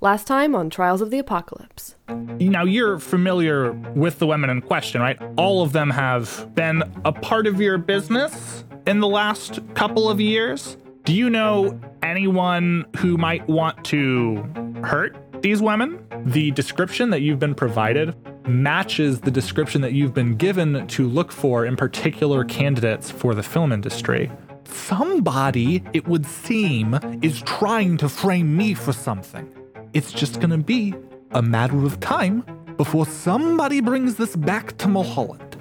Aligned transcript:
Last 0.00 0.28
time 0.28 0.54
on 0.54 0.70
Trials 0.70 1.00
of 1.00 1.10
the 1.10 1.18
Apocalypse. 1.18 1.96
Now, 2.08 2.62
you're 2.62 3.00
familiar 3.00 3.72
with 3.72 4.20
the 4.20 4.28
women 4.28 4.48
in 4.48 4.60
question, 4.60 5.00
right? 5.00 5.20
All 5.36 5.60
of 5.60 5.72
them 5.72 5.90
have 5.90 6.54
been 6.54 6.84
a 7.04 7.10
part 7.10 7.48
of 7.48 7.60
your 7.60 7.78
business 7.78 8.64
in 8.86 9.00
the 9.00 9.08
last 9.08 9.58
couple 9.74 10.08
of 10.08 10.20
years. 10.20 10.76
Do 11.02 11.12
you 11.12 11.28
know 11.28 11.80
anyone 12.00 12.86
who 12.98 13.16
might 13.16 13.44
want 13.48 13.84
to 13.86 14.36
hurt 14.84 15.16
these 15.42 15.60
women? 15.60 16.06
The 16.26 16.52
description 16.52 17.10
that 17.10 17.22
you've 17.22 17.40
been 17.40 17.56
provided 17.56 18.14
matches 18.46 19.22
the 19.22 19.32
description 19.32 19.80
that 19.80 19.94
you've 19.94 20.14
been 20.14 20.36
given 20.36 20.86
to 20.86 21.08
look 21.08 21.32
for 21.32 21.66
in 21.66 21.74
particular 21.74 22.44
candidates 22.44 23.10
for 23.10 23.34
the 23.34 23.42
film 23.42 23.72
industry. 23.72 24.30
Somebody, 24.62 25.82
it 25.92 26.06
would 26.06 26.24
seem, 26.24 27.00
is 27.20 27.42
trying 27.42 27.96
to 27.96 28.08
frame 28.08 28.56
me 28.56 28.74
for 28.74 28.92
something. 28.92 29.52
It's 29.98 30.12
just 30.12 30.38
gonna 30.40 30.58
be 30.58 30.94
a 31.32 31.42
matter 31.42 31.84
of 31.84 31.98
time 31.98 32.44
before 32.76 33.04
somebody 33.04 33.80
brings 33.80 34.14
this 34.14 34.36
back 34.36 34.78
to 34.78 34.86
Mulholland. 34.86 35.56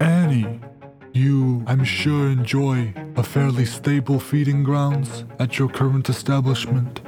Annie, 0.00 0.58
you, 1.12 1.62
I'm 1.66 1.84
sure, 1.84 2.30
enjoy 2.30 2.94
a 3.16 3.22
fairly 3.22 3.66
stable 3.66 4.18
feeding 4.18 4.64
grounds 4.64 5.26
at 5.38 5.58
your 5.58 5.68
current 5.68 6.08
establishment. 6.08 7.02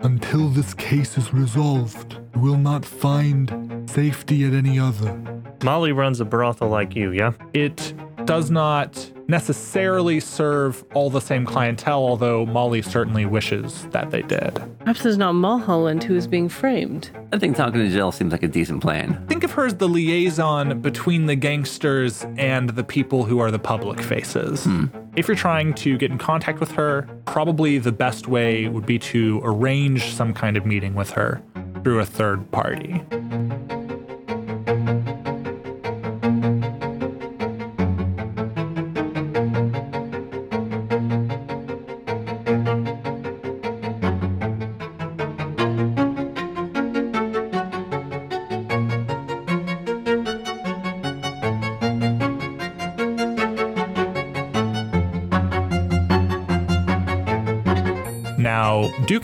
Until 0.00 0.50
this 0.50 0.74
case 0.74 1.16
is 1.16 1.32
resolved, 1.32 2.20
you 2.34 2.42
will 2.42 2.58
not 2.58 2.84
find 2.84 3.88
safety 3.88 4.44
at 4.44 4.52
any 4.52 4.78
other. 4.78 5.18
Molly 5.62 5.92
runs 5.92 6.20
a 6.20 6.26
brothel 6.26 6.68
like 6.68 6.94
you, 6.94 7.12
yeah? 7.12 7.32
It 7.54 7.94
does 8.30 8.48
um, 8.48 8.54
not 8.54 9.10
necessarily 9.26 10.20
serve 10.20 10.84
all 10.94 11.10
the 11.10 11.20
same 11.20 11.44
clientele, 11.44 11.98
although 11.98 12.46
Molly 12.46 12.80
certainly 12.80 13.26
wishes 13.26 13.86
that 13.86 14.10
they 14.10 14.22
did. 14.22 14.54
Perhaps 14.80 15.04
it's 15.04 15.16
not 15.16 15.32
Mulholland 15.32 16.04
who 16.04 16.14
is 16.14 16.28
being 16.28 16.48
framed. 16.48 17.10
I 17.32 17.38
think 17.38 17.56
talking 17.56 17.80
to 17.80 17.88
Jill 17.88 18.12
seems 18.12 18.30
like 18.30 18.44
a 18.44 18.48
decent 18.48 18.82
plan. 18.82 19.24
Think 19.26 19.42
of 19.42 19.50
her 19.52 19.66
as 19.66 19.74
the 19.74 19.88
liaison 19.88 20.80
between 20.80 21.26
the 21.26 21.34
gangsters 21.34 22.24
and 22.36 22.70
the 22.70 22.84
people 22.84 23.24
who 23.24 23.40
are 23.40 23.50
the 23.50 23.58
public 23.58 24.00
faces. 24.00 24.64
Hmm. 24.64 24.86
If 25.16 25.26
you're 25.26 25.36
trying 25.36 25.74
to 25.74 25.98
get 25.98 26.12
in 26.12 26.18
contact 26.18 26.60
with 26.60 26.70
her, 26.72 27.08
probably 27.24 27.78
the 27.78 27.92
best 27.92 28.28
way 28.28 28.68
would 28.68 28.86
be 28.86 28.98
to 29.00 29.40
arrange 29.42 30.14
some 30.14 30.32
kind 30.34 30.56
of 30.56 30.64
meeting 30.64 30.94
with 30.94 31.10
her 31.10 31.42
through 31.82 31.98
a 31.98 32.06
third 32.06 32.48
party. 32.52 33.02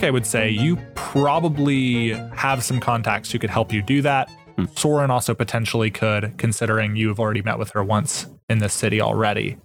I 0.03 0.11
would 0.11 0.25
say 0.25 0.49
you 0.49 0.77
probably 0.95 2.09
have 2.35 2.63
some 2.63 2.79
contacts 2.79 3.31
who 3.31 3.39
could 3.39 3.49
help 3.49 3.73
you 3.73 3.81
do 3.81 4.01
that. 4.01 4.29
Hmm. 4.55 4.65
Soren 4.75 5.11
also 5.11 5.33
potentially 5.33 5.91
could, 5.91 6.37
considering 6.37 6.95
you 6.95 7.07
have 7.09 7.19
already 7.19 7.41
met 7.41 7.57
with 7.59 7.71
her 7.71 7.83
once 7.83 8.27
in 8.49 8.59
this 8.59 8.73
city 8.73 9.01
already, 9.01 9.57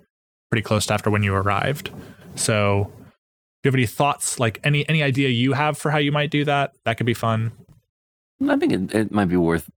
pretty 0.51 0.63
close 0.63 0.87
to 0.87 0.95
after 0.95 1.11
when 1.11 1.23
you 1.23 1.35
arrived. 1.35 1.91
So, 2.35 2.91
do 3.63 3.69
you 3.69 3.69
have 3.69 3.75
any 3.75 3.87
thoughts, 3.87 4.41
like 4.41 4.59
any 4.65 4.89
any 4.89 5.03
idea 5.03 5.29
you 5.29 5.53
have 5.53 5.79
for 5.79 5.91
how 5.91 5.99
you 5.99 6.13
might 6.13 6.31
do 6.31 6.45
that? 6.45 6.75
That 6.85 6.97
could 6.97 7.07
be 7.07 7.15
fun. 7.15 7.53
I 8.49 8.57
think 8.57 8.73
it, 8.73 8.95
it 8.95 9.13
might 9.13 9.27
be 9.29 9.37
worth 9.37 9.71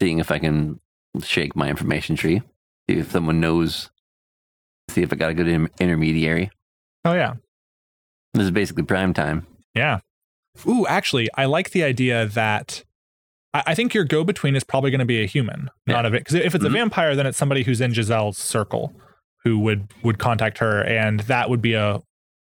seeing 0.00 0.18
if 0.18 0.30
I 0.30 0.38
can 0.38 0.80
shake 1.22 1.56
my 1.56 1.68
information 1.68 2.16
tree. 2.16 2.42
See 2.88 2.98
if 2.98 3.10
someone 3.10 3.40
knows. 3.40 3.90
See 4.90 5.02
if 5.02 5.12
I 5.12 5.16
got 5.16 5.30
a 5.30 5.34
good 5.34 5.48
in- 5.48 5.70
intermediary. 5.80 6.50
Oh 7.04 7.14
yeah, 7.14 7.34
This 8.34 8.44
is 8.44 8.50
basically 8.50 8.84
prime 8.84 9.12
time. 9.12 9.46
Yeah. 9.74 10.00
Ooh, 10.66 10.86
actually, 10.86 11.28
I 11.34 11.46
like 11.46 11.70
the 11.70 11.82
idea 11.82 12.26
that 12.26 12.84
I, 13.54 13.62
I 13.68 13.74
think 13.74 13.94
your 13.94 14.04
go 14.04 14.22
between 14.24 14.54
is 14.56 14.64
probably 14.64 14.90
going 14.90 14.98
to 15.00 15.04
be 15.04 15.22
a 15.22 15.26
human, 15.26 15.70
not 15.86 16.04
Yeah. 16.04 16.08
a 16.08 16.10
because 16.10 16.34
if 16.34 16.54
it's 16.54 16.64
Mhm. 16.64 16.68
a 16.68 16.70
vampire, 16.70 17.14
then 17.16 17.26
it's 17.26 17.38
somebody 17.38 17.62
who's 17.62 17.80
in 17.80 17.92
Giselle's 17.94 18.38
circle 18.38 18.94
who 19.44 19.58
would 19.58 19.88
would 20.02 20.18
contact 20.18 20.58
her, 20.58 20.82
and 20.84 21.20
that 21.20 21.48
would 21.50 21.62
be 21.62 21.74
a 21.74 22.02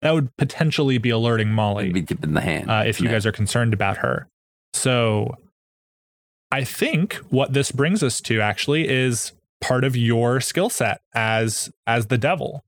that 0.01 0.13
would 0.13 0.35
potentially 0.37 0.97
be 0.97 1.09
alerting 1.09 1.49
Molly 1.49 1.91
Be 1.91 2.03
tipping 2.03 2.33
the 2.33 2.41
hand. 2.41 2.69
uh, 2.69 2.83
if 2.85 2.99
you 2.99 3.07
Yeah. 3.07 3.13
guys 3.13 3.25
are 3.25 3.31
concerned 3.31 3.73
about 3.73 3.97
her. 3.97 4.27
So, 4.73 5.35
I 6.51 6.63
think 6.63 7.15
what 7.29 7.53
this 7.53 7.71
brings 7.71 8.03
us 8.03 8.21
to 8.21 8.39
actually 8.41 8.87
is 8.87 9.31
part 9.61 9.83
of 9.83 9.95
your 9.95 10.41
skill 10.41 10.69
set 10.69 11.01
as 11.15 11.71
as 11.87 12.07
the 12.07 12.17
devil. 12.17 12.63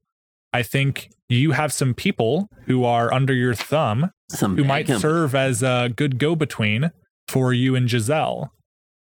I 0.54 0.64
think 0.64 1.10
you 1.30 1.52
have 1.52 1.74
some 1.74 1.94
people 1.94 2.48
who 2.66 2.84
are 2.86 3.14
under 3.14 3.34
your 3.34 3.54
thumb 3.54 4.12
Some 4.30 4.56
who 4.56 4.64
might 4.64 4.88
company. 4.88 5.00
serve 5.02 5.36
as 5.36 5.62
a 5.64 5.92
good 5.96 6.18
go 6.20 6.36
between 6.36 6.92
for 7.28 7.54
you 7.54 7.76
and 7.76 7.90
Giselle. 7.90 8.52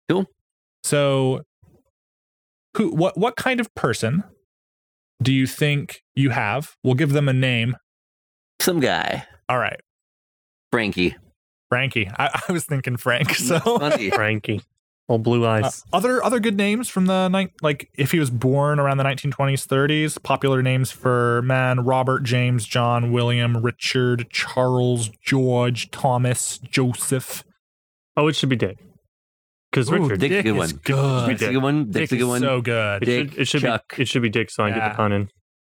Cool. 0.09 0.25
So, 0.83 1.41
who, 2.75 2.91
what, 2.91 3.17
what 3.17 3.35
kind 3.35 3.59
of 3.59 3.73
person 3.75 4.23
do 5.21 5.33
you 5.33 5.45
think 5.47 6.01
you 6.15 6.29
have? 6.31 6.75
We'll 6.83 6.95
give 6.95 7.11
them 7.13 7.27
a 7.29 7.33
name. 7.33 7.75
Some 8.61 8.79
guy, 8.79 9.25
All 9.49 9.57
right, 9.59 9.79
Frankie. 10.71 11.15
Frankie. 11.69 12.09
I, 12.17 12.41
I 12.47 12.51
was 12.51 12.63
thinking 12.65 12.97
Frank. 12.97 13.31
So, 13.35 13.59
Funny. 13.59 14.09
Frankie. 14.09 14.61
Old 15.09 15.23
blue 15.23 15.45
uh, 15.45 15.49
eyes. 15.63 15.83
other 15.93 16.21
other 16.23 16.39
good 16.39 16.57
names 16.57 16.89
from 16.89 17.05
the 17.05 17.29
night, 17.29 17.51
like 17.61 17.89
if 17.97 18.11
he 18.11 18.19
was 18.19 18.29
born 18.29 18.77
around 18.79 18.97
the 18.97 19.05
1920s, 19.05 19.65
30s. 19.65 20.21
Popular 20.21 20.61
names 20.61 20.91
for 20.91 21.41
men: 21.43 21.85
Robert, 21.85 22.23
James, 22.23 22.65
John, 22.65 23.11
William, 23.13 23.57
Richard, 23.57 24.29
Charles, 24.29 25.09
George, 25.23 25.89
Thomas, 25.91 26.57
Joseph. 26.57 27.43
oh, 28.17 28.27
it 28.27 28.35
should 28.35 28.49
be 28.49 28.57
Dick. 28.57 28.77
Because 29.71 29.89
Richard. 29.91 30.19
Dick's 30.19 30.23
a 30.33 30.35
Dick 30.35 30.43
good 30.45 30.55
is 30.55 30.73
one. 30.73 30.81
good. 30.83 31.27
Dick's 31.29 31.41
a 31.41 31.51
good 31.53 31.63
one. 31.63 31.91
Dick's 31.91 32.09
Dick 32.09 32.17
a 32.17 32.21
good 32.23 32.27
one. 32.29 32.41
so 32.41 32.61
good. 32.61 33.03
it 33.03 33.05
Dick, 33.05 33.29
should, 33.31 33.39
it 33.39 33.45
should 33.47 33.61
Chuck. 33.61 33.95
be 33.95 34.01
it 34.01 34.07
should 34.09 34.21
be 34.21 34.29
Dick, 34.29 34.49
so 34.49 34.63
I 34.63 34.69
get 34.69 34.77
Yeah. 34.77 34.89
the 34.89 34.95
pun 34.95 35.11
in. 35.13 35.29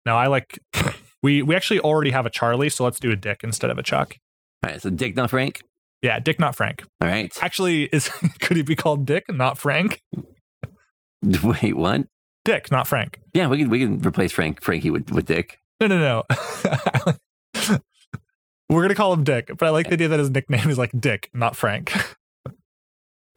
No, 0.06 0.16
I 0.16 0.28
like. 0.28 0.60
We 1.24 1.42
we 1.42 1.56
actually 1.56 1.80
already 1.80 2.12
have 2.12 2.28
a 2.28 2.30
Charlie, 2.30 2.70
so 2.70 2.84
let's 2.84 3.00
do 3.00 3.10
a 3.12 3.16
Dick 3.16 3.40
instead 3.44 3.72
of 3.72 3.80
a 3.80 3.84
Chuck. 3.84 4.16
All 4.64 4.72
right, 4.72 4.80
so 4.80 4.92
Dick, 4.92 5.16
not 5.16 5.32
Frank. 5.32 5.62
Yeah, 6.02 6.20
Dick, 6.20 6.40
not 6.40 6.56
Frank. 6.56 6.84
All 7.02 7.08
right. 7.08 7.36
Actually, 7.42 7.84
is 7.86 8.10
could 8.40 8.58
he 8.58 8.64
be 8.64 8.76
called 8.76 9.06
Dick, 9.06 9.26
not 9.30 9.58
Frank? 9.58 10.02
Wait, 11.24 11.76
what? 11.76 12.08
Dick, 12.46 12.72
not 12.72 12.88
Frank. 12.88 13.20
Yeah, 13.34 13.48
we 13.48 13.58
can 13.58 13.70
we 13.70 13.80
can 13.80 14.00
replace 14.00 14.32
Frank 14.32 14.62
Frankie 14.62 14.90
with, 14.92 15.12
with 15.12 15.26
Dick. 15.26 15.60
No, 15.82 15.88
no, 15.88 15.98
no. 16.00 16.24
We're 18.70 18.82
gonna 18.82 18.96
call 18.96 19.14
him 19.14 19.24
Dick, 19.24 19.50
but 19.58 19.64
I 19.66 19.70
like 19.70 19.88
the 19.88 19.94
idea 19.94 20.08
that 20.10 20.20
his 20.20 20.30
nickname 20.30 20.70
is 20.70 20.78
like 20.78 20.92
Dick, 20.98 21.30
not 21.34 21.56
Frank. 21.56 21.92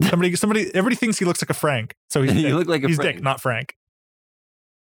somebody, 0.03 0.34
somebody, 0.37 0.66
everybody 0.75 0.97
thinks 0.97 1.19
he 1.19 1.25
looks 1.25 1.43
like 1.43 1.50
a 1.50 1.54
Frank, 1.54 1.94
so 2.09 2.22
he's 2.22 2.32
Dick. 2.32 2.53
look 2.53 2.69
like 2.69 2.82
a 2.84 2.88
he's 2.88 2.97
Frank. 2.97 3.16
Dick, 3.16 3.22
not 3.25 3.41
Frank. 3.41 3.75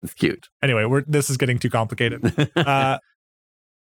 It's 0.04 0.14
cute. 0.14 0.48
Anyway, 0.64 0.86
we're 0.86 1.04
this 1.06 1.30
is 1.30 1.38
getting 1.38 1.60
too 1.60 1.70
complicated. 1.70 2.50
Uh, 2.56 2.98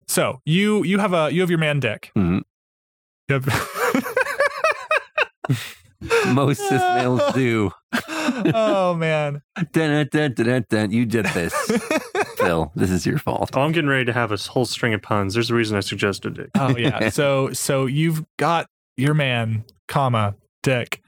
so 0.06 0.40
you 0.44 0.84
you 0.84 0.98
have 0.98 1.12
a 1.12 1.30
you 1.32 1.40
have 1.40 1.50
your 1.50 1.58
man 1.58 1.80
Dick. 1.80 2.12
Mhm. 2.16 2.42
You 3.28 3.40
have- 3.40 4.04
Most 6.34 6.58
cis 6.68 6.80
males 6.82 7.22
do. 7.34 7.70
oh 8.08 8.94
man. 8.94 9.40
Dun, 9.72 10.06
dun, 10.10 10.32
dun, 10.34 10.46
dun, 10.46 10.64
dun. 10.68 10.90
You 10.90 11.06
did 11.06 11.24
this, 11.26 11.54
Phil. 12.36 12.70
This 12.74 12.90
is 12.90 13.06
your 13.06 13.18
fault. 13.18 13.50
Oh, 13.54 13.62
I'm 13.62 13.72
getting 13.72 13.88
ready 13.88 14.04
to 14.04 14.12
have 14.12 14.30
a 14.32 14.36
whole 14.36 14.66
string 14.66 14.92
of 14.92 15.00
puns. 15.00 15.32
There's 15.34 15.50
a 15.50 15.54
reason 15.54 15.76
I 15.76 15.80
suggested 15.80 16.38
it. 16.38 16.50
Oh 16.58 16.76
yeah. 16.76 17.08
So 17.08 17.52
so 17.52 17.86
you've 17.86 18.22
got 18.36 18.66
your 18.98 19.14
man, 19.14 19.64
comma, 19.88 20.34
Dick. 20.62 21.00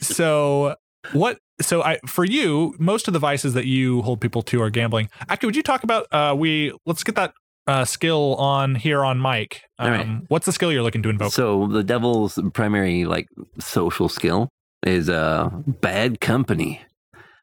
So 0.00 0.76
what 1.12 1.38
so 1.60 1.82
I 1.82 1.98
for 2.06 2.24
you, 2.24 2.74
most 2.78 3.08
of 3.08 3.14
the 3.14 3.18
vices 3.20 3.54
that 3.54 3.66
you 3.66 4.02
hold 4.02 4.20
people 4.20 4.42
to 4.42 4.62
are 4.62 4.70
gambling. 4.70 5.08
Actually, 5.28 5.48
would 5.48 5.56
you 5.56 5.62
talk 5.64 5.82
about 5.82 6.06
uh 6.12 6.34
we 6.36 6.72
let's 6.86 7.02
get 7.02 7.16
that 7.16 7.32
uh 7.66 7.84
skill 7.84 8.36
on 8.36 8.74
here 8.74 9.04
on 9.04 9.20
mic. 9.20 9.62
Um 9.78 9.90
right. 9.90 10.20
what's 10.28 10.46
the 10.46 10.52
skill 10.52 10.72
you're 10.72 10.82
looking 10.82 11.02
to 11.02 11.08
invoke? 11.10 11.32
So 11.32 11.66
the 11.66 11.84
devil's 11.84 12.38
primary 12.52 13.04
like 13.04 13.28
social 13.58 14.08
skill 14.08 14.48
is 14.84 15.08
uh 15.08 15.50
bad 15.66 16.20
company. 16.20 16.82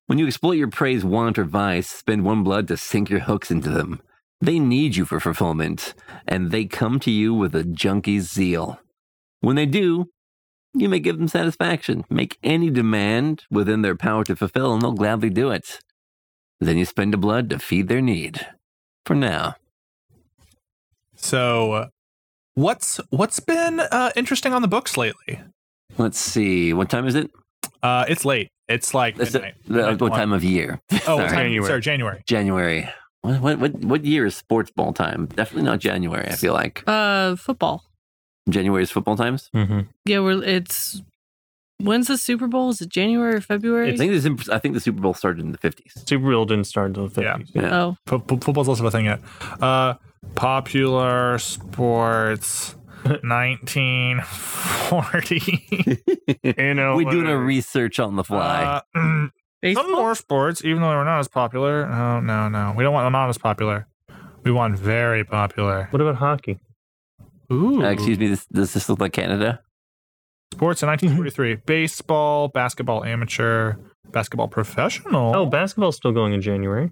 When 0.08 0.20
you 0.20 0.28
exploit 0.28 0.54
your 0.54 0.70
prey's 0.70 1.06
want 1.06 1.40
or 1.40 1.46
vice, 1.46 1.90
spend 1.90 2.24
one 2.24 2.44
blood 2.44 2.68
to 2.68 2.78
sink 2.78 3.10
your 3.10 3.22
hooks 3.22 3.50
into 3.50 3.70
them. 3.70 4.02
They 4.42 4.60
need 4.60 4.98
you 4.98 5.06
for 5.06 5.22
fulfillment, 5.22 5.94
and 6.28 6.52
they 6.52 6.66
come 6.66 7.00
to 7.00 7.12
you 7.12 7.34
with 7.34 7.56
a 7.56 7.64
junkie's 7.64 8.30
zeal. 8.30 8.78
When 9.40 9.56
they 9.56 9.66
do, 9.66 10.10
you 10.74 10.90
may 10.90 11.00
give 11.00 11.18
them 11.18 11.30
satisfaction, 11.30 12.04
make 12.10 12.38
any 12.44 12.70
demand 12.70 13.44
within 13.50 13.84
their 13.84 13.96
power 13.96 14.26
to 14.26 14.36
fulfill, 14.36 14.74
and 14.74 14.82
they'll 14.82 14.92
gladly 14.92 15.30
do 15.30 15.50
it. 15.50 15.80
Then 16.60 16.78
you 16.78 16.84
spend 16.84 17.14
a 17.14 17.18
blood 17.18 17.50
to 17.52 17.60
feed 17.60 17.88
their 17.88 18.02
need. 18.02 18.46
For 19.06 19.16
now. 19.16 19.56
So 21.24 21.88
what's 22.56 23.00
what's 23.10 23.40
been 23.40 23.80
uh, 23.80 24.12
interesting 24.16 24.54
on 24.54 24.62
the 24.62 24.68
books 24.68 24.98
lately? 24.98 25.40
Let's 25.98 26.20
see. 26.20 26.74
What 26.74 26.90
time 26.90 27.08
is 27.08 27.16
it? 27.16 27.32
Uh, 27.82 28.06
it's 28.08 28.26
late. 28.26 28.50
It's 28.68 28.94
like 28.94 29.16
That's 29.16 29.34
midnight. 29.34 29.56
the- 29.66 29.74
Midnight 29.74 30.02
what 30.02 30.12
one. 30.12 30.20
time 30.20 30.34
of 30.34 30.44
year? 30.44 30.82
Oh, 31.08 31.18
Sorry. 31.18 31.30
January. 31.30 31.68
Sorry, 31.68 31.82
January. 31.82 32.24
January. 32.28 32.90
What, 33.22 33.40
what 33.42 33.60
what 33.60 33.76
what 33.86 34.06
year 34.06 34.26
is 34.26 34.36
sports 34.36 34.70
ball 34.72 34.92
time? 34.94 35.28
Definitely 35.28 35.64
not 35.64 35.80
January. 35.80 36.28
I 36.28 36.36
feel 36.36 36.54
like 36.54 36.84
Uh, 36.88 37.36
football. 37.38 37.84
January 38.50 38.84
is 38.84 38.92
football 38.92 39.16
times. 39.16 39.50
Mm-hmm. 39.56 39.80
Yeah, 40.06 40.20
we're 40.20 40.44
it's. 40.44 41.02
When's 41.80 42.08
the 42.08 42.18
Super 42.18 42.48
Bowl? 42.48 42.70
Is 42.70 42.82
it 42.82 42.90
January 42.90 43.36
or 43.36 43.42
February? 43.42 43.92
I 43.94 43.96
think 43.98 44.12
this. 44.12 44.50
I 44.50 44.60
think 44.60 44.74
the 44.74 44.80
Super 44.82 45.00
Bowl 45.02 45.14
started 45.14 45.40
in 45.46 45.52
the 45.54 45.58
fifties. 45.58 45.94
Super 46.06 46.30
Bowl 46.32 46.46
didn't 46.46 46.66
start 46.68 46.88
until 46.90 47.08
the 47.08 47.22
50s. 47.22 47.50
Yeah. 47.56 47.76
oh, 47.82 47.96
Fo- 48.08 48.20
fo- 48.20 48.38
football's 48.38 48.68
also 48.70 48.86
a 48.86 48.92
thing 48.92 49.06
yet. 49.06 49.22
Uh, 49.62 49.96
popular 50.36 51.38
sports. 51.40 52.76
1940. 53.04 56.00
You 56.58 56.74
know, 56.74 56.96
We're 56.96 57.12
doing 57.12 57.28
a 57.28 57.38
research 57.38 58.00
on 58.00 58.16
the 58.16 58.24
fly. 58.24 58.82
Uh, 58.96 59.28
some 59.74 59.92
more 59.92 60.16
sports, 60.16 60.64
even 60.64 60.82
though 60.82 60.90
they're 60.90 61.04
not 61.04 61.20
as 61.20 61.28
popular. 61.28 61.86
No, 61.88 62.22
no, 62.22 62.48
no. 62.48 62.74
We 62.76 62.84
don't 62.84 62.94
want 62.94 63.06
them 63.06 63.14
not 63.14 63.30
as 63.30 63.38
popular. 63.38 63.88
We 64.44 64.52
want 64.52 64.78
very 64.78 65.24
popular. 65.26 65.88
What 65.92 66.02
about 66.02 66.16
hockey? 66.16 66.60
Ooh. 67.52 67.84
Uh, 67.84 67.90
excuse 67.90 68.20
me. 68.20 68.28
This, 68.28 68.46
does 68.48 68.74
this 68.74 68.90
look 68.90 69.00
like 69.00 69.14
Canada? 69.14 69.62
Sports 70.54 70.84
in 70.84 70.88
1943. 70.88 71.56
Baseball, 71.66 72.48
basketball 72.48 73.04
amateur, 73.04 73.76
basketball 74.12 74.48
professional. 74.48 75.36
Oh, 75.36 75.46
basketball's 75.46 75.98
still 75.98 76.12
going 76.12 76.34
in 76.34 76.42
January. 76.42 76.92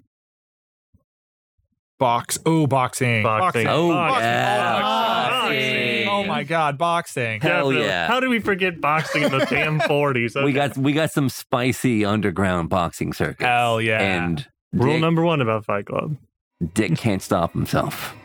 Box. 2.02 2.40
Oh, 2.48 2.66
boxing. 2.66 3.22
Boxing. 3.22 3.68
Oh, 3.68 3.90
Boxing. 3.90 4.24
yeah. 4.24 4.82
Boxing. 4.82 6.08
Oh 6.10 6.24
my 6.26 6.44
god, 6.44 6.78
boxing. 6.80 7.40
Hell 7.42 7.70
Definitely. 7.70 7.86
yeah. 7.86 8.08
How 8.08 8.20
did 8.20 8.30
we 8.30 8.40
forget 8.40 8.82
boxing 8.82 9.22
in 9.22 9.32
the 9.32 9.46
damn 9.46 9.80
40s? 9.82 10.44
We 10.44 10.52
got 10.52 10.76
we 10.76 10.94
got 10.94 11.12
some 11.12 11.30
spicy 11.30 12.04
underground 12.04 12.70
boxing 12.70 13.14
circuits. 13.14 13.44
Hell 13.46 13.80
yeah. 13.80 14.00
And 14.02 14.48
Rule 14.74 14.94
Dick, 14.94 15.02
number 15.02 15.24
one 15.24 15.42
about 15.42 15.64
Fight 15.64 15.86
Club. 15.86 16.18
Dick 16.74 16.98
can't 16.98 17.22
stop 17.22 17.54
himself. 17.54 18.16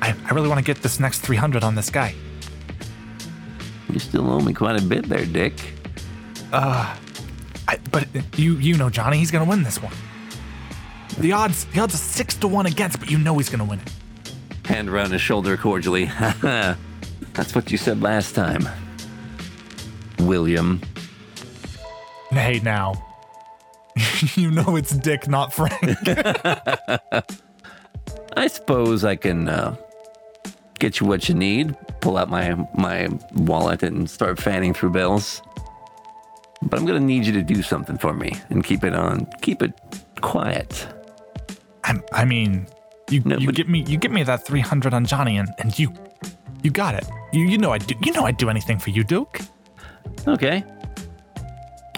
I, 0.00 0.14
I 0.24 0.34
really 0.34 0.48
want 0.48 0.58
to 0.58 0.64
get 0.64 0.82
this 0.82 1.00
next 1.00 1.20
300 1.20 1.64
on 1.64 1.74
this 1.74 1.90
guy. 1.90 2.14
You 3.90 3.98
still 3.98 4.30
owe 4.30 4.40
me 4.40 4.52
quite 4.52 4.80
a 4.80 4.84
bit 4.84 5.08
there, 5.08 5.24
Dick. 5.24 5.54
Uh, 6.52 6.94
I, 7.68 7.78
but 7.92 8.08
you 8.38 8.54
you 8.54 8.76
know 8.76 8.88
Johnny, 8.88 9.18
he's 9.18 9.30
gonna 9.30 9.44
win 9.44 9.62
this 9.62 9.80
one. 9.80 9.92
The 11.18 11.32
odds 11.32 11.66
the 11.66 11.80
odds 11.80 11.94
are 11.94 11.98
six 11.98 12.34
to 12.36 12.48
one 12.48 12.64
against, 12.66 12.98
but 12.98 13.10
you 13.10 13.18
know 13.18 13.36
he's 13.36 13.50
gonna 13.50 13.64
win 13.64 13.80
it. 13.80 13.92
Hand 14.66 14.88
around 14.88 15.12
his 15.12 15.20
shoulder 15.20 15.56
cordially. 15.56 16.06
That's 16.40 17.54
what 17.54 17.70
you 17.70 17.78
said 17.78 18.02
last 18.02 18.34
time. 18.34 18.66
William. 20.20 20.80
Hey 22.30 22.60
now. 22.64 23.04
you 24.34 24.50
know 24.50 24.76
it's 24.76 24.96
Dick, 24.96 25.28
not 25.28 25.52
Frank. 25.52 25.98
I 28.36 28.46
suppose 28.46 29.04
I 29.04 29.16
can 29.16 29.48
uh, 29.48 29.76
get 30.78 31.00
you 31.00 31.06
what 31.06 31.28
you 31.28 31.34
need. 31.34 31.76
Pull 32.00 32.16
out 32.16 32.30
my 32.30 32.54
my 32.74 33.08
wallet 33.34 33.82
and 33.82 34.08
start 34.08 34.40
fanning 34.40 34.72
through 34.72 34.90
bills. 34.90 35.42
But 36.62 36.78
I'm 36.80 36.86
gonna 36.86 37.00
need 37.00 37.24
you 37.26 37.32
to 37.32 37.42
do 37.42 37.62
something 37.62 37.98
for 37.98 38.12
me 38.12 38.36
and 38.50 38.64
keep 38.64 38.84
it 38.84 38.94
on. 38.94 39.26
Keep 39.42 39.62
it 39.62 39.72
quiet. 40.20 40.86
I, 41.84 42.00
I 42.12 42.24
mean, 42.24 42.66
you 43.10 43.22
No, 43.24 43.36
you 43.38 43.52
get 43.52 43.68
me 43.68 43.84
you 43.86 43.96
get 43.96 44.10
me 44.10 44.22
that 44.24 44.44
300 44.44 44.92
on 44.92 45.04
Johnny, 45.06 45.38
and, 45.38 45.48
and 45.58 45.78
you 45.78 45.92
you 46.62 46.70
got 46.70 46.94
it. 46.94 47.06
You 47.32 47.44
you 47.44 47.58
know 47.58 47.72
I 47.72 47.78
do 47.78 47.94
you 48.02 48.12
know 48.12 48.24
I'd 48.24 48.36
do 48.36 48.50
anything 48.50 48.78
for 48.78 48.90
you, 48.90 49.04
Duke. 49.04 49.40
Okay. 50.26 50.64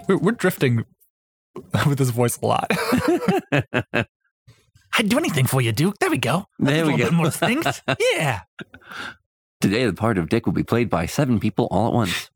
We're, 0.09 0.19
we're 0.19 0.33
drifting 0.33 0.85
with 1.87 1.99
this 1.99 2.11
voice 2.11 2.39
a 2.43 2.47
lot. 2.47 2.71
I'd 4.99 5.09
do 5.09 5.19
anything 5.19 5.47
for 5.47 5.61
you, 5.61 5.73
Duke. 5.73 5.99
There 6.01 6.11
we 6.11 6.19
go. 6.19 6.47
There 6.59 6.85
A 6.85 6.87
we 6.87 6.97
go. 6.97 7.11
more 7.11 7.27
distinct. 7.27 7.83
yeah. 8.13 8.41
Today, 9.61 9.87
the 9.87 9.93
part 9.93 10.19
of 10.19 10.29
Dick 10.29 10.47
will 10.47 10.53
be 10.53 10.63
played 10.65 10.91
by 10.91 11.06
seven 11.06 11.39
people 11.41 11.69
all 11.71 11.89
at 11.89 11.93
once. 11.95 12.31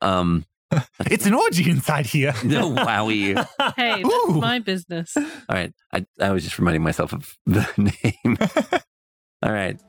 Um, 0.00 0.44
It's 1.06 1.26
an 1.26 1.34
orgy 1.34 1.68
inside 1.70 2.06
here. 2.06 2.32
no, 2.44 2.70
wowie. 2.72 3.34
Hey, 3.76 4.02
Ooh. 4.02 4.24
that's 4.28 4.40
my 4.40 4.58
business. 4.60 5.16
All 5.16 5.24
right. 5.48 5.72
I, 5.92 6.06
I 6.20 6.30
was 6.30 6.44
just 6.44 6.58
reminding 6.58 6.82
myself 6.82 7.12
of 7.12 7.36
the 7.46 7.66
name. 7.76 8.36
All 9.42 9.52
right. 9.52 9.80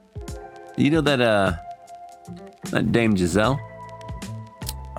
You 0.78 0.90
know 0.90 1.02
that, 1.02 1.22
uh, 1.22 1.54
that 2.72 2.92
Dame 2.92 3.16
Giselle? 3.16 3.60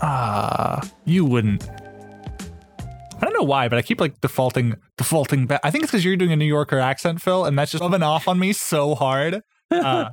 Ah, 0.00 0.80
you 1.04 1.24
wouldn't. 1.24 1.68
I 1.68 3.24
don't 3.24 3.34
know 3.34 3.42
why, 3.44 3.68
but 3.68 3.78
I 3.78 3.82
keep 3.82 4.00
like 4.00 4.20
defaulting, 4.20 4.74
defaulting 4.98 5.46
back. 5.46 5.60
I 5.62 5.70
think 5.70 5.84
it's 5.84 5.92
because 5.92 6.04
you're 6.04 6.16
doing 6.16 6.32
a 6.32 6.36
New 6.36 6.44
Yorker 6.44 6.78
accent, 6.78 7.22
Phil, 7.22 7.44
and 7.44 7.56
that's 7.58 7.70
just 7.72 7.82
rubbing 7.82 8.02
off 8.02 8.26
on 8.28 8.38
me 8.38 8.52
so 8.52 8.94
hard. 8.94 9.42
Uh, 9.70 10.10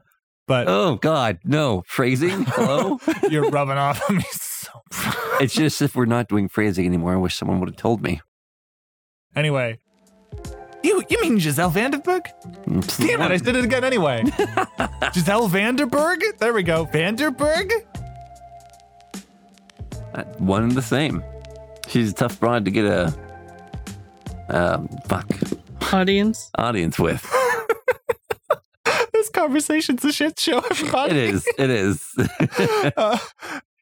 but 0.47 0.67
Oh, 0.67 0.95
God. 0.95 1.39
No. 1.43 1.83
Phrasing? 1.87 2.45
Hello? 2.47 2.99
you're 3.29 3.49
rubbing 3.49 3.77
off 3.77 4.01
on 4.09 4.17
me 4.17 4.23
so. 4.31 4.48
it's 5.41 5.53
just 5.53 5.81
if 5.81 5.95
we're 5.95 6.05
not 6.05 6.27
doing 6.27 6.47
phrasing 6.47 6.85
anymore, 6.85 7.13
I 7.13 7.17
wish 7.17 7.35
someone 7.35 7.59
would 7.59 7.69
have 7.69 7.77
told 7.77 8.01
me. 8.01 8.21
Anyway, 9.35 9.79
you 10.83 11.03
you 11.09 11.21
mean 11.21 11.39
Giselle 11.39 11.71
Vanderberg? 11.71 12.25
Damn 12.97 13.21
it, 13.21 13.31
I 13.31 13.37
did 13.37 13.55
it 13.55 13.63
again 13.65 13.83
anyway. 13.83 14.23
Giselle 15.13 15.47
Vanderberg? 15.49 16.37
There 16.39 16.53
we 16.53 16.63
go. 16.63 16.85
Vanderberg? 16.87 17.71
Uh, 20.13 20.23
One 20.39 20.63
and 20.63 20.71
the 20.73 20.81
same. 20.81 21.23
She's 21.87 22.11
a 22.11 22.13
tough 22.13 22.39
broad 22.39 22.65
to 22.65 22.71
get 22.71 22.85
a, 22.85 23.13
um, 24.49 24.87
fuck, 25.07 25.27
Audience. 25.93 26.49
audience 26.57 26.97
with. 26.99 27.25
This 29.11 29.29
conversation's 29.29 30.05
a 30.05 30.13
shit 30.13 30.39
show, 30.39 30.59
everybody. 30.59 31.11
It 31.11 31.17
is. 31.17 31.47
It 31.57 31.69
is. 31.69 32.15
Uh, 32.95 33.17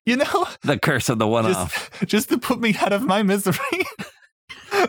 you 0.07 0.15
know, 0.15 0.47
the 0.61 0.79
curse 0.79 1.09
of 1.09 1.19
the 1.19 1.27
one 1.27 1.45
off. 1.45 1.91
just, 1.99 2.05
just 2.09 2.29
to 2.29 2.37
put 2.37 2.61
me 2.61 2.73
out 2.79 2.93
of 2.93 3.03
my 3.03 3.23
misery. 3.23 3.57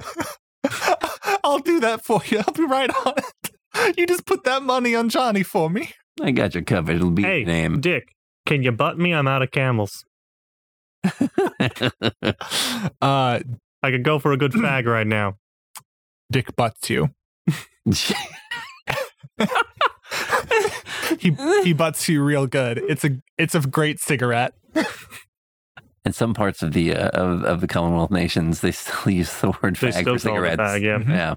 I'll 1.42 1.58
do 1.58 1.80
that 1.80 2.04
for 2.04 2.20
you. 2.26 2.38
I'll 2.38 2.54
be 2.54 2.64
right 2.64 2.88
on 3.04 3.14
it. 3.16 3.98
You 3.98 4.06
just 4.06 4.26
put 4.26 4.44
that 4.44 4.62
money 4.62 4.94
on 4.94 5.08
Johnny 5.08 5.42
for 5.42 5.68
me. 5.68 5.90
I 6.20 6.30
got 6.30 6.54
you 6.54 6.62
covered. 6.62 6.96
It'll 6.96 7.10
be 7.10 7.22
Hey, 7.22 7.38
your 7.38 7.46
name. 7.48 7.80
Dick, 7.80 8.14
can 8.46 8.62
you 8.62 8.70
butt 8.70 8.96
me? 8.96 9.12
I'm 9.12 9.26
out 9.28 9.42
of 9.42 9.50
camels. 9.50 10.04
Uh, 13.00 13.40
I 13.82 13.90
could 13.90 14.04
go 14.04 14.18
for 14.18 14.32
a 14.32 14.36
good 14.36 14.52
fag 14.52 14.86
right 14.86 15.06
now. 15.06 15.36
Dick 16.30 16.54
butts 16.54 16.90
you. 16.90 17.10
He 21.18 21.36
he 21.64 21.72
butts 21.72 22.08
you 22.08 22.22
real 22.22 22.46
good. 22.46 22.78
It's 22.78 23.04
a 23.04 23.20
it's 23.36 23.54
a 23.54 23.60
great 23.60 24.00
cigarette. 24.00 24.54
In 26.04 26.12
some 26.12 26.32
parts 26.32 26.62
of 26.62 26.72
the 26.72 26.94
uh, 26.94 27.08
of, 27.08 27.44
of 27.44 27.60
the 27.60 27.66
Commonwealth 27.66 28.10
nations, 28.10 28.60
they 28.60 28.72
still 28.72 29.12
use 29.12 29.40
the 29.40 29.48
word 29.62 29.76
They 29.76 29.88
fag 29.88 29.92
still 30.00 30.02
for 30.02 30.04
call 30.04 30.14
it 30.14 30.20
cigarettes. 30.50 30.60
fag, 30.62 30.82
yeah. 30.82 30.98
Yeah. 31.06 31.34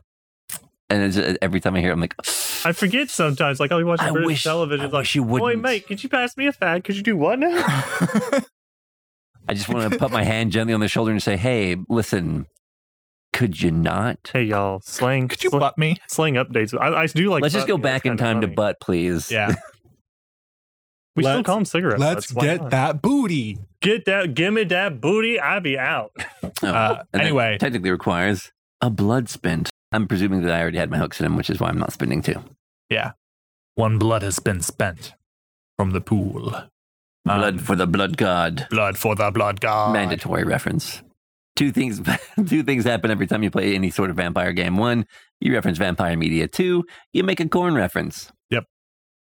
And 0.90 1.04
it's, 1.04 1.18
uh, 1.18 1.36
every 1.42 1.60
time 1.62 1.76
I 1.76 1.80
hear 1.82 1.90
it, 1.90 1.94
I'm 1.94 2.02
like, 2.02 2.16
I 2.66 2.72
forget 2.74 3.10
sometimes. 3.10 3.60
Like, 3.60 3.72
I'll 3.72 3.78
be 3.80 3.84
watching 3.86 4.08
I 4.08 4.12
British 4.12 4.28
wish- 4.28 4.44
television. 4.44 4.86
I 4.86 4.90
like, 4.90 4.94
wish 5.02 5.16
you 5.16 5.24
boy, 5.24 5.40
wouldn't." 5.42 5.62
mate, 5.62 5.88
could 5.88 6.04
you 6.04 6.10
pass 6.10 6.36
me 6.38 6.48
a 6.48 6.54
fag? 6.54 6.84
Could 6.84 6.96
you 6.98 7.04
do 7.04 7.16
what 7.18 7.40
now? 7.40 7.50
I 9.48 9.54
just 9.54 9.68
want 9.70 9.92
to 9.92 9.98
put 9.98 10.12
my 10.12 10.24
hand 10.24 10.52
gently 10.52 10.74
on 10.74 10.80
the 10.80 10.88
shoulder 10.88 11.12
and 11.12 11.22
say, 11.22 11.36
hey, 11.38 11.76
listen, 11.90 12.46
could 13.34 13.62
you 13.62 13.72
not? 13.72 14.30
hey, 14.34 14.44
y'all, 14.44 14.80
slang. 14.82 15.28
Could 15.28 15.44
you 15.44 15.50
slang, 15.50 15.60
butt 15.60 15.78
me? 15.78 15.98
slang 16.08 16.36
updates. 16.36 16.78
I, 16.80 17.02
I 17.02 17.06
do 17.08 17.30
like. 17.30 17.42
Let's 17.42 17.54
just 17.54 17.68
go 17.68 17.78
me. 17.78 17.84
Back 17.84 18.06
in 18.06 18.12
kinda 18.18 18.24
time 18.24 18.42
to 18.42 18.48
butt, 18.48 18.80
please. 18.80 19.32
Yeah. 19.32 19.56
We 21.16 21.24
still 21.24 21.36
Let's- 21.36 21.46
call 21.46 21.56
them 21.56 21.66
cigarette 21.66 22.00
Let's 22.00 22.32
butts. 22.32 22.46
Get 22.46 22.62
not? 22.62 22.72
that 22.72 23.02
booty. 23.02 23.58
Get 23.82 24.06
that. 24.06 24.34
Give 24.34 24.54
me 24.54 24.64
that 24.64 25.02
booty. 25.02 25.40
I 25.42 25.60
be 25.60 25.78
out. 25.78 26.12
Oh, 26.64 26.68
Uh, 26.68 27.04
anyway. 27.14 27.58
technically 27.60 27.92
requires 27.92 28.52
a 28.80 28.90
blood 28.90 29.28
spent. 29.28 29.70
I'm 29.92 30.08
presuming 30.08 30.42
that 30.44 30.54
I 30.56 30.62
already 30.62 30.78
had 30.78 30.90
my 30.90 30.98
hooks 30.98 31.20
in 31.20 31.26
him, 31.26 31.36
which 31.36 31.50
is 31.50 31.60
why 31.60 31.68
I'm 31.68 31.78
not 31.78 31.92
spending 31.92 32.22
two. 32.22 32.42
Yeah. 32.90 33.12
One 33.76 34.00
blood 34.00 34.22
has 34.22 34.40
been 34.40 34.62
spent 34.62 35.14
from 35.78 35.92
the 35.92 36.00
pool. 36.00 36.56
Blood 37.26 37.54
Um, 37.56 37.60
for 37.60 37.76
the 37.76 37.88
blood 37.88 38.16
god. 38.16 38.68
blood 38.70 38.98
for 38.98 39.14
the 39.14 39.32
blood 39.32 39.60
god. 39.60 39.92
Mandatory 39.92 40.46
reference. 40.46 41.02
Two 41.62 41.72
things. 41.72 42.02
two 42.48 42.64
things 42.64 42.86
happen 42.86 43.12
every 43.12 43.28
time 43.28 43.44
you 43.44 43.52
play 43.52 43.76
any 43.76 43.92
sort 43.92 44.10
of 44.10 44.16
vampire 44.16 44.52
game. 44.52 44.78
One, 44.78 45.06
you 45.40 45.54
reference 45.54 45.78
vampire 45.78 46.18
media. 46.18 46.48
Two, 46.48 46.86
you 47.14 47.24
make 47.24 47.40
a 47.40 47.48
corn 47.48 47.76
reference. 47.76 48.32
Yep. 48.50 48.64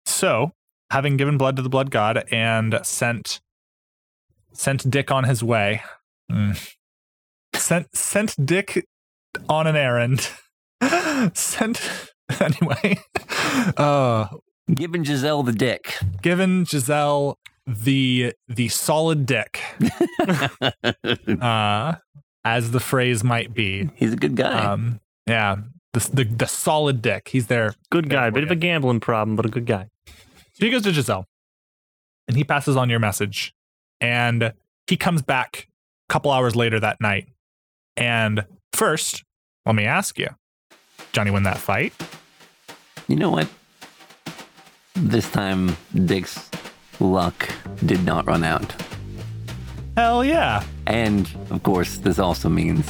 So, 0.06 0.52
having 0.92 1.16
given 1.16 1.36
blood 1.36 1.56
to 1.56 1.62
the 1.62 1.68
blood 1.68 1.90
god 1.90 2.22
and 2.30 2.78
sent 2.84 3.40
sent 4.52 4.88
Dick 4.88 5.10
on 5.10 5.24
his 5.24 5.42
way, 5.42 5.82
mm, 6.30 6.74
sent 7.56 7.88
sent 7.92 8.36
Dick 8.46 8.86
on 9.48 9.66
an 9.66 9.74
errand. 9.74 10.30
Sent 11.34 12.08
anyway. 12.40 12.98
Uh, 13.76 14.28
Giving 14.72 15.02
Giselle 15.02 15.42
the 15.42 15.52
dick. 15.52 15.96
given 16.22 16.64
Giselle 16.66 17.38
the 17.66 18.34
the 18.48 18.68
solid 18.68 19.26
dick, 19.26 19.60
uh, 21.40 21.94
as 22.44 22.70
the 22.70 22.80
phrase 22.80 23.22
might 23.22 23.54
be. 23.54 23.90
He's 23.94 24.12
a 24.12 24.16
good 24.16 24.36
guy. 24.36 24.64
Um, 24.64 25.00
yeah, 25.26 25.56
the, 25.92 26.10
the 26.12 26.24
the 26.24 26.46
solid 26.46 27.02
dick. 27.02 27.28
He's 27.28 27.46
there. 27.46 27.74
Good 27.90 28.08
guy. 28.08 28.28
for 28.28 28.34
Bit 28.34 28.44
of 28.44 28.50
a 28.50 28.56
gambling 28.56 29.00
problem, 29.00 29.36
but 29.36 29.46
a 29.46 29.48
good 29.48 29.66
guy. 29.66 29.88
So 30.06 30.66
he 30.66 30.70
goes 30.70 30.82
to 30.82 30.92
Giselle, 30.92 31.26
and 32.28 32.36
he 32.36 32.44
passes 32.44 32.76
on 32.76 32.90
your 32.90 32.98
message, 32.98 33.54
and 34.00 34.52
he 34.86 34.96
comes 34.96 35.22
back 35.22 35.68
a 36.08 36.12
couple 36.12 36.30
hours 36.30 36.56
later 36.56 36.80
that 36.80 37.00
night. 37.00 37.28
And 37.96 38.44
first, 38.72 39.22
let 39.66 39.74
me 39.74 39.84
ask 39.84 40.18
you, 40.18 40.28
Johnny, 41.12 41.30
win 41.30 41.42
that 41.44 41.58
fight? 41.58 41.92
you 43.08 43.16
know 43.16 43.30
what? 43.30 43.48
This 44.94 45.30
time, 45.30 45.76
Dick's 46.04 46.48
luck 47.00 47.48
did 47.84 48.04
not 48.04 48.26
run 48.26 48.44
out. 48.44 48.74
Hell 49.96 50.24
yeah! 50.24 50.62
And 50.86 51.28
of 51.50 51.62
course, 51.62 51.98
this 51.98 52.18
also 52.18 52.48
means 52.48 52.88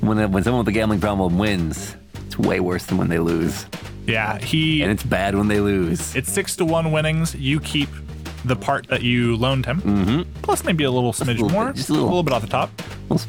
when 0.00 0.30
when 0.32 0.42
someone 0.44 0.60
with 0.64 0.68
a 0.68 0.72
gambling 0.72 1.00
problem 1.00 1.38
wins, 1.38 1.96
it's 2.26 2.38
way 2.38 2.60
worse 2.60 2.84
than 2.86 2.98
when 2.98 3.08
they 3.08 3.18
lose, 3.18 3.66
Yeah, 4.06 4.38
he. 4.38 4.82
and 4.82 4.90
it's 4.90 5.02
bad 5.02 5.34
when 5.34 5.48
they 5.48 5.60
lose. 5.60 6.14
It's 6.14 6.30
six 6.30 6.54
to 6.56 6.64
one 6.64 6.92
winnings. 6.92 7.34
You 7.34 7.60
keep 7.60 7.88
the 8.44 8.56
part 8.56 8.88
that 8.88 9.02
you 9.02 9.36
loaned 9.36 9.66
him, 9.66 9.80
Mm-hmm. 9.82 10.40
plus 10.42 10.64
maybe 10.64 10.84
a 10.84 10.90
little 10.90 11.12
smidge 11.12 11.26
little 11.38 11.48
bit, 11.48 11.52
more, 11.54 11.72
just 11.72 11.88
a 11.90 11.92
little. 11.92 12.22
bit 12.22 12.32
off 12.34 12.42
the 12.42 12.48
top. 12.48 12.70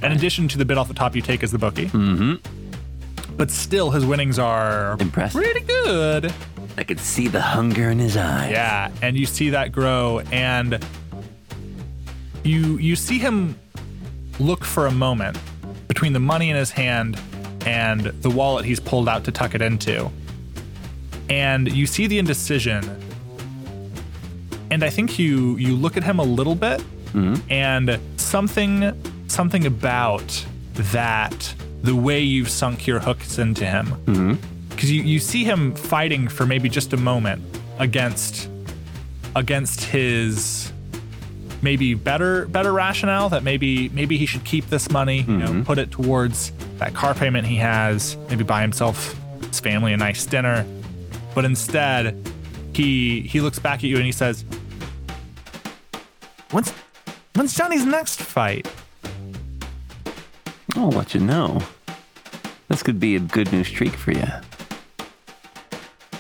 In 0.04 0.12
addition 0.12 0.48
to 0.50 0.58
the 0.58 0.66
bit 0.66 0.78
off 0.78 0.88
the 0.88 0.94
top 0.94 1.16
you 1.16 1.22
take 1.22 1.44
as 1.44 1.52
the 1.52 1.58
bookie, 1.58 1.88
Mm-hmm. 1.88 3.36
but 3.38 3.50
still 3.50 3.92
his 3.92 4.06
winnings 4.06 4.40
are 4.40 4.98
Impressive. 5.00 5.42
pretty 5.42 5.62
good. 5.62 6.34
I 6.78 6.84
could 6.84 7.00
see 7.00 7.28
the 7.28 7.42
hunger 7.42 7.90
in 7.90 8.00
his 8.00 8.18
eyes. 8.18 8.52
Yeah, 8.52 8.92
and 9.02 9.18
you 9.18 9.26
see 9.26 9.52
that 9.52 9.72
grow, 9.72 10.22
and 10.32 10.84
you 12.44 12.78
you 12.78 12.96
see 12.96 13.20
him 13.20 13.56
look 14.40 14.64
for 14.64 14.88
a 14.88 14.92
moment 14.92 15.38
between 15.88 16.14
the 16.14 16.20
money 16.20 16.50
in 16.50 16.56
his 16.56 16.72
hand 16.72 17.20
and 17.66 18.02
the 18.02 18.30
wallet 18.30 18.66
he's 18.66 18.80
pulled 18.80 19.08
out 19.08 19.24
to 19.26 19.32
tuck 19.32 19.54
it 19.54 19.62
into, 19.62 20.10
and 21.30 21.72
you 21.72 21.86
see 21.86 22.08
the 22.08 22.18
indecision. 22.18 22.84
And 24.72 24.84
I 24.84 24.90
think 24.90 25.20
you 25.20 25.58
you 25.58 25.76
look 25.76 25.98
at 25.98 26.04
him 26.04 26.20
a 26.20 26.24
little 26.24 26.56
bit, 26.56 26.82
mm-hmm. 27.14 27.36
and 27.52 28.00
something 28.18 28.94
something 29.28 29.66
about 29.66 30.46
that 30.74 31.54
the 31.84 31.96
way 31.96 32.22
you've 32.22 32.50
sunk 32.50 32.86
your 32.86 33.00
hooks 33.00 33.40
into 33.40 33.66
him 33.66 33.88
mm-hmm. 34.06 34.34
Because 34.72 34.92
you, 34.92 35.02
you 35.04 35.20
see 35.20 35.44
him 35.44 35.76
fighting 35.76 36.28
for 36.28 36.46
maybe 36.46 36.70
just 36.70 36.94
a 36.94 36.98
moment 36.98 37.44
against 37.80 38.50
against 39.36 39.84
his 39.84 40.72
maybe 41.62 41.94
better 41.94 42.48
better 42.48 42.74
rationale 42.74 43.30
that 43.30 43.44
maybe 43.44 43.90
maybe 43.90 44.18
he 44.18 44.26
should 44.26 44.44
keep 44.44 44.66
this 44.68 44.90
money 44.90 45.22
you 45.22 45.38
know 45.38 45.48
mm-hmm. 45.48 45.64
put 45.64 45.78
it 45.78 45.92
towards 45.92 46.52
that 46.78 46.94
car 46.94 47.14
payment 47.14 47.46
he 47.46 47.56
has 47.56 48.18
maybe 48.30 48.44
buy 48.44 48.62
himself 48.62 49.16
his 49.48 49.60
family 49.60 49.94
a 49.94 49.98
nice 49.98 50.26
dinner 50.26 50.66
but 51.36 51.46
instead 51.46 52.18
he 52.74 53.22
he 53.22 53.40
looks 53.40 53.60
back 53.60 53.80
at 53.80 53.84
you 53.84 53.96
and 53.96 54.06
he 54.06 54.12
says 54.12 54.44
when's 56.50 56.72
when's 57.36 57.54
johnny's 57.54 57.86
next 57.86 58.20
fight 58.20 58.68
I'll 60.76 60.90
let 60.90 61.14
you 61.14 61.20
know? 61.20 61.62
This 62.68 62.82
could 62.82 63.00
be 63.00 63.16
a 63.16 63.20
good 63.20 63.52
new 63.52 63.64
streak 63.64 63.94
for 63.94 64.12
you. 64.12 64.26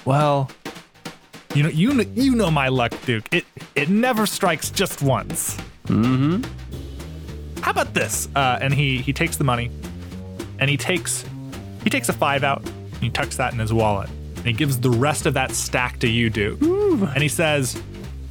Well, 0.05 0.49
you 1.53 1.63
know, 1.63 1.69
you 1.69 1.93
know, 1.93 2.03
you 2.13 2.35
know 2.35 2.49
my 2.49 2.69
luck, 2.69 2.93
Duke. 3.05 3.27
It 3.31 3.45
it 3.75 3.89
never 3.89 4.25
strikes 4.25 4.69
just 4.69 5.01
once. 5.01 5.57
Mm-hmm. 5.85 6.43
How 7.61 7.71
about 7.71 7.93
this? 7.93 8.29
Uh, 8.35 8.59
and 8.61 8.73
he 8.73 8.99
he 8.99 9.13
takes 9.13 9.37
the 9.37 9.43
money, 9.43 9.69
and 10.59 10.69
he 10.69 10.77
takes 10.77 11.25
he 11.83 11.89
takes 11.89 12.09
a 12.09 12.13
five 12.13 12.43
out, 12.43 12.65
and 12.65 13.03
he 13.03 13.09
tucks 13.09 13.37
that 13.37 13.53
in 13.53 13.59
his 13.59 13.73
wallet, 13.73 14.09
and 14.37 14.45
he 14.45 14.53
gives 14.53 14.79
the 14.79 14.89
rest 14.89 15.25
of 15.25 15.33
that 15.33 15.51
stack 15.51 15.99
to 15.99 16.07
you, 16.07 16.29
Duke. 16.29 16.61
Ooh. 16.63 17.05
And 17.05 17.21
he 17.21 17.29
says, 17.29 17.81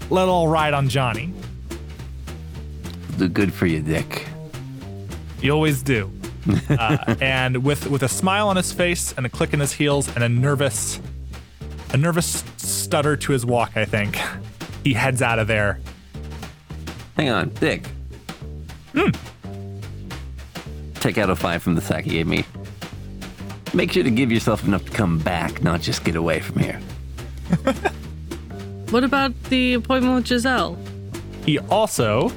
"Let 0.09 0.29
all 0.29 0.49
ride 0.49 0.75
on 0.75 0.89
Johnny. 0.89 1.33
Do 3.19 3.29
good 3.29 3.53
for 3.53 3.67
you, 3.67 3.83
Dick. 3.83 4.27
You 5.43 5.53
always 5.53 5.83
do." 5.83 6.11
uh, 6.71 7.17
and 7.21 7.63
with 7.63 7.87
with 7.89 8.03
a 8.03 8.09
smile 8.09 8.49
on 8.49 8.57
his 8.57 8.73
face 8.73 9.13
and 9.13 9.27
a 9.27 9.29
click 9.29 9.53
in 9.53 9.61
his 9.61 9.73
heels 9.75 10.09
and 10.15 10.25
a 10.25 10.29
nervous 10.29 10.99
a 11.93 11.97
nervous 11.97 12.45
stutter 12.57 13.17
to 13.17 13.33
his 13.33 13.45
walk, 13.45 13.77
I 13.77 13.85
think 13.85 14.19
he 14.85 14.95
heads 14.95 15.23
out 15.23 15.39
of 15.39 15.47
there 15.47 15.81
Hang 17.21 17.29
on, 17.29 17.49
Dick. 17.51 17.87
Hmm. 18.95 19.11
Take 20.95 21.19
out 21.19 21.29
a 21.29 21.37
five 21.37 21.63
from 21.63 21.75
the 21.75 21.83
sack 21.83 22.05
he 22.05 22.13
gave 22.13 22.27
me. 22.27 22.47
Make 23.75 23.93
sure 23.93 24.03
to 24.03 24.11
give 24.11 24.33
yourself 24.33 24.65
enough 24.65 24.87
to 24.87 24.91
come 24.91 25.19
back, 25.19 25.63
not 25.63 25.83
just 25.83 26.03
get 26.03 26.17
away 26.17 26.41
from 26.41 26.61
here. 26.61 26.81
What 28.91 29.05
about 29.05 29.35
the 29.45 29.75
appointment 29.75 30.15
with 30.15 30.27
Giselle? 30.27 30.79
He 31.45 31.59
also 31.59 32.33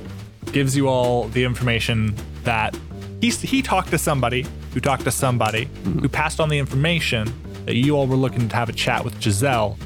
gives 0.52 0.76
you 0.76 0.90
all 0.90 1.30
the 1.30 1.46
information 1.46 2.14
that 2.44 2.78
he, 3.22 3.30
he 3.30 3.62
talked 3.62 3.90
to 3.92 3.98
somebody 3.98 4.46
who 4.74 4.82
talked 4.82 5.06
to 5.06 5.12
somebody 5.12 5.70
who 5.84 6.10
passed 6.10 6.42
on 6.42 6.50
the 6.50 6.60
information 6.60 7.34
that 7.66 7.76
you 7.76 7.96
all 7.96 8.08
were 8.08 8.16
looking 8.16 8.50
to 8.50 8.56
have 8.56 8.70
a 8.70 8.74
chat 8.74 9.04
with 9.04 9.22
Giselle, 9.22 9.78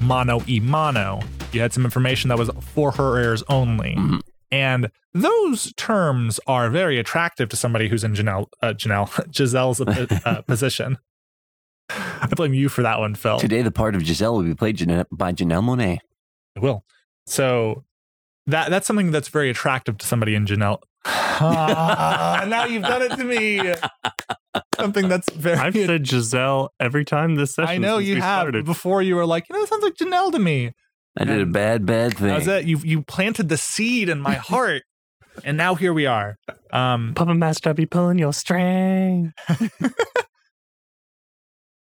mano 0.00 0.40
e 0.46 0.60
mano. 0.60 1.20
You 1.52 1.60
had 1.60 1.72
some 1.72 1.84
information 1.84 2.28
that 2.28 2.38
was 2.38 2.50
for 2.60 2.90
her 2.92 3.20
ears 3.22 3.42
only. 3.48 3.96
And 4.50 4.90
those 5.12 5.72
terms 5.74 6.38
are 6.46 6.70
very 6.70 6.98
attractive 6.98 7.48
to 7.48 7.56
somebody 7.56 7.88
who's 7.88 8.04
in 8.04 8.14
Janelle, 8.14 8.46
uh, 8.62 8.72
Janelle 8.74 9.08
Giselle's 9.30 9.80
uh, 9.80 10.06
uh, 10.24 10.42
position. 10.46 10.98
I 11.88 12.26
blame 12.34 12.54
you 12.54 12.68
for 12.68 12.82
that 12.82 12.98
one, 12.98 13.14
Phil. 13.14 13.38
Today, 13.38 13.62
the 13.62 13.70
part 13.70 13.94
of 13.94 14.04
Giselle 14.04 14.34
will 14.34 14.42
be 14.42 14.54
played 14.54 14.76
Janelle, 14.76 15.06
by 15.10 15.32
Janelle 15.32 15.62
Monáe. 15.62 15.98
I 16.56 16.60
will. 16.60 16.84
So 17.26 17.84
that 18.46 18.70
that's 18.70 18.86
something 18.86 19.10
that's 19.10 19.28
very 19.28 19.50
attractive 19.50 19.98
to 19.98 20.06
somebody 20.06 20.34
in 20.34 20.46
Janelle. 20.46 20.82
Ah, 21.38 22.46
now 22.48 22.64
you've 22.64 22.82
done 22.82 23.02
it 23.02 23.10
to 23.14 23.22
me. 23.22 23.60
Something 24.76 25.08
that's 25.08 25.30
very. 25.32 25.58
I've 25.58 25.74
said 25.74 26.06
Giselle 26.06 26.70
every 26.78 27.04
time 27.04 27.34
this 27.34 27.54
session. 27.54 27.70
I 27.70 27.78
know 27.78 27.98
you 27.98 28.20
have. 28.20 28.42
started. 28.42 28.64
Before 28.64 29.02
you 29.02 29.16
were 29.16 29.26
like, 29.26 29.48
you 29.48 29.54
know, 29.54 29.62
that 29.62 29.68
sounds 29.68 29.82
like 29.82 29.94
Janelle 29.94 30.30
to 30.32 30.38
me. 30.38 30.72
I 31.18 31.24
did 31.24 31.40
a 31.40 31.46
bad, 31.46 31.86
bad 31.86 32.16
thing. 32.16 32.28
How's 32.28 32.44
that? 32.44 32.66
You 32.66 32.78
you 32.78 33.02
planted 33.02 33.48
the 33.48 33.56
seed 33.56 34.08
in 34.10 34.20
my 34.20 34.34
heart, 34.34 34.82
and 35.44 35.56
now 35.56 35.74
here 35.74 35.94
we 35.94 36.04
are. 36.06 36.36
Um, 36.72 37.14
Puppet 37.14 37.36
Master 37.36 37.70
I'll 37.70 37.74
be 37.74 37.86
pulling 37.86 38.18
your 38.18 38.34
string. 38.34 39.32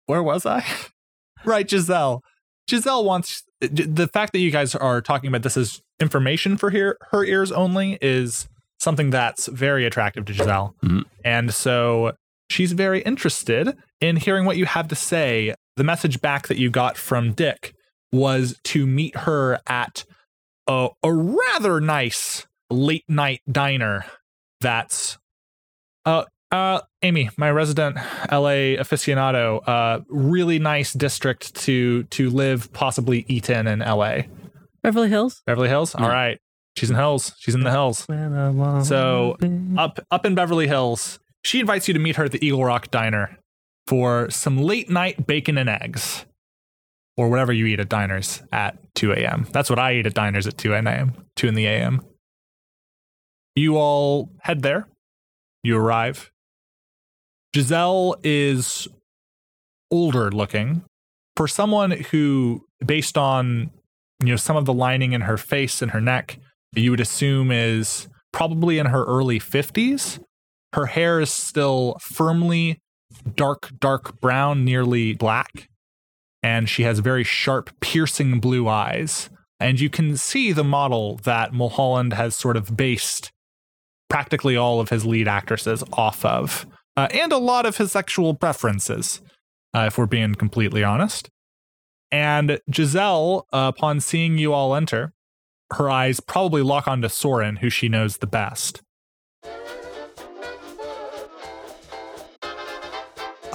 where 0.07 0.23
was 0.23 0.47
I? 0.47 0.65
right, 1.45 1.69
Giselle. 1.69 2.23
Giselle 2.69 3.05
wants 3.05 3.43
the 3.61 4.09
fact 4.13 4.33
that 4.33 4.39
you 4.41 4.51
guys 4.51 4.75
are 4.75 5.01
talking 5.01 5.29
about 5.29 5.43
this 5.43 5.57
as 5.57 5.81
information 6.01 6.57
for 6.57 6.71
her, 6.71 6.97
her 7.11 7.25
ears 7.25 7.53
only 7.53 7.99
is 8.01 8.49
something 8.79 9.11
that's 9.11 9.47
very 9.49 9.87
attractive 9.87 10.25
to 10.27 10.33
Giselle. 10.33 10.75
Mhm. 10.85 11.05
And 11.25 11.53
so 11.55 12.13
she's 12.55 12.73
very 12.73 13.03
interested 13.03 13.77
in 14.01 14.17
hearing 14.17 14.45
what 14.45 14.57
you 14.57 14.65
have 14.65 14.87
to 14.89 14.95
say. 14.95 15.55
The 15.77 15.85
message 15.85 16.21
back 16.21 16.47
that 16.47 16.57
you 16.57 16.71
got 16.71 16.97
from 16.97 17.33
Dick 17.33 17.75
was 18.13 18.59
to 18.65 18.87
meet 18.87 19.17
her 19.17 19.59
at 19.67 20.05
a, 20.69 20.89
a 21.03 21.13
rather 21.13 21.81
nice 21.81 22.47
late 22.71 23.05
night 23.09 23.41
diner 23.51 24.05
that's 24.61 25.19
uh 26.07 26.25
uh 26.53 26.81
Amy, 27.03 27.29
my 27.37 27.51
resident 27.51 27.97
LA 28.31 28.79
aficionado, 28.79 29.61
uh 29.67 30.01
really 30.09 30.61
nice 30.61 30.93
district 30.93 31.55
to 31.57 32.05
to 32.05 32.31
live, 32.31 32.73
possibly 32.73 33.25
eat 33.29 33.51
in 33.51 33.67
in 33.67 33.81
LA. 33.81 34.23
Beverly 34.83 35.09
Hills? 35.09 35.43
Beverly 35.45 35.69
Hills? 35.69 35.95
All 35.95 36.09
right. 36.09 36.39
She's 36.77 36.91
in 36.91 36.97
Hills. 36.97 37.35
She's 37.39 37.55
in 37.55 37.63
the 37.63 37.71
hills. 37.71 38.07
So 38.85 39.37
up 39.77 39.99
up 40.11 40.25
in 40.25 40.35
Beverly 40.35 40.67
Hills, 40.67 41.19
she 41.45 41.61
invites 41.61 41.89
you 41.89 41.95
to 41.95 42.01
meet 42.01 42.17
her 42.17 42.25
at 42.25 42.33
the 42.33 42.45
Eagle 42.45 42.65
Rock 42.65 42.91
Diner 42.91 43.39
for 43.87 44.31
some 44.31 44.59
late 44.59 44.91
night 44.91 45.27
bacon 45.27 45.59
and 45.59 45.69
eggs. 45.69 46.25
Or 47.17 47.29
whatever 47.29 47.53
you 47.53 47.67
eat 47.67 47.79
at 47.79 47.89
diners 47.89 48.43
at 48.51 48.77
2 48.97 49.13
a.m. 49.13 49.47
That's 49.53 49.71
what 49.71 49.79
I 49.79 49.95
eat 49.95 50.07
at 50.07 50.15
diners 50.15 50.49
at 50.49 50.59
2 50.59 50.75
a.m. 50.75 51.13
2 51.37 51.47
in 51.47 51.55
the 51.55 51.67
a.m. 51.67 52.03
You 53.55 53.77
all 53.77 54.31
head 54.41 54.63
there. 54.63 54.89
You 55.63 55.79
arrive. 55.79 56.33
Giselle 57.55 58.17
is 58.25 58.89
older 59.93 60.33
looking. 60.33 60.83
For 61.37 61.47
someone 61.47 61.93
who, 61.93 62.67
based 62.85 63.17
on 63.17 63.71
you 64.21 64.31
know 64.31 64.37
some 64.37 64.57
of 64.57 64.65
the 64.65 64.73
lining 64.73 65.13
in 65.13 65.21
her 65.21 65.37
face 65.37 65.83
and 65.83 65.93
her 65.93 66.01
neck, 66.01 66.39
you 66.75 66.91
would 66.91 67.01
assume 67.01 67.53
is 67.53 68.09
probably 68.33 68.79
in 68.79 68.87
her 68.87 69.05
early 69.05 69.39
50s. 69.39 70.19
Her 70.75 70.87
hair 70.87 71.21
is 71.21 71.31
still 71.31 71.97
firmly 72.01 72.81
dark, 73.37 73.71
dark 73.79 74.21
brown, 74.21 74.65
nearly 74.65 75.15
black. 75.15 75.69
And 76.43 76.69
she 76.69 76.83
has 76.83 76.99
very 76.99 77.23
sharp, 77.23 77.71
piercing 77.81 78.41
blue 78.41 78.67
eyes. 78.67 79.31
And 79.61 79.79
you 79.79 79.89
can 79.89 80.17
see 80.17 80.51
the 80.51 80.65
model 80.65 81.21
that 81.23 81.55
Mulholland 81.55 82.15
has 82.15 82.35
sort 82.35 82.57
of 82.57 82.77
based 82.77 83.31
practically 84.11 84.57
all 84.57 84.81
of 84.81 84.89
his 84.89 85.07
lead 85.07 85.29
actresses 85.29 85.85
off 85.93 86.25
of, 86.25 86.67
uh, 86.97 87.07
and 87.13 87.31
a 87.31 87.39
lot 87.39 87.67
of 87.67 87.77
his 87.77 87.93
sexual 87.93 88.35
preferences, 88.35 89.23
uh, 89.77 89.85
if 89.87 89.97
we're 89.97 90.07
being 90.07 90.35
completely 90.35 90.83
honest. 90.83 91.31
And 92.11 92.59
Giselle, 92.73 93.47
uh, 93.53 93.71
upon 93.75 94.01
seeing 94.01 94.39
you 94.39 94.53
all 94.53 94.75
enter, 94.75 95.13
her 95.73 95.89
eyes 95.89 96.19
probably 96.19 96.63
lock 96.63 96.89
onto 96.89 97.09
Soren, 97.09 97.57
who 97.57 97.71
she 97.71 97.89
knows 97.89 98.17
the 98.17 98.27
best. 98.27 98.83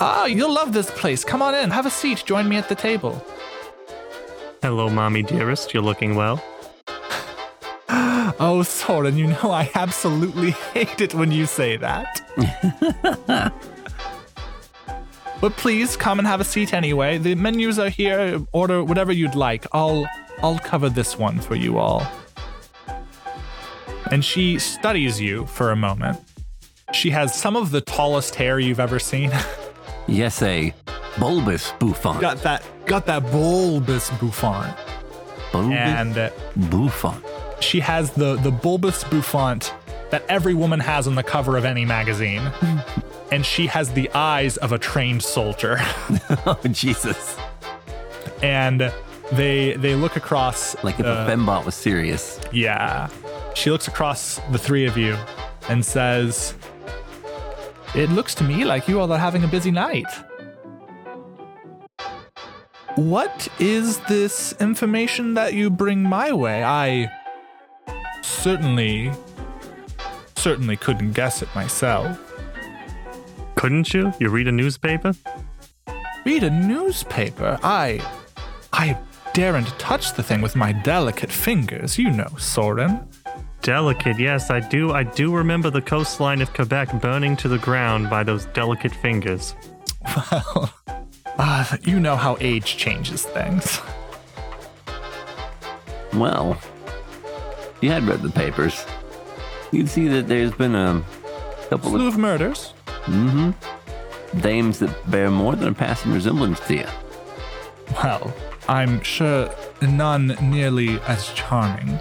Ah, 0.01 0.27
you'll 0.27 0.53
love 0.53 0.71
this 0.71 0.89
place. 0.89 1.25
Come 1.25 1.41
on 1.41 1.53
in. 1.53 1.71
Have 1.71 1.85
a 1.85 1.89
seat. 1.89 2.23
Join 2.25 2.47
me 2.47 2.55
at 2.55 2.69
the 2.69 2.75
table. 2.75 3.21
Hello, 4.61 4.89
mommy 4.89 5.23
dearest. 5.23 5.73
You're 5.73 5.83
looking 5.83 6.15
well. 6.15 6.43
Oh, 8.41 8.63
Soren, 8.63 9.17
you 9.17 9.27
know 9.27 9.51
I 9.51 9.69
absolutely 9.75 10.51
hate 10.73 11.01
it 11.01 11.13
when 11.13 11.29
you 11.29 11.45
say 11.45 11.75
that. 11.75 12.21
but 15.41 15.51
please 15.57 15.97
come 15.97 16.19
and 16.19 16.27
have 16.27 16.39
a 16.39 16.45
seat 16.45 16.73
anyway. 16.73 17.17
The 17.17 17.35
menus 17.35 17.77
are 17.79 17.89
here. 17.89 18.39
Order 18.53 18.83
whatever 18.85 19.11
you'd 19.11 19.35
like. 19.35 19.65
I'll 19.73 20.07
I'll 20.41 20.59
cover 20.59 20.89
this 20.89 21.17
one 21.17 21.41
for 21.41 21.55
you 21.55 21.79
all. 21.79 22.07
And 24.09 24.23
she 24.23 24.57
studies 24.57 25.19
you 25.19 25.45
for 25.47 25.71
a 25.71 25.75
moment. 25.75 26.21
She 26.93 27.09
has 27.09 27.35
some 27.35 27.57
of 27.57 27.71
the 27.71 27.81
tallest 27.81 28.35
hair 28.35 28.57
you've 28.57 28.79
ever 28.79 28.99
seen. 28.99 29.31
Yes, 30.07 30.41
a 30.41 30.73
bulbous 31.19 31.71
bouffant. 31.79 32.21
got 32.21 32.37
that 32.43 32.63
got 32.85 33.05
that 33.05 33.23
bulbous 33.31 34.09
bouffant. 34.11 34.75
bulbous 35.51 35.77
And 35.77 36.17
uh, 36.17 36.29
bouffant. 36.55 37.23
she 37.59 37.79
has 37.79 38.11
the 38.11 38.35
the 38.37 38.51
bulbous 38.51 39.03
bouffant 39.05 39.73
that 40.11 40.23
every 40.27 40.53
woman 40.55 40.79
has 40.79 41.07
on 41.07 41.15
the 41.15 41.23
cover 41.23 41.57
of 41.57 41.65
any 41.65 41.85
magazine. 41.85 42.41
and 43.31 43.45
she 43.45 43.67
has 43.67 43.91
the 43.93 44.09
eyes 44.15 44.57
of 44.57 44.71
a 44.71 44.77
trained 44.79 45.23
soldier. 45.23 45.77
Oh, 46.45 46.59
Jesus. 46.71 47.37
and 48.41 48.91
they 49.31 49.73
they 49.73 49.95
look 49.95 50.15
across 50.15 50.81
Like 50.83 50.99
if 50.99 51.05
uh, 51.05 51.25
a 51.27 51.31
fembot 51.31 51.65
was 51.65 51.75
serious. 51.75 52.39
Yeah. 52.51 53.09
She 53.55 53.69
looks 53.71 53.87
across 53.87 54.39
the 54.51 54.57
three 54.57 54.85
of 54.85 54.95
you 54.97 55.17
and 55.67 55.83
says, 55.85 56.53
It 57.95 58.09
looks 58.11 58.35
to 58.35 58.43
me 58.43 58.65
like 58.65 58.87
you 58.87 59.01
all 59.01 59.11
are 59.11 59.17
having 59.17 59.43
a 59.43 59.47
busy 59.47 59.71
night. 59.71 60.07
What 62.95 63.47
is 63.59 63.99
this 64.01 64.53
information 64.59 65.33
that 65.33 65.53
you 65.53 65.69
bring 65.69 66.03
my 66.03 66.31
way? 66.31 66.63
I 66.63 67.11
certainly, 68.21 69.11
certainly 70.35 70.77
couldn't 70.77 71.13
guess 71.13 71.41
it 71.41 71.49
myself. 71.55 72.17
Couldn't 73.55 73.93
you? 73.93 74.13
You 74.19 74.29
read 74.29 74.47
a 74.47 74.51
newspaper? 74.51 75.13
Read 76.25 76.43
a 76.43 76.49
newspaper? 76.49 77.59
I. 77.63 78.01
I 78.71 78.97
daren't 79.33 79.67
touch 79.79 80.13
the 80.13 80.23
thing 80.23 80.41
with 80.41 80.55
my 80.55 80.71
delicate 80.71 81.31
fingers, 81.31 81.97
you 81.97 82.11
know, 82.11 82.29
Soren. 82.37 83.08
Delicate, 83.61 84.17
yes, 84.19 84.49
I 84.49 84.61
do. 84.61 84.91
I 84.91 85.03
do 85.03 85.35
remember 85.35 85.69
the 85.69 85.81
coastline 85.81 86.41
of 86.41 86.53
Quebec 86.53 87.01
burning 87.01 87.35
to 87.37 87.47
the 87.47 87.57
ground 87.57 88.09
by 88.09 88.23
those 88.23 88.45
delicate 88.47 88.93
fingers. 88.93 89.53
Well, 90.15 90.73
ah, 91.37 91.77
you 91.83 91.99
know 91.99 92.15
how 92.15 92.37
age 92.39 92.77
changes 92.77 93.25
things. 93.25 93.79
Well, 96.13 96.53
if 96.53 97.77
you 97.81 97.91
had 97.91 98.03
read 98.03 98.21
the 98.21 98.29
papers, 98.29 98.85
you'd 99.71 99.89
see 99.89 100.07
that 100.07 100.27
there's 100.27 100.53
been 100.53 100.75
a 100.75 101.03
couple 101.69 101.91
Slew 101.91 102.07
of 102.07 102.13
of 102.13 102.19
murders. 102.19 102.73
Mm-hmm. 103.05 104.39
Dames 104.39 104.79
that 104.79 105.11
bear 105.11 105.29
more 105.29 105.55
than 105.55 105.69
a 105.69 105.73
passing 105.73 106.13
resemblance 106.13 106.59
to 106.61 106.75
you. 106.75 106.87
Well, 108.03 108.33
I'm 108.67 109.01
sure 109.01 109.53
none 109.81 110.37
nearly 110.41 110.99
as 111.01 111.29
charming. 111.33 111.99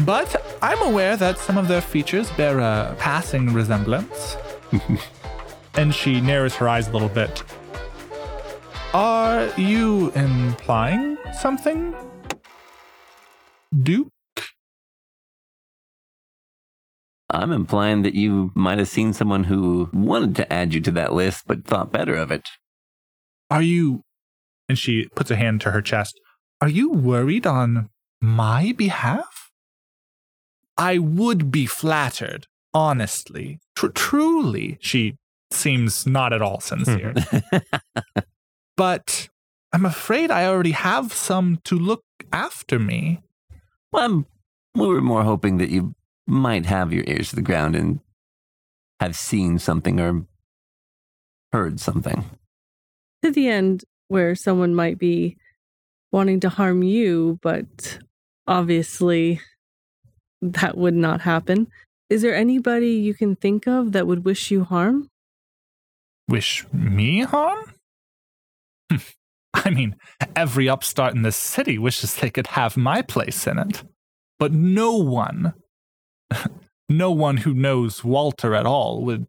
But 0.00 0.58
I'm 0.62 0.80
aware 0.82 1.16
that 1.16 1.38
some 1.38 1.56
of 1.56 1.68
their 1.68 1.80
features 1.80 2.30
bear 2.32 2.58
a 2.58 2.94
passing 2.98 3.52
resemblance. 3.52 4.36
and 5.74 5.94
she 5.94 6.20
narrows 6.20 6.54
her 6.56 6.68
eyes 6.68 6.88
a 6.88 6.92
little 6.92 7.08
bit. 7.08 7.42
Are 8.92 9.48
you 9.56 10.10
implying 10.12 11.18
something? 11.38 11.94
Duke? 13.82 14.08
I'm 17.28 17.52
implying 17.52 18.02
that 18.02 18.14
you 18.14 18.52
might 18.54 18.78
have 18.78 18.88
seen 18.88 19.12
someone 19.12 19.44
who 19.44 19.90
wanted 19.92 20.36
to 20.36 20.52
add 20.52 20.72
you 20.72 20.80
to 20.82 20.90
that 20.92 21.12
list 21.12 21.44
but 21.46 21.64
thought 21.64 21.92
better 21.92 22.14
of 22.14 22.30
it. 22.30 22.48
Are 23.50 23.62
you. 23.62 24.02
And 24.68 24.78
she 24.78 25.08
puts 25.14 25.30
a 25.30 25.36
hand 25.36 25.60
to 25.62 25.72
her 25.72 25.82
chest. 25.82 26.18
Are 26.60 26.68
you 26.68 26.90
worried 26.90 27.46
on 27.46 27.90
my 28.20 28.72
behalf? 28.72 29.45
I 30.78 30.98
would 30.98 31.50
be 31.50 31.66
flattered, 31.66 32.46
honestly. 32.74 33.58
Tr- 33.76 33.88
truly. 33.88 34.78
She 34.80 35.16
seems 35.50 36.06
not 36.06 36.32
at 36.32 36.42
all 36.42 36.60
sincere. 36.60 37.12
Mm-hmm. 37.14 38.20
but 38.76 39.28
I'm 39.72 39.84
afraid 39.84 40.30
I 40.30 40.46
already 40.46 40.72
have 40.72 41.12
some 41.12 41.60
to 41.64 41.78
look 41.78 42.02
after 42.32 42.78
me. 42.78 43.22
Well, 43.92 44.04
I'm, 44.04 44.26
we 44.74 44.86
were 44.86 45.00
more 45.00 45.22
hoping 45.22 45.58
that 45.58 45.70
you 45.70 45.94
might 46.26 46.66
have 46.66 46.92
your 46.92 47.04
ears 47.06 47.30
to 47.30 47.36
the 47.36 47.42
ground 47.42 47.76
and 47.76 48.00
have 49.00 49.16
seen 49.16 49.58
something 49.58 50.00
or 50.00 50.26
heard 51.52 51.80
something. 51.80 52.24
To 53.22 53.30
the 53.30 53.48
end 53.48 53.84
where 54.08 54.34
someone 54.34 54.74
might 54.74 54.98
be 54.98 55.36
wanting 56.12 56.40
to 56.40 56.48
harm 56.48 56.82
you, 56.82 57.38
but 57.42 57.98
obviously 58.46 59.40
that 60.42 60.76
would 60.76 60.94
not 60.94 61.22
happen. 61.22 61.68
Is 62.08 62.22
there 62.22 62.34
anybody 62.34 62.90
you 62.90 63.14
can 63.14 63.36
think 63.36 63.66
of 63.66 63.92
that 63.92 64.06
would 64.06 64.24
wish 64.24 64.50
you 64.50 64.64
harm? 64.64 65.10
Wish 66.28 66.64
me 66.72 67.22
harm? 67.22 67.72
Hmm. 68.90 68.96
I 69.54 69.70
mean, 69.70 69.96
every 70.36 70.68
upstart 70.68 71.14
in 71.14 71.22
this 71.22 71.36
city 71.36 71.78
wishes 71.78 72.14
they 72.14 72.30
could 72.30 72.48
have 72.48 72.76
my 72.76 73.00
place 73.02 73.46
in 73.46 73.58
it. 73.58 73.82
But 74.38 74.52
no 74.52 74.96
one, 74.96 75.54
no 76.88 77.10
one 77.10 77.38
who 77.38 77.54
knows 77.54 78.04
Walter 78.04 78.54
at 78.54 78.66
all 78.66 79.02
would 79.04 79.26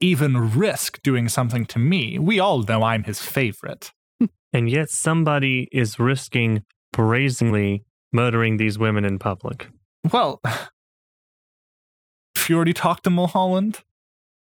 even 0.00 0.50
risk 0.50 1.00
doing 1.02 1.28
something 1.28 1.64
to 1.66 1.78
me. 1.78 2.18
We 2.18 2.38
all 2.38 2.62
know 2.62 2.82
I'm 2.82 3.04
his 3.04 3.20
favorite. 3.20 3.92
And 4.52 4.70
yet 4.70 4.88
somebody 4.88 5.68
is 5.72 5.98
risking 5.98 6.62
brazenly 6.92 7.82
murdering 8.12 8.56
these 8.56 8.78
women 8.78 9.04
in 9.04 9.18
public. 9.18 9.66
Well, 10.12 10.40
if 12.36 12.48
you 12.50 12.56
already 12.56 12.72
talked 12.74 13.04
to 13.04 13.10
Mulholland, 13.10 13.80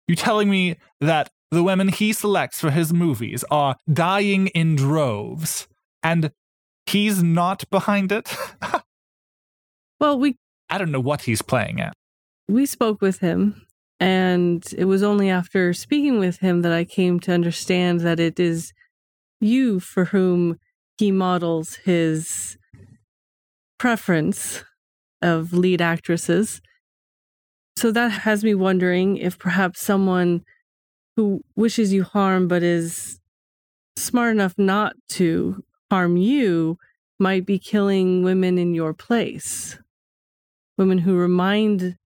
You're 0.07 0.15
telling 0.15 0.49
me 0.49 0.77
that 0.99 1.29
the 1.51 1.63
women 1.63 1.89
he 1.89 2.13
selects 2.13 2.59
for 2.59 2.71
his 2.71 2.91
movies 2.93 3.43
are 3.51 3.75
dying 3.91 4.47
in 4.47 4.75
droves, 4.75 5.67
and 6.01 6.31
he's 6.85 7.21
not 7.23 7.69
behind 7.69 8.11
it? 8.11 8.35
Well, 9.99 10.17
we 10.17 10.35
I 10.69 10.79
don't 10.79 10.91
know 10.91 10.99
what 10.99 11.21
he's 11.21 11.41
playing 11.43 11.79
at. 11.79 11.93
we 12.47 12.65
spoke 12.65 13.01
with 13.01 13.19
him 13.19 13.67
and 13.99 14.65
it 14.75 14.85
was 14.85 15.03
only 15.03 15.29
after 15.29 15.73
speaking 15.73 16.17
with 16.17 16.39
him 16.39 16.63
that 16.63 16.71
I 16.71 16.85
came 16.85 17.19
to 17.19 17.31
understand 17.31 17.99
that 17.99 18.19
it 18.19 18.39
is 18.39 18.73
you 19.39 19.79
for 19.79 20.05
whom 20.05 20.57
he 20.97 21.11
models 21.11 21.75
his 21.75 22.57
preference 23.77 24.63
of 25.21 25.53
lead 25.53 25.81
actresses. 25.81 26.61
So 27.75 27.91
that 27.91 28.09
has 28.09 28.43
me 28.43 28.53
wondering 28.53 29.17
if 29.17 29.39
perhaps 29.39 29.81
someone 29.81 30.43
who 31.15 31.43
wishes 31.55 31.93
you 31.93 32.03
harm 32.03 32.47
but 32.47 32.63
is 32.63 33.19
smart 33.97 34.31
enough 34.31 34.55
not 34.57 34.95
to 35.09 35.63
harm 35.89 36.17
you 36.17 36.77
might 37.19 37.45
be 37.45 37.59
killing 37.59 38.23
women 38.23 38.57
in 38.57 38.73
your 38.73 38.93
place. 38.93 39.77
Women 40.77 40.99
who 40.99 41.15
remind 41.15 41.97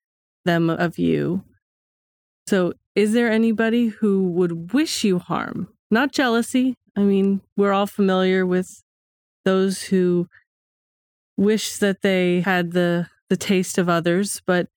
them 0.43 0.69
of 0.69 0.97
you. 0.99 1.43
So, 2.47 2.73
is 2.95 3.13
there 3.13 3.31
anybody 3.31 3.87
who 3.87 4.23
would 4.29 4.73
wish 4.73 5.03
you 5.03 5.19
harm? 5.19 5.67
Not 5.91 6.11
jealousy. 6.11 6.75
I 6.95 7.01
mean, 7.01 7.41
we're 7.57 7.73
all 7.73 7.87
familiar 7.87 8.45
with 8.45 8.83
those 9.43 9.83
who 9.83 10.27
wish 11.37 11.77
that 11.77 12.01
they 12.01 12.41
had 12.41 12.71
the 12.71 13.07
the 13.29 13.37
taste 13.37 13.77
of 13.77 13.89
others, 13.89 14.41
but 14.45 14.67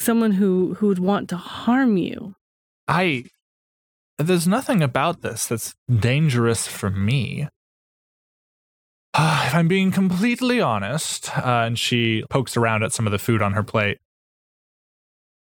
someone 0.00 0.32
who 0.32 0.74
who 0.74 0.88
would 0.88 0.98
want 0.98 1.28
to 1.30 1.36
harm 1.36 1.96
you. 1.96 2.34
I 2.88 3.24
there's 4.18 4.46
nothing 4.46 4.82
about 4.82 5.22
this 5.22 5.46
that's 5.46 5.74
dangerous 5.88 6.66
for 6.66 6.90
me. 6.90 7.48
if 9.16 9.54
I'm 9.54 9.68
being 9.68 9.90
completely 9.90 10.60
honest, 10.60 11.36
uh, 11.38 11.64
and 11.66 11.78
she 11.78 12.24
pokes 12.28 12.56
around 12.56 12.82
at 12.82 12.92
some 12.92 13.06
of 13.06 13.12
the 13.12 13.18
food 13.18 13.42
on 13.42 13.54
her 13.54 13.62
plate, 13.62 13.98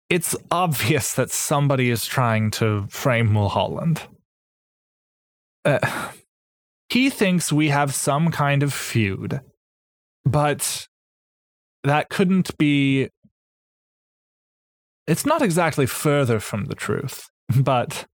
it's 0.10 0.36
obvious 0.50 1.14
that 1.14 1.32
somebody 1.32 1.90
is 1.90 2.06
trying 2.06 2.52
to 2.52 2.86
frame 2.90 3.32
Mulholland. 3.32 4.02
Uh, 5.64 6.12
he 6.90 7.10
thinks 7.10 7.54
we 7.54 7.70
have 7.70 7.94
some 7.96 8.32
kind 8.32 8.64
of 8.64 8.74
feud, 8.74 9.42
but 10.26 10.88
that 11.84 12.10
couldn't 12.10 12.58
be. 12.58 13.10
It's 15.08 15.26
not 15.26 15.42
exactly 15.42 15.86
further 15.86 16.40
from 16.40 16.66
the 16.66 16.76
truth, 16.76 17.30
but 17.60 18.06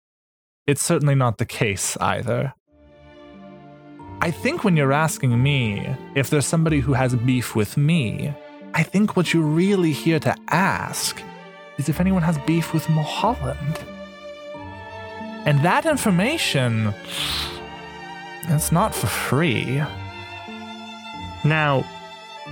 it's 0.66 0.82
certainly 0.82 1.14
not 1.14 1.38
the 1.38 1.46
case 1.46 1.96
either. 1.98 2.54
I 4.20 4.30
think 4.30 4.64
when 4.64 4.76
you're 4.76 4.94
asking 4.94 5.42
me 5.42 5.94
if 6.14 6.30
there's 6.30 6.46
somebody 6.46 6.80
who 6.80 6.94
has 6.94 7.14
beef 7.14 7.54
with 7.54 7.76
me, 7.76 8.32
I 8.74 8.82
think 8.82 9.16
what 9.16 9.32
you're 9.32 9.42
really 9.42 9.92
here 9.92 10.18
to 10.20 10.34
ask 10.48 11.22
is 11.78 11.88
if 11.88 12.00
anyone 12.00 12.22
has 12.22 12.38
beef 12.38 12.72
with 12.72 12.88
Mulholland. 12.88 13.78
And 15.44 15.62
that 15.62 15.86
information, 15.86 16.92
it's 18.48 18.72
not 18.72 18.94
for 18.94 19.06
free. 19.06 19.82
Now, 21.44 21.84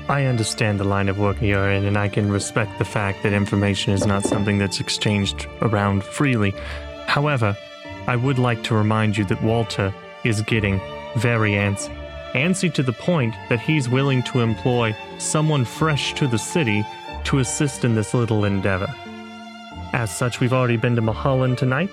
I 0.08 0.24
understand 0.26 0.78
the 0.78 0.84
line 0.84 1.08
of 1.08 1.18
work 1.18 1.40
you're 1.40 1.70
in, 1.70 1.86
and 1.86 1.96
I 1.96 2.08
can 2.08 2.30
respect 2.30 2.78
the 2.78 2.84
fact 2.84 3.22
that 3.22 3.32
information 3.32 3.92
is 3.92 4.06
not 4.06 4.24
something 4.24 4.58
that's 4.58 4.80
exchanged 4.80 5.46
around 5.62 6.04
freely. 6.04 6.54
However, 7.06 7.56
I 8.06 8.16
would 8.16 8.38
like 8.38 8.62
to 8.64 8.74
remind 8.74 9.16
you 9.16 9.24
that 9.26 9.42
Walter 9.42 9.94
is 10.24 10.42
getting 10.42 10.80
very 11.16 11.52
antsy. 11.52 11.94
Antsy 12.34 12.72
to 12.74 12.82
the 12.82 12.92
point 12.92 13.34
that 13.48 13.60
he's 13.60 13.88
willing 13.88 14.22
to 14.24 14.40
employ 14.40 14.94
someone 15.18 15.64
fresh 15.64 16.12
to 16.14 16.26
the 16.26 16.38
city 16.38 16.84
to 17.24 17.38
assist 17.38 17.84
in 17.84 17.94
this 17.94 18.12
little 18.12 18.44
endeavor. 18.44 18.92
As 19.94 20.14
such, 20.14 20.40
we've 20.40 20.52
already 20.52 20.76
been 20.76 20.96
to 20.96 21.02
Mulholland 21.02 21.56
tonight, 21.56 21.90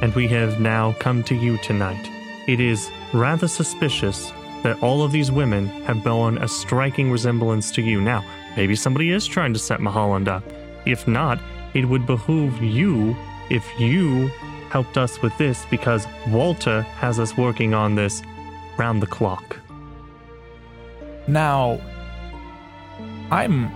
and 0.00 0.14
we 0.14 0.28
have 0.28 0.60
now 0.60 0.92
come 1.00 1.22
to 1.24 1.34
you 1.34 1.58
tonight. 1.58 2.08
It 2.48 2.60
is 2.60 2.90
rather 3.12 3.48
suspicious 3.48 4.32
that 4.62 4.82
all 4.82 5.02
of 5.02 5.12
these 5.12 5.30
women 5.30 5.66
have 5.84 6.04
borne 6.04 6.38
a 6.38 6.48
striking 6.48 7.10
resemblance 7.10 7.70
to 7.72 7.82
you. 7.82 8.00
Now, 8.00 8.24
maybe 8.56 8.76
somebody 8.76 9.10
is 9.10 9.26
trying 9.26 9.52
to 9.52 9.58
set 9.58 9.80
Mulholland 9.80 10.28
up. 10.28 10.44
If 10.86 11.06
not, 11.08 11.40
it 11.74 11.84
would 11.84 12.06
behoove 12.06 12.62
you 12.62 13.16
if 13.50 13.64
you 13.78 14.28
helped 14.70 14.96
us 14.96 15.20
with 15.22 15.36
this 15.38 15.66
because 15.70 16.06
Walter 16.28 16.82
has 16.82 17.18
us 17.18 17.36
working 17.36 17.74
on 17.74 17.94
this 17.94 18.22
round 18.76 19.02
the 19.02 19.06
clock. 19.06 19.58
Now, 21.26 21.80
I'm 23.30 23.70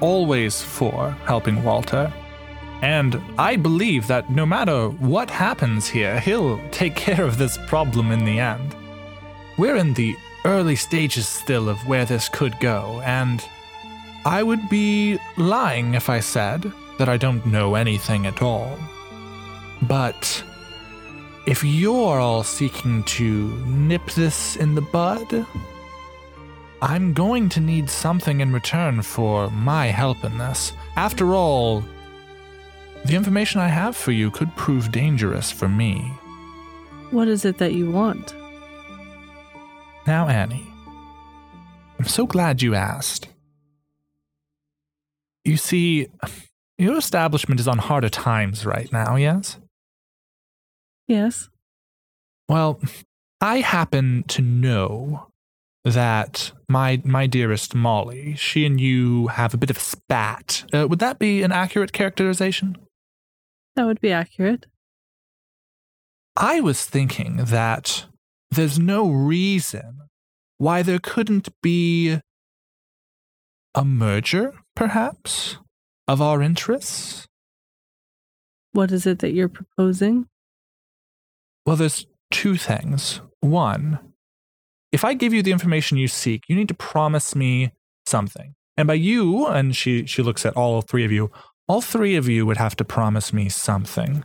always 0.00 0.62
for 0.62 1.10
helping 1.24 1.62
Walter, 1.62 2.12
and 2.82 3.20
I 3.38 3.56
believe 3.56 4.06
that 4.08 4.30
no 4.30 4.44
matter 4.44 4.88
what 4.88 5.30
happens 5.30 5.88
here, 5.88 6.20
he'll 6.20 6.60
take 6.70 6.96
care 6.96 7.24
of 7.24 7.38
this 7.38 7.58
problem 7.66 8.10
in 8.10 8.24
the 8.24 8.38
end. 8.40 8.74
We're 9.56 9.76
in 9.76 9.94
the 9.94 10.16
early 10.44 10.76
stages 10.76 11.28
still 11.28 11.68
of 11.68 11.86
where 11.86 12.04
this 12.04 12.28
could 12.28 12.58
go, 12.58 13.00
and 13.04 13.44
I 14.24 14.42
would 14.42 14.68
be 14.68 15.18
lying 15.36 15.94
if 15.94 16.08
I 16.08 16.20
said 16.20 16.72
that 16.98 17.08
I 17.08 17.16
don't 17.16 17.44
know 17.46 17.74
anything 17.74 18.26
at 18.26 18.42
all. 18.42 18.78
But 19.82 20.44
if 21.46 21.64
you're 21.64 22.20
all 22.20 22.44
seeking 22.44 23.02
to 23.04 23.48
nip 23.66 24.06
this 24.12 24.56
in 24.56 24.74
the 24.74 24.80
bud, 24.80 25.46
I'm 26.80 27.12
going 27.12 27.48
to 27.50 27.60
need 27.60 27.90
something 27.90 28.40
in 28.40 28.52
return 28.52 29.02
for 29.02 29.50
my 29.50 29.86
help 29.86 30.24
in 30.24 30.38
this. 30.38 30.72
After 30.96 31.34
all, 31.34 31.84
the 33.04 33.16
information 33.16 33.60
I 33.60 33.68
have 33.68 33.96
for 33.96 34.12
you 34.12 34.30
could 34.30 34.54
prove 34.56 34.92
dangerous 34.92 35.50
for 35.50 35.68
me. 35.68 36.12
What 37.10 37.28
is 37.28 37.44
it 37.44 37.58
that 37.58 37.74
you 37.74 37.90
want? 37.90 38.34
Now, 40.06 40.28
Annie, 40.28 40.66
I'm 41.98 42.06
so 42.06 42.26
glad 42.26 42.62
you 42.62 42.74
asked. 42.74 43.28
You 45.44 45.56
see, 45.56 46.08
your 46.78 46.96
establishment 46.98 47.60
is 47.60 47.68
on 47.68 47.78
harder 47.78 48.08
times 48.08 48.66
right 48.66 48.92
now, 48.92 49.16
yes? 49.16 49.58
Yes. 51.06 51.48
Well, 52.48 52.80
I 53.40 53.58
happen 53.58 54.24
to 54.28 54.42
know 54.42 55.28
that 55.84 56.52
my 56.68 57.00
my 57.04 57.26
dearest 57.26 57.74
Molly, 57.74 58.34
she 58.36 58.64
and 58.66 58.80
you 58.80 59.28
have 59.28 59.54
a 59.54 59.56
bit 59.56 59.70
of 59.70 59.76
a 59.76 59.80
spat. 59.80 60.64
Uh, 60.72 60.86
would 60.88 61.00
that 61.00 61.18
be 61.18 61.42
an 61.42 61.52
accurate 61.52 61.92
characterization? 61.92 62.76
That 63.76 63.86
would 63.86 64.00
be 64.00 64.12
accurate. 64.12 64.66
I 66.36 66.60
was 66.60 66.84
thinking 66.84 67.36
that 67.36 68.06
there's 68.52 68.78
no 68.78 69.08
reason 69.08 69.98
why 70.58 70.82
there 70.82 70.98
couldn't 70.98 71.48
be 71.62 72.20
a 73.74 73.84
merger, 73.84 74.52
perhaps, 74.76 75.56
of 76.06 76.20
our 76.20 76.42
interests. 76.42 77.26
What 78.72 78.92
is 78.92 79.06
it 79.06 79.20
that 79.20 79.32
you're 79.32 79.48
proposing? 79.48 80.26
Well, 81.64 81.76
there's 81.76 82.06
two 82.30 82.56
things. 82.56 83.20
One, 83.40 83.98
if 84.92 85.04
I 85.04 85.14
give 85.14 85.32
you 85.32 85.42
the 85.42 85.52
information 85.52 85.96
you 85.96 86.08
seek, 86.08 86.44
you 86.48 86.56
need 86.56 86.68
to 86.68 86.74
promise 86.74 87.34
me 87.34 87.72
something. 88.06 88.54
And 88.76 88.86
by 88.86 88.94
you, 88.94 89.46
and 89.46 89.74
she 89.74 90.06
she 90.06 90.22
looks 90.22 90.44
at 90.44 90.56
all 90.56 90.82
three 90.82 91.04
of 91.04 91.12
you, 91.12 91.30
all 91.68 91.80
three 91.80 92.16
of 92.16 92.28
you 92.28 92.44
would 92.46 92.56
have 92.56 92.76
to 92.76 92.84
promise 92.84 93.32
me 93.32 93.48
something. 93.48 94.24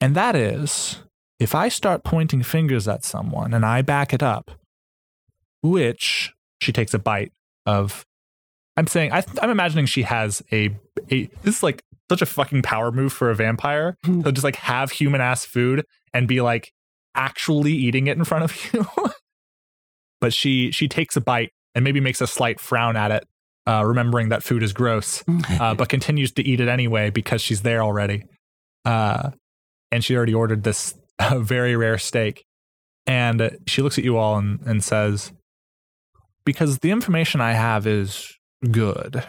And 0.00 0.14
that 0.14 0.36
is, 0.36 1.02
if 1.38 1.54
I 1.54 1.68
start 1.68 2.04
pointing 2.04 2.42
fingers 2.42 2.86
at 2.88 3.04
someone 3.04 3.54
and 3.54 3.64
I 3.64 3.82
back 3.82 4.12
it 4.12 4.22
up, 4.22 4.50
which 5.62 6.32
she 6.60 6.72
takes 6.72 6.94
a 6.94 6.98
bite 6.98 7.32
of. 7.66 8.04
I'm 8.76 8.88
saying 8.88 9.12
I, 9.12 9.22
am 9.40 9.50
imagining 9.50 9.86
she 9.86 10.02
has 10.02 10.42
a, 10.50 10.76
a 11.10 11.26
this 11.42 11.58
is 11.58 11.62
like 11.62 11.82
such 12.10 12.22
a 12.22 12.26
fucking 12.26 12.62
power 12.62 12.90
move 12.90 13.12
for 13.12 13.30
a 13.30 13.34
vampire. 13.34 13.96
He'll 14.04 14.32
just 14.32 14.44
like 14.44 14.56
have 14.56 14.90
human 14.90 15.20
ass 15.20 15.44
food 15.44 15.84
and 16.12 16.26
be 16.26 16.40
like 16.40 16.72
actually 17.14 17.72
eating 17.72 18.08
it 18.08 18.16
in 18.18 18.24
front 18.24 18.44
of 18.44 18.56
you. 18.72 18.86
but 20.20 20.32
she 20.32 20.72
she 20.72 20.88
takes 20.88 21.16
a 21.16 21.20
bite 21.20 21.52
and 21.74 21.84
maybe 21.84 22.00
makes 22.00 22.20
a 22.20 22.26
slight 22.26 22.60
frown 22.60 22.96
at 22.96 23.10
it, 23.10 23.26
uh, 23.66 23.84
remembering 23.84 24.30
that 24.30 24.42
food 24.42 24.62
is 24.62 24.72
gross, 24.72 25.22
uh, 25.60 25.74
but 25.74 25.88
continues 25.88 26.32
to 26.32 26.42
eat 26.42 26.60
it 26.60 26.68
anyway 26.68 27.10
because 27.10 27.40
she's 27.40 27.62
there 27.62 27.82
already. 27.82 28.24
Uh, 28.84 29.30
and 29.90 30.04
she 30.04 30.16
already 30.16 30.34
ordered 30.34 30.64
this 30.64 30.94
very 31.36 31.76
rare 31.76 31.98
steak. 31.98 32.44
And 33.06 33.58
she 33.66 33.82
looks 33.82 33.98
at 33.98 34.04
you 34.04 34.16
all 34.16 34.38
and, 34.38 34.60
and 34.66 34.82
says, 34.82 35.32
Because 36.44 36.78
the 36.78 36.90
information 36.90 37.40
I 37.40 37.52
have 37.52 37.86
is 37.86 38.38
good, 38.70 39.22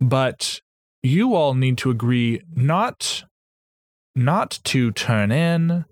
but 0.00 0.60
you 1.02 1.34
all 1.34 1.54
need 1.54 1.78
to 1.78 1.90
agree 1.90 2.42
not 2.54 3.24
not 4.14 4.58
to 4.64 4.90
turn 4.90 5.30
in 5.30 5.84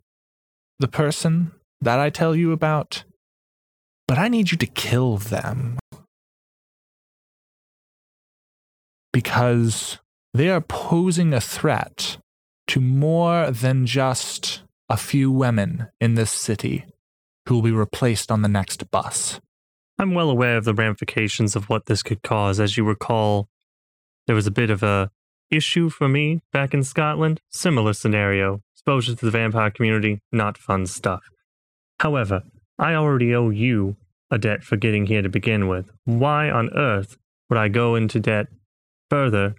the 0.78 0.88
person 0.88 1.52
that 1.80 1.98
I 1.98 2.10
tell 2.10 2.34
you 2.34 2.52
about, 2.52 3.04
but 4.06 4.18
I 4.18 4.28
need 4.28 4.50
you 4.50 4.58
to 4.58 4.66
kill 4.66 5.16
them. 5.16 5.78
Because 9.12 9.98
they 10.34 10.50
are 10.50 10.60
posing 10.60 11.32
a 11.32 11.40
threat 11.40 12.18
to 12.68 12.80
more 12.80 13.50
than 13.50 13.86
just 13.86 14.62
a 14.88 14.96
few 14.96 15.30
women 15.30 15.88
in 16.00 16.14
this 16.14 16.32
city 16.32 16.84
who 17.46 17.56
will 17.56 17.62
be 17.62 17.72
replaced 17.72 18.30
on 18.30 18.42
the 18.42 18.48
next 18.48 18.90
bus. 18.90 19.40
I'm 19.98 20.14
well 20.14 20.30
aware 20.30 20.56
of 20.56 20.64
the 20.64 20.74
ramifications 20.74 21.56
of 21.56 21.68
what 21.68 21.86
this 21.86 22.02
could 22.02 22.22
cause. 22.22 22.60
As 22.60 22.76
you 22.76 22.84
recall, 22.84 23.48
there 24.26 24.36
was 24.36 24.46
a 24.46 24.52
bit 24.52 24.70
of 24.70 24.82
a 24.82 25.10
issue 25.50 25.88
for 25.88 26.08
me 26.08 26.40
back 26.52 26.74
in 26.74 26.84
Scotland. 26.84 27.40
Similar 27.50 27.94
scenario. 27.94 28.62
Exposure 28.74 29.14
to 29.14 29.24
the 29.24 29.30
vampire 29.30 29.70
community, 29.70 30.20
not 30.30 30.56
fun 30.56 30.86
stuff. 30.86 31.22
However, 32.00 32.42
I 32.78 32.94
already 32.94 33.34
owe 33.34 33.50
you 33.50 33.96
a 34.30 34.38
debt 34.38 34.62
for 34.62 34.76
getting 34.76 35.06
here 35.06 35.22
to 35.22 35.28
begin 35.28 35.68
with. 35.68 35.90
Why 36.04 36.50
on 36.50 36.70
earth 36.76 37.16
would 37.50 37.58
I 37.58 37.68
go 37.68 37.94
into 37.94 38.20
debt 38.20 38.46
further 39.10 39.56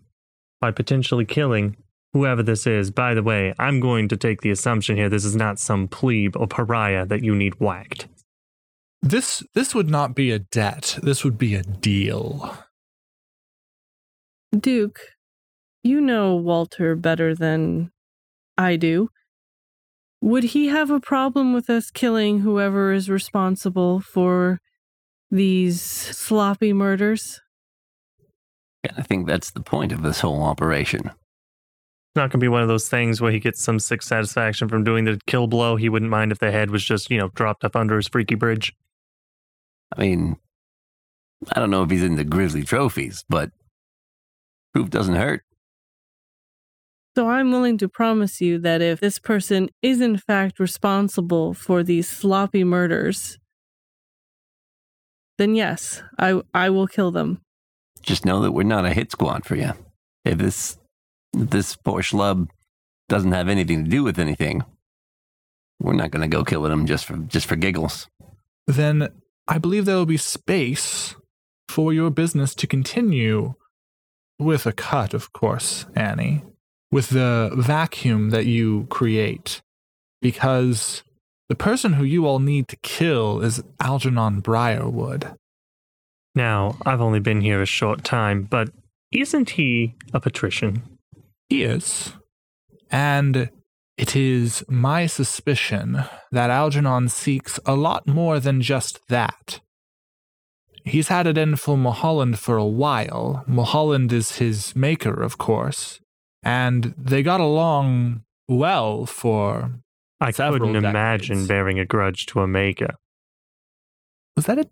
by 0.61 0.71
potentially 0.71 1.25
killing 1.25 1.75
whoever 2.13 2.43
this 2.43 2.67
is? 2.67 2.91
By 2.91 3.13
the 3.13 3.23
way, 3.23 3.53
I'm 3.59 3.79
going 3.79 4.07
to 4.09 4.17
take 4.17 4.41
the 4.41 4.51
assumption 4.51 4.95
here 4.97 5.09
this 5.09 5.25
is 5.25 5.35
not 5.35 5.59
some 5.59 5.87
plebe 5.87 6.35
or 6.35 6.47
pariah 6.47 7.05
that 7.05 7.23
you 7.23 7.35
need 7.35 7.59
whacked. 7.59 8.07
This 9.01 9.43
this 9.53 9.73
would 9.73 9.89
not 9.89 10.13
be 10.13 10.31
a 10.31 10.39
debt. 10.39 10.97
This 11.01 11.23
would 11.23 11.37
be 11.37 11.55
a 11.55 11.63
deal. 11.63 12.57
Duke, 14.57 14.99
you 15.83 16.01
know 16.01 16.35
Walter 16.35 16.95
better 16.95 17.33
than 17.33 17.91
I 18.57 18.75
do. 18.75 19.09
Would 20.21 20.43
he 20.45 20.67
have 20.67 20.89
a 20.89 20.99
problem 20.99 21.53
with 21.53 21.69
us 21.69 21.91
killing 21.91 22.39
whoever 22.39 22.91
is 22.91 23.09
responsible 23.09 24.01
for 24.01 24.59
these 25.31 25.81
sloppy 25.81 26.73
murders? 26.73 27.39
I 28.97 29.01
think 29.01 29.27
that's 29.27 29.51
the 29.51 29.61
point 29.61 29.91
of 29.93 30.01
this 30.01 30.19
whole 30.19 30.43
operation. 30.43 31.11
It's 32.09 32.15
not 32.15 32.31
going 32.31 32.39
to 32.39 32.43
be 32.43 32.47
one 32.47 32.63
of 32.63 32.67
those 32.67 32.89
things 32.89 33.21
where 33.21 33.31
he 33.31 33.39
gets 33.39 33.61
some 33.61 33.77
sick 33.77 34.01
satisfaction 34.01 34.67
from 34.67 34.83
doing 34.83 35.05
the 35.05 35.19
kill 35.27 35.45
blow. 35.45 35.75
He 35.75 35.89
wouldn't 35.89 36.09
mind 36.09 36.31
if 36.31 36.39
the 36.39 36.51
head 36.51 36.71
was 36.71 36.83
just, 36.83 37.11
you 37.11 37.19
know, 37.19 37.29
dropped 37.35 37.63
up 37.63 37.75
under 37.75 37.97
his 37.97 38.07
freaky 38.07 38.33
bridge. 38.33 38.73
I 39.95 40.01
mean, 40.01 40.37
I 41.55 41.59
don't 41.59 41.69
know 41.69 41.83
if 41.83 41.91
he's 41.91 42.01
into 42.01 42.23
Grisly 42.23 42.63
trophies, 42.63 43.23
but 43.29 43.51
proof 44.73 44.89
doesn't 44.89 45.15
hurt. 45.15 45.43
So 47.15 47.29
I'm 47.29 47.51
willing 47.51 47.77
to 47.77 47.87
promise 47.87 48.41
you 48.41 48.57
that 48.57 48.81
if 48.81 48.99
this 48.99 49.19
person 49.19 49.69
is 49.83 50.01
in 50.01 50.17
fact 50.17 50.59
responsible 50.59 51.53
for 51.53 51.83
these 51.83 52.09
sloppy 52.09 52.63
murders, 52.63 53.37
then 55.37 55.53
yes, 55.53 56.01
I 56.17 56.41
I 56.55 56.71
will 56.71 56.87
kill 56.87 57.11
them. 57.11 57.41
Just 58.01 58.25
know 58.25 58.41
that 58.41 58.51
we're 58.51 58.63
not 58.63 58.85
a 58.85 58.93
hit 58.93 59.11
squad 59.11 59.45
for 59.45 59.55
you. 59.55 59.73
If 60.25 60.39
this 60.39 60.73
if 60.73 60.78
this 61.33 61.75
poor 61.75 62.01
schlub 62.01 62.47
doesn't 63.07 63.31
have 63.31 63.49
anything 63.49 63.83
to 63.83 63.89
do 63.89 64.03
with 64.03 64.19
anything, 64.19 64.63
we're 65.79 65.93
not 65.93 66.11
going 66.11 66.21
to 66.21 66.35
go 66.35 66.43
killing 66.43 66.71
him 66.71 66.85
just 66.85 67.05
for 67.05 67.17
just 67.17 67.47
for 67.47 67.55
giggles. 67.55 68.07
Then 68.67 69.09
I 69.47 69.57
believe 69.57 69.85
there 69.85 69.95
will 69.95 70.05
be 70.05 70.17
space 70.17 71.15
for 71.67 71.93
your 71.93 72.09
business 72.09 72.53
to 72.55 72.67
continue 72.67 73.55
with 74.37 74.65
a 74.65 74.71
cut, 74.71 75.13
of 75.13 75.33
course, 75.33 75.85
Annie, 75.95 76.43
with 76.91 77.09
the 77.09 77.51
vacuum 77.55 78.29
that 78.29 78.45
you 78.45 78.87
create. 78.89 79.61
Because 80.21 81.03
the 81.47 81.55
person 81.55 81.93
who 81.93 82.03
you 82.03 82.25
all 82.25 82.39
need 82.39 82.67
to 82.67 82.75
kill 82.77 83.41
is 83.41 83.63
Algernon 83.79 84.39
Briarwood. 84.39 85.35
Now, 86.35 86.77
I've 86.85 87.01
only 87.01 87.19
been 87.19 87.41
here 87.41 87.61
a 87.61 87.65
short 87.65 88.03
time, 88.03 88.43
but 88.43 88.69
isn't 89.11 89.51
he 89.51 89.95
a 90.13 90.19
patrician? 90.19 90.83
He 91.49 91.63
is. 91.63 92.13
And 92.91 93.49
it 93.97 94.15
is 94.15 94.63
my 94.69 95.07
suspicion 95.07 96.03
that 96.31 96.49
Algernon 96.49 97.09
seeks 97.09 97.59
a 97.65 97.75
lot 97.75 98.07
more 98.07 98.39
than 98.39 98.61
just 98.61 98.99
that. 99.09 99.59
He's 100.85 101.09
had 101.09 101.27
it 101.27 101.37
in 101.37 101.55
for 101.55 101.77
Mulholland 101.77 102.39
for 102.39 102.55
a 102.55 102.65
while. 102.65 103.43
Mulholland 103.45 104.13
is 104.13 104.37
his 104.37 104.75
maker, 104.75 105.21
of 105.21 105.37
course. 105.37 105.99
And 106.41 106.95
they 106.97 107.21
got 107.21 107.41
along 107.41 108.23
well 108.47 109.05
for. 109.05 109.71
I 110.21 110.31
couldn't 110.31 110.75
imagine 110.75 111.47
bearing 111.47 111.79
a 111.79 111.85
grudge 111.85 112.25
to 112.27 112.41
a 112.41 112.47
maker. 112.47 112.95
Was 114.35 114.45
that 114.45 114.59
a. 114.59 114.69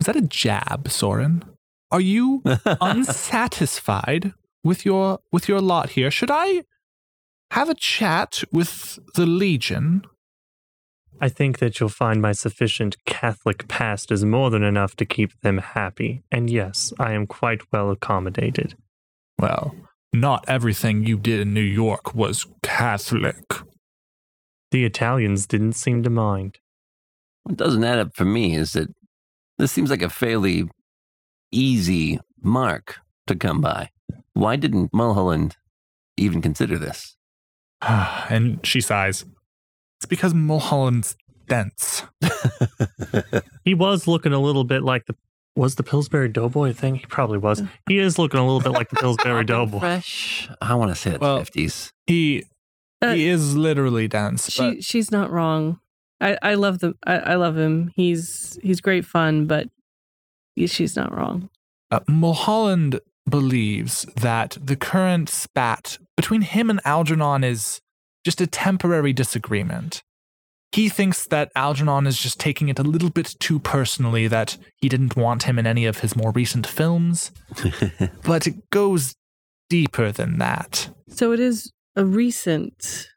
Was 0.00 0.06
that 0.06 0.16
a 0.16 0.22
jab, 0.22 0.90
Soren? 0.90 1.44
Are 1.90 2.00
you 2.00 2.42
unsatisfied 2.80 4.34
with 4.66 4.84
your 4.84 5.20
with 5.32 5.48
your 5.48 5.60
lot 5.60 5.90
here? 5.90 6.10
Should 6.10 6.30
I 6.30 6.64
have 7.52 7.70
a 7.70 7.74
chat 7.74 8.42
with 8.52 8.98
the 9.14 9.24
Legion? 9.24 10.02
I 11.18 11.30
think 11.30 11.60
that 11.60 11.80
you'll 11.80 11.88
find 11.88 12.20
my 12.20 12.32
sufficient 12.32 12.96
Catholic 13.06 13.68
past 13.68 14.10
is 14.12 14.24
more 14.24 14.50
than 14.50 14.62
enough 14.62 14.96
to 14.96 15.06
keep 15.06 15.40
them 15.40 15.58
happy. 15.58 16.22
And 16.30 16.50
yes, 16.50 16.92
I 16.98 17.12
am 17.12 17.26
quite 17.26 17.72
well 17.72 17.90
accommodated. 17.90 18.76
Well, 19.38 19.74
not 20.12 20.44
everything 20.46 21.06
you 21.06 21.16
did 21.16 21.40
in 21.40 21.54
New 21.54 21.60
York 21.60 22.14
was 22.14 22.46
Catholic. 22.62 23.44
The 24.72 24.84
Italians 24.84 25.46
didn't 25.46 25.74
seem 25.74 26.02
to 26.02 26.10
mind. 26.10 26.58
What 27.44 27.56
doesn't 27.56 27.84
add 27.84 27.98
up 27.98 28.14
for 28.14 28.24
me 28.24 28.54
is 28.56 28.72
that 28.72 28.88
this 29.56 29.72
seems 29.72 29.88
like 29.88 30.02
a 30.02 30.10
fairly 30.10 30.68
easy 31.50 32.18
mark 32.42 32.96
to 33.26 33.36
come 33.36 33.60
by. 33.60 33.90
Why 34.36 34.56
didn't 34.56 34.92
Mulholland 34.92 35.56
even 36.18 36.42
consider 36.42 36.76
this? 36.78 37.16
and 37.80 38.64
she 38.66 38.80
sighs. 38.82 39.24
It's 39.98 40.06
because 40.06 40.34
Mulholland's 40.34 41.16
dense. 41.48 42.02
He 43.64 43.74
was 43.74 44.06
looking 44.06 44.32
a 44.32 44.38
little 44.38 44.62
bit 44.64 44.82
like 44.82 45.06
the 45.06 45.16
was 45.56 45.74
the 45.76 45.82
Pillsbury 45.82 46.28
Doughboy 46.28 46.72
thing. 46.74 46.96
He 46.96 47.06
probably 47.06 47.38
was. 47.38 47.62
He 47.88 47.98
is 47.98 48.18
looking 48.18 48.38
a 48.38 48.44
little 48.44 48.60
bit 48.60 48.72
like 48.72 48.90
the 48.90 48.96
Pillsbury 49.00 49.44
Doughboy. 49.44 49.80
Fresh. 49.80 50.50
I 50.60 50.74
want 50.74 50.90
to 50.90 50.94
say 50.94 51.12
it's 51.12 51.20
Well, 51.20 51.40
50s. 51.40 51.92
He 52.06 52.44
Uh, 53.02 53.14
he 53.14 53.26
is 53.26 53.56
literally 53.56 54.06
dense. 54.06 54.50
She 54.50 54.62
but 54.62 54.84
she's 54.84 55.10
not 55.10 55.30
wrong. 55.32 55.80
I 56.20 56.36
I 56.42 56.54
love 56.54 56.78
the 56.80 56.94
I, 57.06 57.16
I 57.16 57.34
love 57.36 57.56
him. 57.56 57.90
He's 57.96 58.58
he's 58.62 58.80
great 58.80 59.04
fun, 59.06 59.46
but 59.46 59.68
she's 60.66 60.94
not 60.94 61.12
wrong. 61.16 61.48
uh, 61.90 62.00
Mulholland 62.06 63.00
believes 63.28 64.06
that 64.16 64.56
the 64.62 64.76
current 64.76 65.28
spat 65.28 65.98
between 66.16 66.42
him 66.42 66.70
and 66.70 66.80
Algernon 66.84 67.44
is 67.44 67.80
just 68.24 68.40
a 68.40 68.46
temporary 68.46 69.12
disagreement. 69.12 70.02
He 70.72 70.88
thinks 70.88 71.26
that 71.28 71.52
Algernon 71.54 72.06
is 72.06 72.18
just 72.18 72.40
taking 72.40 72.68
it 72.68 72.78
a 72.78 72.82
little 72.82 73.10
bit 73.10 73.34
too 73.38 73.58
personally, 73.58 74.26
that 74.28 74.58
he 74.76 74.88
didn't 74.88 75.16
want 75.16 75.44
him 75.44 75.58
in 75.58 75.66
any 75.66 75.86
of 75.86 76.00
his 76.00 76.16
more 76.16 76.32
recent 76.32 76.66
films. 76.66 77.30
but 78.24 78.46
it 78.46 78.68
goes 78.70 79.14
deeper 79.70 80.12
than 80.12 80.38
that. 80.38 80.90
So 81.08 81.32
it 81.32 81.40
is 81.40 81.72
a 81.94 82.04
recent 82.04 83.08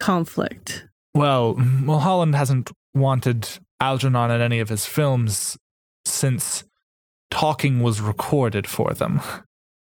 conflict. 0.00 0.86
Well, 1.14 1.54
Mulholland 1.54 2.34
hasn't 2.34 2.70
wanted 2.94 3.48
Algernon 3.80 4.30
in 4.30 4.40
any 4.40 4.60
of 4.60 4.68
his 4.68 4.86
films 4.86 5.56
since 6.04 6.64
talking 7.30 7.80
was 7.80 8.00
recorded 8.00 8.66
for 8.66 8.92
them. 8.92 9.20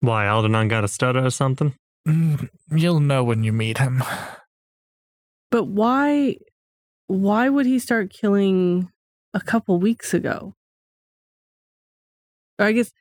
Why, 0.01 0.25
Algernon 0.25 0.67
got 0.67 0.83
a 0.83 0.87
stutter 0.87 1.25
or 1.25 1.29
something? 1.29 1.75
Mm, 2.07 2.49
You'll 2.71 2.99
know 2.99 3.23
when 3.23 3.43
you 3.43 3.51
meet 3.51 3.77
him. 3.77 4.03
But 5.51 5.65
why 5.65 6.37
why 7.07 7.49
would 7.49 7.65
he 7.65 7.79
start 7.79 8.11
killing 8.11 8.91
a 9.33 9.41
couple 9.41 9.79
weeks 9.79 10.13
ago? 10.13 10.53
Or 12.59 12.65
I 12.67 12.71
guess 12.71 12.91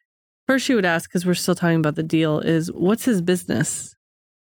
first 0.46 0.64
she 0.64 0.74
would 0.74 0.86
ask 0.86 1.10
because 1.10 1.26
we're 1.26 1.34
still 1.34 1.54
talking 1.54 1.76
about 1.78 1.94
the 1.96 2.02
deal 2.02 2.40
is 2.40 2.72
what's 2.72 3.04
his 3.04 3.20
business? 3.20 3.94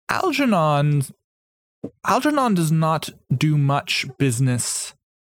Algernon 0.08 1.02
Algernon 2.06 2.54
does 2.54 2.72
not 2.72 3.10
do 3.34 3.56
much 3.58 4.06
business 4.18 4.94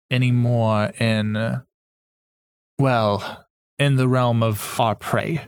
anymore 0.10 0.92
in 1.00 1.62
well, 2.80 3.41
in 3.82 3.96
the 3.96 4.08
realm 4.08 4.44
of 4.44 4.80
our 4.80 4.94
prey. 4.94 5.42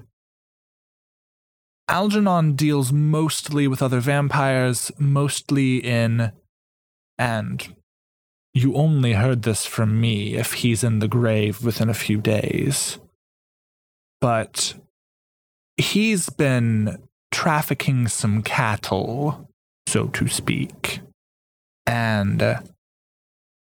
Algernon 1.88 2.56
deals 2.56 2.91
mostly 2.91 3.67
with 3.67 3.84
other 3.84 4.00
vampires, 4.00 4.91
mostly 4.98 5.78
in 5.78 6.32
and 7.19 7.76
you 8.56 8.74
only 8.74 9.13
heard 9.13 9.43
this 9.43 9.67
from 9.67 10.02
me 10.02 10.34
if 10.34 10.54
he's 10.54 10.84
in 10.84 10.98
the 10.98 11.08
grave 11.08 11.63
within 11.63 11.89
a 11.89 11.93
few 11.93 12.19
days. 12.19 12.98
But 14.19 14.74
he's 15.78 16.30
been 16.30 16.98
trafficking 17.32 18.08
some 18.08 18.41
cattle, 18.41 19.48
so 19.88 20.08
to 20.08 20.28
speak. 20.28 21.02
And 21.86 22.41
uh, 22.41 22.62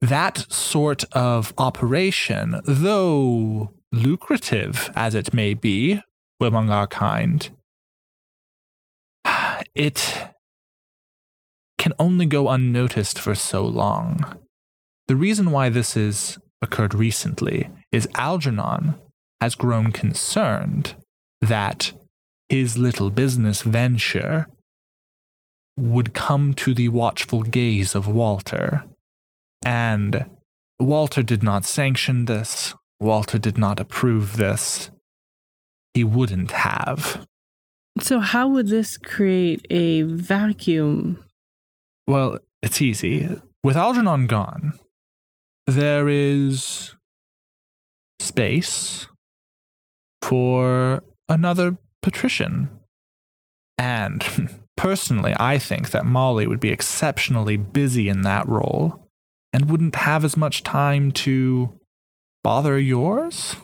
that 0.01 0.53
sort 0.53 1.03
of 1.13 1.53
operation, 1.59 2.61
though 2.65 3.73
lucrative 3.93 4.91
as 4.97 5.15
it 5.15 5.33
may 5.33 5.55
be 5.55 6.01
among 6.41 6.71
our 6.71 6.87
kind, 6.87 7.51
it 9.75 10.29
can 11.79 11.93
only 11.99 12.27
go 12.27 12.49
unnoticed 12.49 13.19
for 13.19 13.35
so 13.35 13.65
long. 13.65 14.39
The 15.09 15.17
reason 15.17 15.51
why 15.51 15.69
this 15.69 15.95
has 15.95 16.39
occurred 16.61 16.95
recently 16.95 17.69
is 17.91 18.09
Algernon 18.15 18.95
has 19.41 19.55
grown 19.55 19.93
concerned 19.93 20.95
that 21.41 21.93
his 22.49 22.79
little 22.79 23.11
business 23.11 23.63
venture 23.63 24.47
would 25.77 26.15
come 26.15 26.55
to 26.55 26.75
the 26.75 26.89
watchful 26.89 27.43
gaze 27.43 27.95
of 27.95 28.07
Walter. 28.07 28.85
And 29.65 30.27
Walter 30.79 31.23
did 31.23 31.43
not 31.43 31.65
sanction 31.65 32.27
this. 32.27 32.75
Walter 33.03 33.39
did 33.39 33.59
not 33.59 33.81
approve 33.81 34.37
this. 34.37 34.91
He 35.93 36.05
wouldn't 36.05 36.53
have. 36.53 37.27
So 38.01 38.21
how 38.21 38.49
would 38.49 38.69
this 38.69 38.97
create 38.97 39.67
a 39.69 40.03
vacuum? 40.03 41.23
Well, 42.07 42.39
it's 42.63 42.81
easy. 42.81 43.29
With 43.63 43.77
Algernon 43.77 44.27
gone, 44.27 44.79
there 45.67 46.09
is 46.09 46.95
space 48.21 49.09
for 50.23 51.03
another 51.29 51.77
patrician. 52.03 52.71
And 53.77 54.25
personally, 54.77 55.35
I 55.39 55.59
think 55.59 55.91
that 55.91 56.07
Molly 56.07 56.47
would 56.47 56.61
be 56.61 56.71
exceptionally 56.71 57.57
busy 57.57 58.09
in 58.09 58.23
that 58.23 58.49
role 58.49 59.09
and 59.53 59.71
wouldn't 59.71 59.97
have 59.97 60.25
as 60.25 60.37
much 60.37 60.63
time 60.63 61.13
to 61.13 61.79
bother 62.43 62.79
yours. 62.79 63.57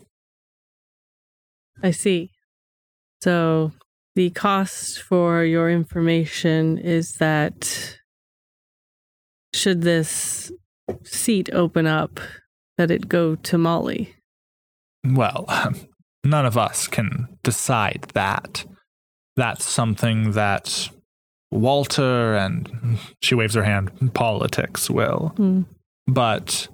I 1.82 1.90
see. 1.90 2.30
So 3.22 3.72
the 4.14 4.30
cost 4.30 5.00
for 5.00 5.44
your 5.44 5.70
information 5.70 6.78
is 6.78 7.14
that 7.14 7.98
should 9.54 9.82
this 9.82 10.52
seat 11.04 11.50
open 11.52 11.86
up, 11.86 12.20
that 12.76 12.90
it 12.90 13.08
go 13.08 13.34
to 13.34 13.58
Molly. 13.58 14.14
Well, 15.04 15.46
none 16.24 16.46
of 16.46 16.56
us 16.56 16.86
can 16.86 17.38
decide 17.42 18.06
that. 18.14 18.64
That's 19.36 19.64
something 19.64 20.32
that 20.32 20.88
Walter 21.50 22.34
and 22.34 22.98
she 23.22 23.34
waves 23.34 23.54
her 23.54 23.62
hand, 23.62 24.14
politics 24.14 24.90
will. 24.90 25.32
Hmm. 25.36 25.62
But 26.06 26.68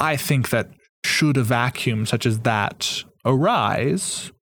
I 0.00 0.16
think 0.16 0.50
that 0.50 0.70
should 1.04 1.36
a 1.36 1.42
vacuum 1.42 2.06
such 2.06 2.26
as 2.26 2.40
that 2.40 3.04
arise, 3.24 4.32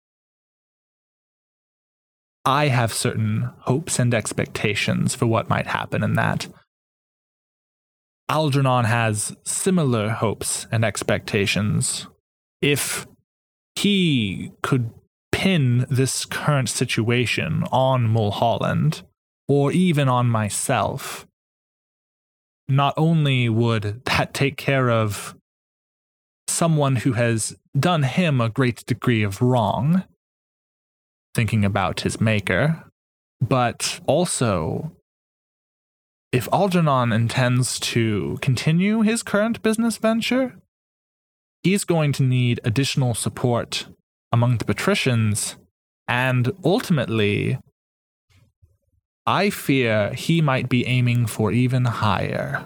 I 2.45 2.69
have 2.69 2.93
certain 2.93 3.51
hopes 3.61 3.99
and 3.99 4.15
expectations 4.15 5.15
for 5.15 5.27
what 5.27 5.49
might 5.49 5.67
happen 5.67 6.03
in 6.03 6.15
that. 6.15 6.49
Algernon 8.29 8.85
has 8.87 9.37
similar 9.45 10.09
hopes 10.09 10.67
and 10.73 10.85
expectations. 10.85 12.07
If 12.61 13.07
he 13.77 14.53
could 14.63 14.91
pin 15.31 15.87
this 15.91 16.25
current 16.25 16.69
situation 16.69 17.65
on 17.71 18.09
Mulholland, 18.09 19.03
or 19.49 19.73
even 19.73 20.09
on 20.09 20.29
myself, 20.29 21.27
not 22.69 22.95
only 22.97 23.49
would 23.49 24.03
that 24.07 24.33
take 24.33 24.57
care 24.57 24.91
of 24.91 25.37
someone 26.53 26.97
who 26.97 27.13
has 27.15 27.57
done 27.79 28.03
him 28.03 28.41
a 28.41 28.49
great 28.49 28.85
degree 28.87 29.23
of 29.23 29.43
wrong, 29.43 30.05
thinking 31.35 31.65
about 31.65 32.01
his 32.01 32.21
maker, 32.21 32.85
but 33.41 34.01
also 34.07 34.93
if 36.33 36.49
Algernon 36.53 37.13
intends 37.13 37.79
to 37.81 38.39
continue 38.41 39.03
his 39.03 39.23
current 39.23 39.63
business 39.63 39.99
venture, 39.99 40.57
he's 41.63 41.85
going 41.85 42.13
to 42.13 42.23
need 42.23 42.61
additional 42.65 43.15
support 43.15 43.87
among 44.33 44.57
the 44.57 44.65
patricians, 44.65 45.57
and 46.09 46.51
ultimately, 46.65 47.59
I 49.27 49.51
fear 49.51 50.15
he 50.15 50.41
might 50.41 50.71
be 50.71 50.87
aiming 50.87 51.27
for 51.27 51.53
even 51.53 51.85
higher. 51.85 52.65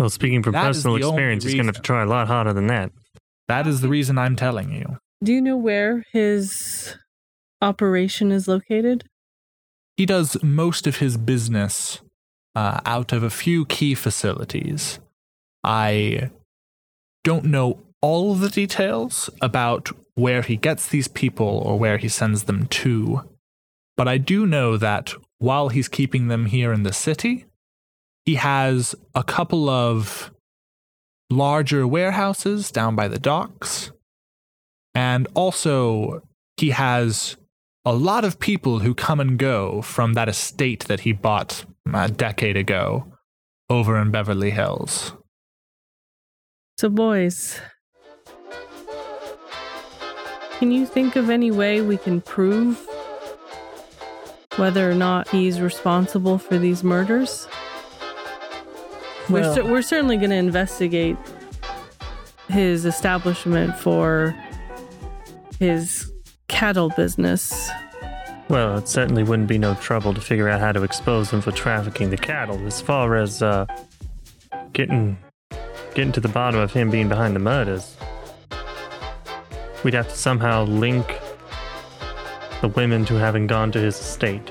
Well, 0.00 0.08
speaking 0.08 0.42
from 0.42 0.52
That 0.54 0.70
is 0.70 0.78
personal 0.78 0.96
experience, 0.96 1.44
he's 1.44 1.52
going 1.52 1.66
to 1.66 1.68
have 1.68 1.76
to 1.76 1.82
try 1.82 2.02
a 2.02 2.06
lot 2.06 2.26
harder 2.26 2.54
than 2.54 2.68
that. 2.68 2.90
That 3.48 3.66
is 3.66 3.82
the 3.82 3.88
reason 3.88 4.16
I'm 4.16 4.34
telling 4.34 4.72
you. 4.72 4.96
Do 5.22 5.30
you 5.30 5.42
know 5.42 5.58
where 5.58 6.06
his 6.10 6.96
operation 7.60 8.32
is 8.32 8.48
located? 8.48 9.04
He 9.98 10.06
does 10.06 10.42
most 10.42 10.86
of 10.86 10.96
his 10.96 11.18
business 11.18 12.00
uh, 12.54 12.80
out 12.86 13.12
of 13.12 13.22
a 13.22 13.28
few 13.28 13.66
key 13.66 13.94
facilities. 13.94 15.00
I 15.62 16.30
don't 17.22 17.44
know 17.44 17.82
all 18.00 18.34
the 18.34 18.48
details 18.48 19.28
about 19.42 19.90
where 20.14 20.40
he 20.40 20.56
gets 20.56 20.88
these 20.88 21.08
people 21.08 21.46
or 21.46 21.78
where 21.78 21.98
he 21.98 22.08
sends 22.08 22.44
them 22.44 22.66
to, 22.68 23.28
but 23.98 24.08
I 24.08 24.16
do 24.16 24.46
know 24.46 24.78
that 24.78 25.12
while 25.36 25.68
he's 25.68 25.88
keeping 25.88 26.28
them 26.28 26.46
here 26.46 26.72
in 26.72 26.84
the 26.84 26.94
city, 26.94 27.44
he 28.30 28.36
has 28.36 28.94
a 29.12 29.24
couple 29.24 29.68
of 29.68 30.30
larger 31.30 31.84
warehouses 31.84 32.70
down 32.70 32.94
by 32.94 33.08
the 33.08 33.18
docks, 33.18 33.90
and 34.94 35.26
also 35.34 36.22
he 36.56 36.70
has 36.70 37.36
a 37.84 37.92
lot 37.92 38.24
of 38.24 38.38
people 38.38 38.78
who 38.78 38.94
come 38.94 39.18
and 39.18 39.36
go 39.36 39.82
from 39.82 40.12
that 40.12 40.28
estate 40.28 40.84
that 40.84 41.00
he 41.00 41.10
bought 41.10 41.64
a 41.92 42.08
decade 42.08 42.56
ago 42.56 43.04
over 43.68 44.00
in 44.00 44.12
Beverly 44.12 44.50
Hills. 44.50 45.12
So, 46.78 46.88
boys, 46.88 47.60
can 50.60 50.70
you 50.70 50.86
think 50.86 51.16
of 51.16 51.30
any 51.30 51.50
way 51.50 51.80
we 51.80 51.96
can 51.96 52.20
prove 52.20 52.78
whether 54.54 54.88
or 54.88 54.94
not 54.94 55.28
he's 55.30 55.60
responsible 55.60 56.38
for 56.38 56.58
these 56.58 56.84
murders? 56.84 57.48
We're, 59.30 59.40
Well- 59.40 59.54
cer- 59.54 59.64
we're 59.64 59.82
certainly 59.82 60.16
going 60.16 60.30
to 60.30 60.36
investigate 60.36 61.16
his 62.48 62.84
establishment 62.84 63.76
for 63.78 64.34
his 65.58 66.10
cattle 66.48 66.90
business. 66.90 67.70
Well, 68.48 68.78
it 68.78 68.88
certainly 68.88 69.22
wouldn't 69.22 69.48
be 69.48 69.58
no 69.58 69.74
trouble 69.74 70.12
to 70.14 70.20
figure 70.20 70.48
out 70.48 70.58
how 70.60 70.72
to 70.72 70.82
expose 70.82 71.30
him 71.30 71.40
for 71.40 71.52
trafficking 71.52 72.10
the 72.10 72.16
cattle. 72.16 72.66
As 72.66 72.80
far 72.80 73.14
as 73.16 73.42
uh, 73.42 73.66
getting 74.72 75.16
getting 75.94 76.10
to 76.12 76.20
the 76.20 76.28
bottom 76.28 76.58
of 76.60 76.72
him 76.72 76.90
being 76.90 77.08
behind 77.08 77.36
the 77.36 77.40
murders, 77.40 77.96
we'd 79.84 79.94
have 79.94 80.08
to 80.08 80.16
somehow 80.16 80.64
link 80.64 81.20
the 82.60 82.68
women 82.68 83.04
to 83.04 83.14
having 83.14 83.46
gone 83.46 83.70
to 83.72 83.78
his 83.80 83.98
estate. 84.00 84.50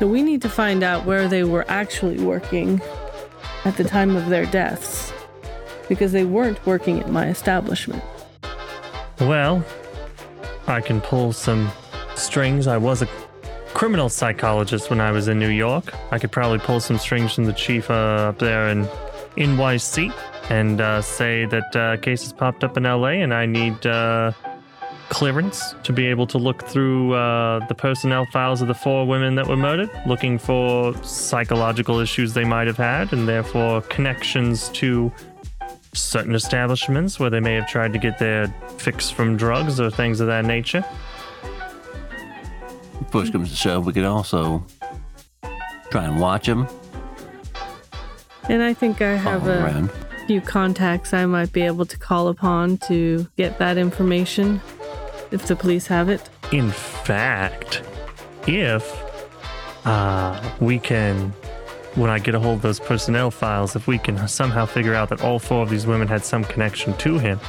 So 0.00 0.08
we 0.08 0.22
need 0.22 0.42
to 0.42 0.48
find 0.48 0.82
out 0.82 1.04
where 1.06 1.28
they 1.28 1.44
were 1.44 1.64
actually 1.68 2.18
working 2.24 2.80
at 3.64 3.76
the 3.76 3.84
time 3.84 4.16
of 4.16 4.28
their 4.28 4.46
deaths 4.46 5.12
because 5.88 6.12
they 6.12 6.24
weren't 6.24 6.64
working 6.66 7.00
at 7.00 7.10
my 7.10 7.28
establishment. 7.28 8.02
Well, 9.20 9.64
I 10.66 10.80
can 10.80 11.00
pull 11.00 11.32
some 11.32 11.70
strings. 12.14 12.66
I 12.66 12.76
was 12.76 13.02
a 13.02 13.08
criminal 13.74 14.08
psychologist 14.08 14.90
when 14.90 15.00
I 15.00 15.10
was 15.10 15.28
in 15.28 15.38
New 15.38 15.48
York. 15.48 15.92
I 16.12 16.18
could 16.18 16.32
probably 16.32 16.58
pull 16.58 16.80
some 16.80 16.98
strings 16.98 17.34
from 17.34 17.44
the 17.44 17.52
chief 17.52 17.90
uh, 17.90 18.30
up 18.30 18.38
there 18.38 18.68
in 18.68 18.84
NYC 19.36 20.12
and 20.50 20.80
uh, 20.80 21.02
say 21.02 21.46
that 21.46 21.76
uh, 21.76 21.96
cases 21.98 22.32
popped 22.32 22.64
up 22.64 22.76
in 22.76 22.84
LA 22.84 23.20
and 23.22 23.32
I 23.32 23.46
need 23.46 23.86
uh, 23.86 24.32
clearance 25.12 25.74
to 25.82 25.92
be 25.92 26.06
able 26.06 26.26
to 26.26 26.38
look 26.38 26.66
through 26.66 27.12
uh, 27.12 27.64
the 27.66 27.74
personnel 27.74 28.24
files 28.32 28.62
of 28.62 28.68
the 28.68 28.74
four 28.74 29.06
women 29.06 29.34
that 29.34 29.46
were 29.46 29.58
murdered, 29.58 29.90
looking 30.06 30.38
for 30.38 30.94
psychological 31.04 31.98
issues 31.98 32.32
they 32.32 32.44
might 32.44 32.66
have 32.66 32.78
had 32.78 33.12
and 33.12 33.28
therefore 33.28 33.82
connections 33.82 34.70
to 34.70 35.12
certain 35.92 36.34
establishments 36.34 37.20
where 37.20 37.28
they 37.28 37.40
may 37.40 37.54
have 37.54 37.68
tried 37.68 37.92
to 37.92 37.98
get 37.98 38.18
their 38.18 38.48
fix 38.78 39.10
from 39.10 39.36
drugs 39.36 39.78
or 39.78 39.90
things 39.90 40.18
of 40.18 40.28
that 40.28 40.46
nature. 40.46 40.82
Push 43.10 43.30
comes 43.30 43.50
to 43.50 43.56
shove, 43.56 43.84
we 43.84 43.92
could 43.92 44.04
also 44.04 44.64
try 45.90 46.04
and 46.04 46.18
watch 46.18 46.46
them. 46.46 46.66
And 48.48 48.62
I 48.62 48.72
think 48.72 49.02
I 49.02 49.12
have 49.16 49.46
a 49.46 49.62
around. 49.62 49.90
few 50.26 50.40
contacts 50.40 51.12
I 51.12 51.26
might 51.26 51.52
be 51.52 51.60
able 51.60 51.84
to 51.84 51.98
call 51.98 52.28
upon 52.28 52.78
to 52.88 53.28
get 53.36 53.58
that 53.58 53.76
information 53.76 54.62
if 55.32 55.46
the 55.46 55.56
police 55.56 55.86
have 55.86 56.08
it. 56.08 56.28
In 56.52 56.70
fact, 56.70 57.82
if 58.46 58.84
uh, 59.84 60.40
we 60.60 60.78
can, 60.78 61.32
when 61.94 62.10
I 62.10 62.18
get 62.18 62.34
a 62.34 62.40
hold 62.40 62.56
of 62.56 62.62
those 62.62 62.80
personnel 62.80 63.30
files, 63.30 63.74
if 63.76 63.86
we 63.86 63.98
can 63.98 64.28
somehow 64.28 64.66
figure 64.66 64.94
out 64.94 65.08
that 65.08 65.22
all 65.22 65.38
four 65.38 65.62
of 65.62 65.70
these 65.70 65.86
women 65.86 66.08
had 66.08 66.24
some 66.24 66.44
connection 66.44 66.96
to 66.98 67.18
him, 67.18 67.40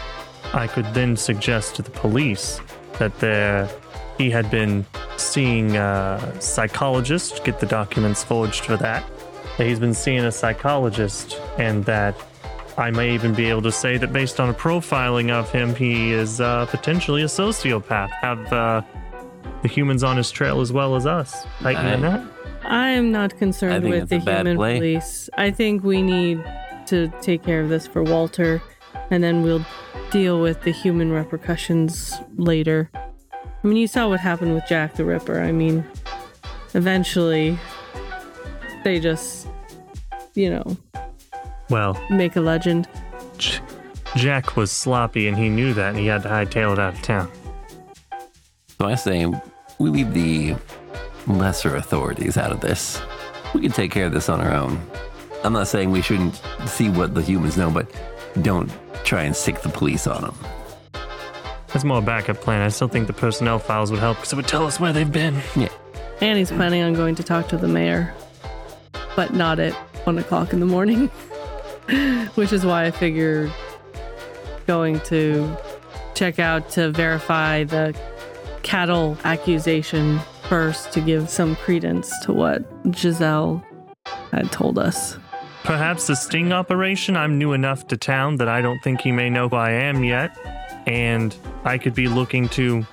I 0.53 0.67
could 0.67 0.85
then 0.93 1.17
suggest 1.17 1.75
to 1.75 1.81
the 1.81 1.91
police 1.91 2.61
that 2.99 3.19
there 3.19 3.69
he 4.17 4.29
had 4.29 4.49
been 4.51 4.85
seeing 5.17 5.75
a 5.75 6.35
psychologist, 6.39 7.43
get 7.43 7.59
the 7.59 7.65
documents 7.65 8.23
forged 8.23 8.65
for 8.65 8.77
that. 8.77 9.03
That 9.57 9.67
he's 9.67 9.79
been 9.79 9.93
seeing 9.93 10.19
a 10.19 10.31
psychologist, 10.31 11.39
and 11.57 11.83
that 11.85 12.15
I 12.77 12.89
may 12.91 13.13
even 13.13 13.33
be 13.33 13.45
able 13.49 13.61
to 13.63 13.71
say 13.71 13.97
that 13.97 14.11
based 14.11 14.39
on 14.39 14.49
a 14.49 14.53
profiling 14.53 15.29
of 15.31 15.51
him, 15.51 15.75
he 15.75 16.11
is 16.11 16.41
uh, 16.41 16.65
potentially 16.67 17.21
a 17.21 17.27
sociopath. 17.27 18.09
Have 18.09 18.51
uh, 18.51 18.81
the 19.61 19.67
humans 19.67 20.03
on 20.03 20.17
his 20.17 20.31
trail 20.31 20.61
as 20.61 20.71
well 20.71 20.95
as 20.95 21.05
us. 21.05 21.45
Tighten 21.61 21.85
I- 21.85 21.93
in 21.93 22.01
that. 22.01 22.27
I 22.65 22.89
am 22.89 23.11
not 23.11 23.37
concerned 23.37 23.83
with 23.83 24.07
the 24.07 24.15
that's 24.15 24.23
a 24.23 24.25
bad 24.25 24.37
human 24.45 24.57
play. 24.57 24.77
police. 24.77 25.29
I 25.37 25.51
think 25.51 25.83
we 25.83 26.01
need 26.01 26.41
to 26.87 27.11
take 27.21 27.43
care 27.43 27.59
of 27.59 27.67
this 27.67 27.87
for 27.87 28.03
Walter 28.03 28.61
and 29.11 29.21
then 29.21 29.43
we'll 29.43 29.65
deal 30.11 30.39
with 30.39 30.61
the 30.61 30.71
human 30.71 31.11
repercussions 31.11 32.13
later. 32.37 32.89
I 32.93 33.67
mean, 33.67 33.77
you 33.77 33.87
saw 33.87 34.07
what 34.07 34.21
happened 34.21 34.53
with 34.53 34.65
Jack 34.67 34.95
the 34.95 35.03
Ripper. 35.03 35.41
I 35.41 35.51
mean, 35.51 35.85
eventually 36.73 37.57
they 38.83 38.99
just, 38.99 39.47
you 40.33 40.49
know, 40.49 40.77
Well, 41.73 41.99
make 42.11 42.35
a 42.35 42.39
legend. 42.39 42.87
J- 43.39 43.57
Jack 44.15 44.55
was 44.55 44.71
sloppy 44.71 45.27
and 45.27 45.35
he 45.35 45.49
knew 45.49 45.73
that 45.73 45.89
and 45.89 45.97
he 45.97 46.05
had 46.05 46.21
to 46.21 46.29
hightail 46.29 46.73
it 46.73 46.77
out 46.77 46.93
of 46.93 47.01
town. 47.01 47.31
So 48.77 48.85
I 48.85 48.93
say 48.93 49.25
we 49.79 49.89
leave 49.89 50.13
the 50.13 50.55
lesser 51.25 51.75
authorities 51.75 52.37
out 52.37 52.51
of 52.51 52.59
this. 52.59 53.01
We 53.55 53.61
can 53.61 53.71
take 53.71 53.89
care 53.89 54.05
of 54.05 54.13
this 54.13 54.29
on 54.29 54.39
our 54.39 54.53
own. 54.53 54.79
I'm 55.43 55.53
not 55.53 55.67
saying 55.67 55.89
we 55.89 56.03
shouldn't 56.03 56.39
see 56.67 56.89
what 56.89 57.15
the 57.15 57.23
humans 57.23 57.57
know, 57.57 57.71
but 57.71 57.91
don't 58.43 58.71
try 59.03 59.23
and 59.23 59.35
stick 59.35 59.63
the 59.63 59.69
police 59.69 60.05
on 60.05 60.21
them. 60.21 60.35
That's 61.69 61.83
more 61.83 61.97
a 61.97 62.01
backup 62.03 62.37
plan. 62.37 62.61
I 62.61 62.67
still 62.67 62.87
think 62.87 63.07
the 63.07 63.13
personnel 63.13 63.57
files 63.57 63.89
would 63.89 63.99
help 63.99 64.17
because 64.17 64.31
it 64.31 64.35
would 64.35 64.47
tell 64.47 64.67
us 64.67 64.79
where 64.79 64.93
they've 64.93 65.11
been. 65.11 65.41
Yeah. 65.55 65.69
Annie's 66.21 66.51
planning 66.51 66.83
on 66.83 66.93
going 66.93 67.15
to 67.15 67.23
talk 67.23 67.47
to 67.47 67.57
the 67.57 67.67
mayor, 67.67 68.13
but 69.15 69.33
not 69.33 69.57
at 69.59 69.73
one 70.05 70.19
o'clock 70.19 70.53
in 70.53 70.59
the 70.59 70.67
morning, 70.67 71.09
which 72.35 72.53
is 72.53 72.65
why 72.65 72.85
I 72.85 72.91
figured 72.91 73.51
going 74.67 74.99
to 75.01 75.57
check 76.15 76.39
out 76.39 76.69
to 76.71 76.91
verify 76.91 77.63
the 77.63 77.97
cattle 78.61 79.17
accusation 79.23 80.19
first 80.47 80.91
to 80.93 81.01
give 81.01 81.29
some 81.29 81.55
credence 81.57 82.17
to 82.19 82.33
what 82.33 82.63
Giselle 82.95 83.63
had 84.31 84.51
told 84.51 84.79
us. 84.79 85.17
Perhaps 85.63 86.07
the 86.07 86.15
sting 86.15 86.51
operation. 86.51 87.15
I'm 87.15 87.37
new 87.37 87.53
enough 87.53 87.87
to 87.87 87.97
town 87.97 88.37
that 88.37 88.49
I 88.49 88.61
don't 88.61 88.79
think 88.83 89.01
he 89.01 89.11
may 89.11 89.29
know 89.29 89.47
who 89.47 89.55
I 89.55 89.71
am 89.71 90.03
yet. 90.03 90.37
And 90.85 91.35
I 91.63 91.77
could 91.77 91.95
be 91.95 92.07
looking 92.09 92.49
to 92.49 92.85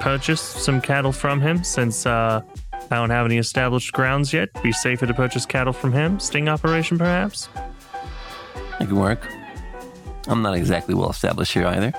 purchase 0.00 0.40
some 0.40 0.80
cattle 0.80 1.12
from 1.12 1.40
him 1.40 1.62
since 1.62 2.06
uh, 2.06 2.40
I 2.72 2.96
don't 2.96 3.10
have 3.10 3.26
any 3.26 3.36
established 3.36 3.92
grounds 3.92 4.32
yet. 4.32 4.48
Be 4.62 4.72
safer 4.72 5.06
to 5.06 5.14
purchase 5.14 5.44
cattle 5.44 5.72
from 5.74 5.92
him. 5.92 6.18
Sting 6.18 6.48
operation, 6.48 6.96
perhaps? 6.96 7.48
That 8.84 8.90
can 8.90 8.98
work. 8.98 9.26
I'm 10.28 10.42
not 10.42 10.54
exactly 10.54 10.94
well 10.94 11.08
established 11.08 11.54
here 11.54 11.66
either. 11.66 11.94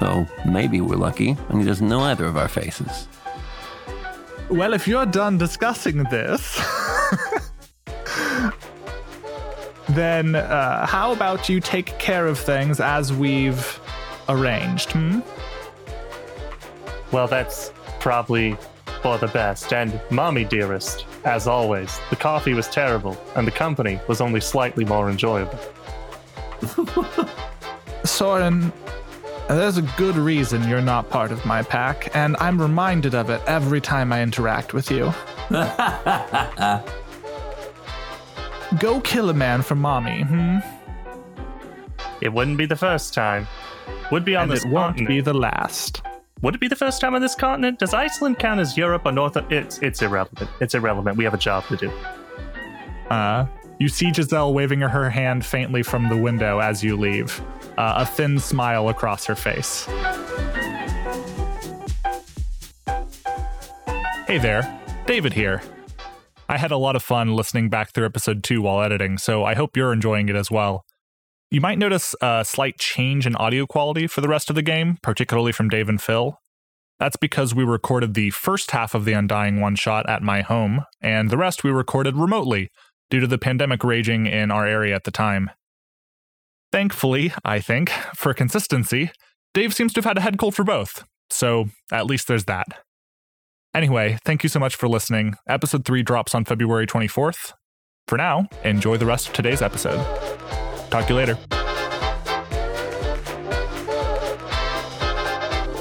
So 0.00 0.26
maybe 0.46 0.80
we're 0.80 0.96
lucky 0.96 1.36
and 1.50 1.60
he 1.60 1.66
doesn't 1.66 1.86
know 1.86 2.00
either 2.00 2.24
of 2.24 2.38
our 2.38 2.48
faces. 2.48 3.06
Well, 4.48 4.72
if 4.72 4.88
you're 4.88 5.04
done 5.04 5.36
discussing 5.36 6.04
this, 6.04 6.58
then 9.90 10.36
uh, 10.36 10.86
how 10.86 11.12
about 11.12 11.50
you 11.50 11.60
take 11.60 11.98
care 11.98 12.26
of 12.26 12.38
things 12.38 12.80
as 12.80 13.12
we've 13.12 13.78
arranged? 14.30 14.92
Hmm? 14.92 15.20
Well, 17.12 17.28
that's 17.28 17.74
probably 18.00 18.56
for 19.02 19.18
the 19.18 19.28
best. 19.28 19.70
And, 19.74 20.00
mommy 20.10 20.44
dearest, 20.44 21.04
as 21.26 21.46
always, 21.46 22.00
the 22.08 22.16
coffee 22.16 22.54
was 22.54 22.68
terrible 22.68 23.18
and 23.34 23.46
the 23.46 23.52
company 23.52 24.00
was 24.08 24.22
only 24.22 24.40
slightly 24.40 24.86
more 24.86 25.10
enjoyable. 25.10 25.60
Soren, 28.04 28.72
there's 29.48 29.76
a 29.76 29.82
good 29.96 30.16
reason 30.16 30.66
you're 30.68 30.80
not 30.80 31.10
part 31.10 31.30
of 31.30 31.44
my 31.44 31.62
pack, 31.62 32.14
and 32.14 32.36
I'm 32.38 32.60
reminded 32.60 33.14
of 33.14 33.30
it 33.30 33.40
every 33.46 33.80
time 33.80 34.12
I 34.12 34.22
interact 34.22 34.74
with 34.74 34.90
you. 34.90 35.12
Go 38.80 39.00
kill 39.00 39.30
a 39.30 39.34
man 39.34 39.62
for 39.62 39.76
mommy, 39.76 40.22
hmm? 40.22 40.58
It 42.20 42.32
wouldn't 42.32 42.58
be 42.58 42.66
the 42.66 42.76
first 42.76 43.14
time. 43.14 43.46
Would 44.10 44.24
be 44.24 44.34
on 44.34 44.44
And 44.44 44.52
this 44.52 44.64
it 44.64 44.70
won't 44.70 45.06
be 45.06 45.20
the 45.20 45.34
last. 45.34 46.02
Would 46.42 46.54
it 46.54 46.60
be 46.60 46.68
the 46.68 46.76
first 46.76 47.00
time 47.00 47.14
on 47.14 47.22
this 47.22 47.34
continent? 47.34 47.78
Does 47.78 47.94
Iceland 47.94 48.38
count 48.38 48.60
as 48.60 48.76
Europe 48.76 49.02
or 49.04 49.12
North? 49.12 49.36
It's 49.50 49.78
it's 49.78 50.02
irrelevant. 50.02 50.50
It's 50.60 50.74
irrelevant. 50.74 51.16
We 51.16 51.24
have 51.24 51.34
a 51.34 51.38
job 51.38 51.64
to 51.68 51.76
do. 51.76 51.90
Uh, 53.10 53.46
you 53.78 53.88
see 53.88 54.12
Giselle 54.12 54.54
waving 54.54 54.80
her 54.80 55.10
hand 55.10 55.44
faintly 55.44 55.82
from 55.82 56.08
the 56.08 56.16
window 56.16 56.60
as 56.60 56.82
you 56.82 56.96
leave, 56.96 57.40
uh, 57.76 57.94
a 57.96 58.06
thin 58.06 58.38
smile 58.38 58.88
across 58.88 59.26
her 59.26 59.34
face. 59.34 59.84
Hey 64.26 64.38
there, 64.38 64.80
David 65.06 65.34
here. 65.34 65.62
I 66.48 66.58
had 66.58 66.70
a 66.70 66.76
lot 66.76 66.96
of 66.96 67.02
fun 67.02 67.34
listening 67.34 67.68
back 67.68 67.92
through 67.92 68.06
episode 68.06 68.42
2 68.42 68.62
while 68.62 68.82
editing, 68.82 69.18
so 69.18 69.44
I 69.44 69.54
hope 69.54 69.76
you're 69.76 69.92
enjoying 69.92 70.28
it 70.28 70.36
as 70.36 70.50
well. 70.50 70.84
You 71.50 71.60
might 71.60 71.78
notice 71.78 72.14
a 72.20 72.44
slight 72.44 72.78
change 72.78 73.26
in 73.26 73.36
audio 73.36 73.66
quality 73.66 74.06
for 74.06 74.20
the 74.20 74.28
rest 74.28 74.48
of 74.48 74.56
the 74.56 74.62
game, 74.62 74.98
particularly 75.02 75.52
from 75.52 75.68
Dave 75.68 75.88
and 75.88 76.00
Phil. 76.00 76.38
That's 76.98 77.16
because 77.16 77.54
we 77.54 77.62
recorded 77.62 78.14
the 78.14 78.30
first 78.30 78.70
half 78.70 78.94
of 78.94 79.04
the 79.04 79.12
Undying 79.12 79.60
one 79.60 79.76
shot 79.76 80.08
at 80.08 80.22
my 80.22 80.40
home, 80.40 80.84
and 81.00 81.30
the 81.30 81.36
rest 81.36 81.62
we 81.62 81.70
recorded 81.70 82.16
remotely 82.16 82.70
due 83.10 83.20
to 83.20 83.26
the 83.26 83.38
pandemic 83.38 83.84
raging 83.84 84.26
in 84.26 84.50
our 84.50 84.66
area 84.66 84.94
at 84.94 85.04
the 85.04 85.10
time. 85.10 85.50
Thankfully, 86.72 87.32
I 87.44 87.60
think, 87.60 87.90
for 88.14 88.34
consistency, 88.34 89.10
Dave 89.54 89.72
seems 89.72 89.92
to 89.94 89.98
have 89.98 90.04
had 90.04 90.18
a 90.18 90.20
head 90.20 90.38
cold 90.38 90.54
for 90.54 90.64
both, 90.64 91.04
so 91.30 91.66
at 91.92 92.06
least 92.06 92.28
there's 92.28 92.44
that. 92.44 92.66
Anyway, 93.74 94.18
thank 94.24 94.42
you 94.42 94.48
so 94.48 94.58
much 94.58 94.74
for 94.74 94.88
listening. 94.88 95.34
Episode 95.48 95.84
3 95.84 96.02
drops 96.02 96.34
on 96.34 96.44
February 96.44 96.86
24th. 96.86 97.52
For 98.08 98.16
now, 98.16 98.48
enjoy 98.64 98.96
the 98.96 99.06
rest 99.06 99.28
of 99.28 99.34
today's 99.34 99.62
episode. 99.62 99.98
Talk 100.90 101.06
to 101.06 101.12
you 101.12 101.16
later. 101.16 101.38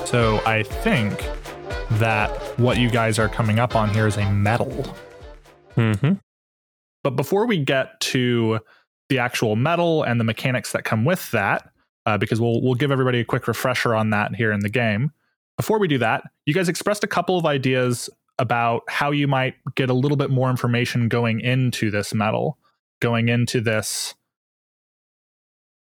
So, 0.06 0.42
I 0.46 0.64
think 0.64 1.20
that 2.00 2.30
what 2.60 2.78
you 2.78 2.90
guys 2.90 3.20
are 3.20 3.30
coming 3.30 3.60
up 3.60 3.76
on 3.76 3.90
here 3.90 4.08
is 4.08 4.18
a 4.18 4.30
medal. 4.32 4.96
Mm-hmm. 5.76 6.14
But 7.06 7.16
before 7.16 7.46
we 7.46 7.60
get 7.60 8.00
to 8.00 8.62
the 9.10 9.20
actual 9.20 9.56
metal 9.56 10.02
and 10.02 10.20
the 10.20 10.24
mechanics 10.24 10.72
that 10.72 10.86
come 10.86 11.06
with 11.06 11.30
that, 11.30 11.70
uh, 12.08 12.18
because 12.18 12.42
we'll 12.42 12.64
we'll 12.64 12.74
give 12.74 12.90
everybody 12.90 13.20
a 13.20 13.24
quick 13.24 13.48
refresher 13.48 13.94
on 13.94 14.10
that 14.10 14.34
here 14.34 14.52
in 14.52 14.62
the 14.62 14.70
game. 14.70 15.12
Before 15.56 15.78
we 15.78 15.88
do 15.88 16.00
that, 16.00 16.24
you 16.48 16.54
guys 16.56 16.68
expressed 16.68 17.04
a 17.04 17.08
couple 17.08 17.38
of 17.38 17.46
ideas 17.46 18.10
about 18.40 18.82
how 18.90 19.12
you 19.12 19.28
might 19.28 19.54
get 19.76 19.92
a 19.92 19.94
little 19.94 20.18
bit 20.18 20.32
more 20.32 20.50
information 20.50 21.08
going 21.08 21.42
into 21.42 21.92
this 21.92 22.12
metal, 22.12 22.58
going 23.04 23.30
into 23.30 23.62
this 23.62 24.16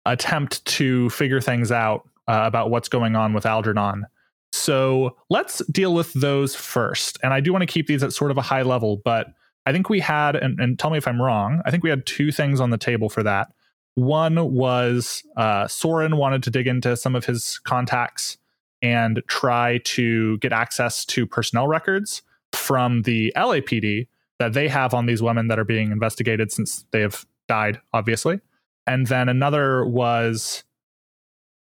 attempt 0.07 0.65
to 0.65 1.07
figure 1.11 1.39
things 1.39 1.71
out 1.71 2.09
uh, 2.27 2.41
about 2.45 2.71
what's 2.71 2.89
going 2.89 3.15
on 3.15 3.31
with 3.33 3.45
Algernon. 3.45 4.07
So 4.53 5.17
let's 5.29 5.63
deal 5.67 5.93
with 5.93 6.13
those 6.13 6.55
first. 6.55 7.19
And 7.21 7.31
I 7.31 7.41
do 7.41 7.53
want 7.53 7.61
to 7.61 7.71
keep 7.71 7.85
these 7.85 8.01
at 8.01 8.11
sort 8.11 8.31
of 8.31 8.39
a 8.39 8.41
high 8.41 8.63
level, 8.63 8.99
but 9.05 9.27
I 9.65 9.71
think 9.71 9.89
we 9.89 9.99
had, 9.99 10.35
and, 10.35 10.59
and 10.59 10.77
tell 10.77 10.89
me 10.89 10.97
if 10.97 11.07
I'm 11.07 11.21
wrong, 11.21 11.61
I 11.65 11.71
think 11.71 11.83
we 11.83 11.89
had 11.89 12.05
two 12.05 12.31
things 12.31 12.59
on 12.59 12.71
the 12.71 12.77
table 12.77 13.09
for 13.09 13.23
that. 13.23 13.53
One 13.95 14.53
was 14.53 15.23
uh, 15.37 15.67
Soren 15.67 16.17
wanted 16.17 16.43
to 16.43 16.49
dig 16.49 16.67
into 16.67 16.95
some 16.95 17.15
of 17.15 17.25
his 17.25 17.59
contacts 17.59 18.37
and 18.81 19.21
try 19.27 19.79
to 19.83 20.37
get 20.39 20.53
access 20.53 21.05
to 21.05 21.27
personnel 21.27 21.67
records 21.67 22.21
from 22.53 23.03
the 23.03 23.31
LAPD 23.35 24.07
that 24.39 24.53
they 24.53 24.67
have 24.67 24.93
on 24.93 25.05
these 25.05 25.21
women 25.21 25.47
that 25.49 25.59
are 25.59 25.65
being 25.65 25.91
investigated 25.91 26.51
since 26.51 26.85
they 26.91 27.01
have 27.01 27.25
died, 27.47 27.79
obviously. 27.93 28.39
And 28.87 29.05
then 29.07 29.29
another 29.29 29.85
was, 29.85 30.63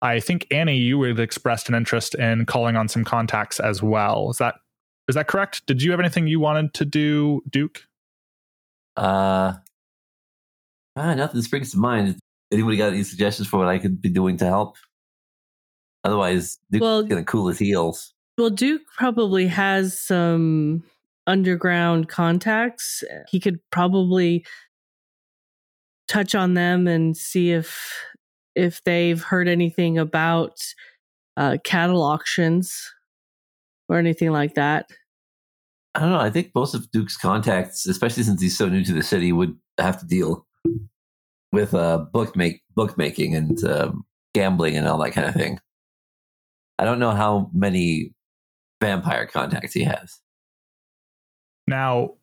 I 0.03 0.21
think 0.21 0.47
Annie, 0.53 0.77
you 0.77 1.03
had 1.03 1.19
expressed 1.19 1.69
an 1.69 1.75
interest 1.75 2.15
in 2.15 2.47
calling 2.47 2.77
on 2.77 2.87
some 2.87 3.05
contacts 3.05 3.59
as 3.59 3.83
well. 3.83 4.31
Is 4.31 4.39
that 4.39 4.57
is 5.11 5.15
that 5.17 5.29
correct? 5.29 5.67
Did 5.67 5.83
you 5.83 5.91
have 5.91 6.01
anything 6.01 6.27
you 6.27 6.41
wanted 6.41 6.73
to 6.75 6.85
do, 6.87 7.43
Duke? 7.51 7.83
Uh, 8.97 9.55
ah, 10.97 11.15
nothing 11.15 11.43
springs 11.43 11.73
to 11.73 11.79
mind. 11.79 12.19
Anybody 12.51 12.77
got 12.77 12.93
any 12.93 13.03
suggestions 13.05 13.47
for 13.49 13.59
what 13.59 13.69
I 13.69 13.79
could 13.79 14.01
be 14.01 14.09
doing 14.09 14.39
to 14.39 14.47
help? 14.47 14.77
Otherwise, 16.05 16.59
Duke's 16.71 16.81
Well- 16.81 17.03
gonna 17.03 17.25
cool 17.25 17.49
his 17.49 17.59
heels. 17.59 18.15
Well, 18.39 18.51
Duke 18.51 18.83
probably 18.97 19.47
has 19.49 20.01
some 20.01 20.83
underground 21.27 22.09
contacts. 22.09 23.05
He 23.29 23.39
could 23.39 23.61
probably 23.71 24.47
touch 26.09 26.35
on 26.35 26.55
them 26.55 26.89
and 26.89 27.17
see 27.17 27.53
if 27.53 28.03
if 28.57 28.83
they've 28.85 29.23
heard 29.23 29.47
anything 29.47 29.99
about 29.99 30.59
uh, 31.37 31.59
cattle 31.65 32.03
auctions 32.03 32.93
or 33.89 33.97
anything 33.97 34.31
like 34.31 34.55
that. 34.55 34.91
I 35.95 36.01
don't 36.01 36.11
know. 36.11 36.21
I 36.21 36.31
think 36.31 36.53
most 36.55 36.75
of 36.75 36.91
Duke's 36.91 37.17
contacts, 37.17 37.87
especially 37.87 38.23
since 38.23 38.41
he's 38.41 38.57
so 38.57 38.69
new 38.69 38.85
to 38.85 38.93
the 38.93 39.03
city, 39.03 39.33
would 39.33 39.57
have 39.79 39.99
to 40.01 40.07
deal 40.07 40.47
with 41.53 41.75
uh, 41.75 41.99
book 41.99 42.37
make 42.37 42.63
bookmaking 42.75 43.35
and 43.35 43.63
um, 43.65 44.05
gambling 44.35 44.77
and 44.77 44.87
all 44.87 44.99
that 44.99 45.13
kind 45.13 45.27
of 45.27 45.35
thing. 45.35 45.59
I 46.79 46.85
don't 46.85 46.99
know 46.99 47.11
how 47.11 47.51
many 47.53 48.15
vampire 48.81 49.27
contacts 49.27 49.75
he 49.75 49.83
has. 49.85 50.21
Now, 51.67 52.15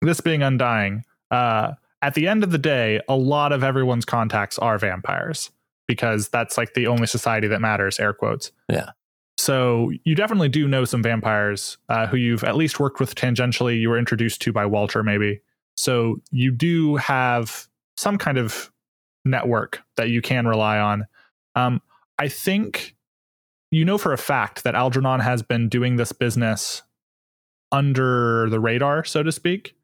this 0.00 0.20
being 0.20 0.42
undying, 0.42 1.04
uh, 1.30 1.72
at 2.00 2.14
the 2.14 2.28
end 2.28 2.44
of 2.44 2.52
the 2.52 2.58
day, 2.58 3.00
a 3.08 3.16
lot 3.16 3.52
of 3.52 3.64
everyone's 3.64 4.04
contacts 4.04 4.58
are 4.58 4.78
vampires 4.78 5.50
because 5.86 6.28
that's 6.28 6.56
like 6.56 6.74
the 6.74 6.86
only 6.86 7.06
society 7.06 7.48
that 7.48 7.60
matters, 7.60 7.98
air 7.98 8.12
quotes. 8.12 8.52
Yeah. 8.68 8.90
So 9.38 9.92
you 10.04 10.16
definitely 10.16 10.48
do 10.48 10.66
know 10.66 10.84
some 10.84 11.02
vampires 11.02 11.78
uh, 11.88 12.08
who 12.08 12.16
you've 12.16 12.42
at 12.42 12.56
least 12.56 12.80
worked 12.80 12.98
with 12.98 13.14
tangentially. 13.14 13.80
You 13.80 13.88
were 13.88 13.98
introduced 13.98 14.42
to 14.42 14.52
by 14.52 14.66
Walter, 14.66 15.04
maybe. 15.04 15.40
So 15.76 16.20
you 16.32 16.50
do 16.50 16.96
have 16.96 17.68
some 17.96 18.18
kind 18.18 18.36
of 18.36 18.72
network 19.24 19.80
that 19.96 20.10
you 20.10 20.20
can 20.20 20.48
rely 20.48 20.80
on. 20.80 21.06
Um, 21.54 21.80
I 22.18 22.26
think 22.26 22.96
you 23.70 23.84
know 23.84 23.96
for 23.96 24.12
a 24.12 24.18
fact 24.18 24.64
that 24.64 24.74
Algernon 24.74 25.20
has 25.20 25.40
been 25.42 25.68
doing 25.68 25.96
this 25.96 26.10
business 26.10 26.82
under 27.70 28.50
the 28.50 28.58
radar, 28.58 29.04
so 29.04 29.22
to 29.22 29.30
speak. 29.30 29.76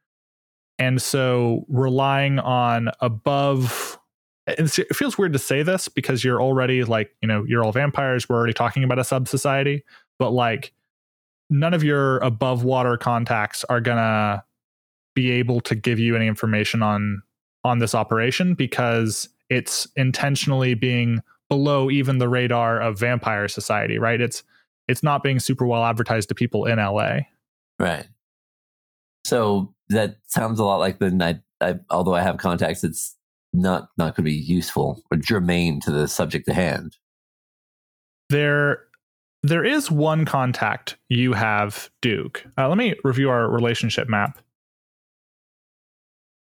And 0.81 1.01
so 1.01 1.65
relying 1.69 2.41
on 2.41 2.91
above 3.01 3.94
it 4.47 4.95
feels 4.95 5.17
weird 5.17 5.33
to 5.33 5.39
say 5.39 5.63
this 5.63 5.89
because 5.89 6.23
you're 6.23 6.41
already 6.41 6.85
like, 6.85 7.15
you 7.23 7.29
know, 7.29 7.45
you're 7.45 7.65
all 7.65 7.73
vampires. 7.73 8.29
We're 8.29 8.37
already 8.37 8.53
talking 8.53 8.85
about 8.85 8.99
a 8.99 9.05
sub 9.05 9.27
society, 9.27 9.85
but 10.19 10.31
like 10.31 10.73
none 11.51 11.75
of 11.75 11.83
your 11.83 12.19
above 12.19 12.65
water 12.65 12.97
contacts 12.97 13.65
are 13.65 13.81
gonna 13.81 14.45
be 15.15 15.31
able 15.31 15.61
to 15.63 15.75
give 15.75 15.99
you 15.99 16.17
any 16.17 16.27
information 16.27 16.83
on 16.83 17.23
on 17.65 17.79
this 17.79 17.95
operation 17.95 18.55
because 18.55 19.29
it's 19.49 19.89
intentionally 19.97 20.75
being 20.75 21.23
below 21.49 21.91
even 21.91 22.19
the 22.19 22.29
radar 22.29 22.81
of 22.81 22.99
vampire 22.99 23.49
society, 23.49 23.99
right? 23.99 24.21
It's 24.21 24.43
it's 24.89 25.03
not 25.03 25.23
being 25.23 25.39
super 25.39 25.67
well 25.67 25.85
advertised 25.85 26.29
to 26.29 26.35
people 26.35 26.67
in 26.67 26.79
LA. 26.79 27.21
Right. 27.79 28.07
So 29.25 29.73
that 29.89 30.17
sounds 30.27 30.61
a 30.61 30.65
lot 30.65 30.77
like 30.77 30.99
the 30.99 31.11
night. 31.11 31.41
I, 31.61 31.77
although 31.89 32.15
I 32.15 32.21
have 32.21 32.37
contacts, 32.37 32.85
it's 32.85 33.17
not 33.55 33.89
not 33.97 34.17
going 34.17 34.25
to 34.25 34.31
be 34.31 34.33
useful 34.33 35.03
or 35.11 35.17
germane 35.17 35.81
to 35.81 35.91
the 35.91 36.09
subject 36.09 36.49
at 36.49 36.55
hand. 36.55 36.97
There, 38.31 38.81
there 39.43 39.65
is 39.65 39.91
one 39.91 40.25
contact 40.25 40.97
you 41.09 41.35
have, 41.35 41.91
Duke. 42.03 42.45
Uh, 42.59 42.69
let 42.69 42.79
me 42.79 42.95
review 43.05 43.31
our 43.31 43.49
relationship 43.49 44.09
map. 44.09 44.39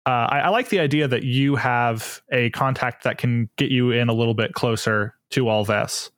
Uh, 0.04 0.26
I, 0.30 0.38
I 0.40 0.48
like 0.48 0.70
the 0.70 0.80
idea 0.80 1.06
that 1.08 1.22
you 1.22 1.56
have 1.56 2.22
a 2.32 2.50
contact 2.50 3.04
that 3.04 3.18
can 3.18 3.48
get 3.56 3.70
you 3.70 3.90
in 3.90 4.08
a 4.08 4.14
little 4.14 4.34
bit 4.34 4.54
closer 4.54 5.14
to 5.30 5.48
all 5.48 5.64
this. 5.64 6.10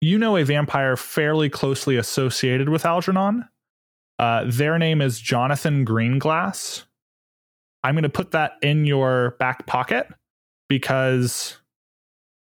You 0.00 0.18
know 0.18 0.36
a 0.36 0.44
vampire 0.44 0.96
fairly 0.96 1.50
closely 1.50 1.96
associated 1.96 2.68
with 2.68 2.84
Algernon. 2.84 3.48
Uh, 4.18 4.44
their 4.46 4.78
name 4.78 5.00
is 5.00 5.20
Jonathan 5.20 5.84
Greenglass. 5.84 6.85
I'm 7.86 7.94
going 7.94 8.02
to 8.02 8.08
put 8.08 8.32
that 8.32 8.54
in 8.62 8.84
your 8.84 9.36
back 9.38 9.64
pocket 9.66 10.08
because 10.68 11.56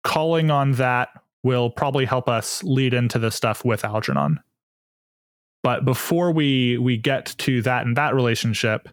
calling 0.03 0.49
on 0.49 0.71
that 0.73 1.09
will 1.43 1.69
probably 1.69 2.05
help 2.05 2.27
us 2.27 2.63
lead 2.63 2.95
into 2.95 3.19
the 3.19 3.29
stuff 3.29 3.63
with 3.63 3.85
Algernon. 3.85 4.39
But 5.61 5.85
before 5.85 6.31
we 6.31 6.79
we 6.79 6.97
get 6.97 7.35
to 7.37 7.61
that 7.61 7.85
and 7.85 7.95
that 7.95 8.15
relationship, 8.15 8.89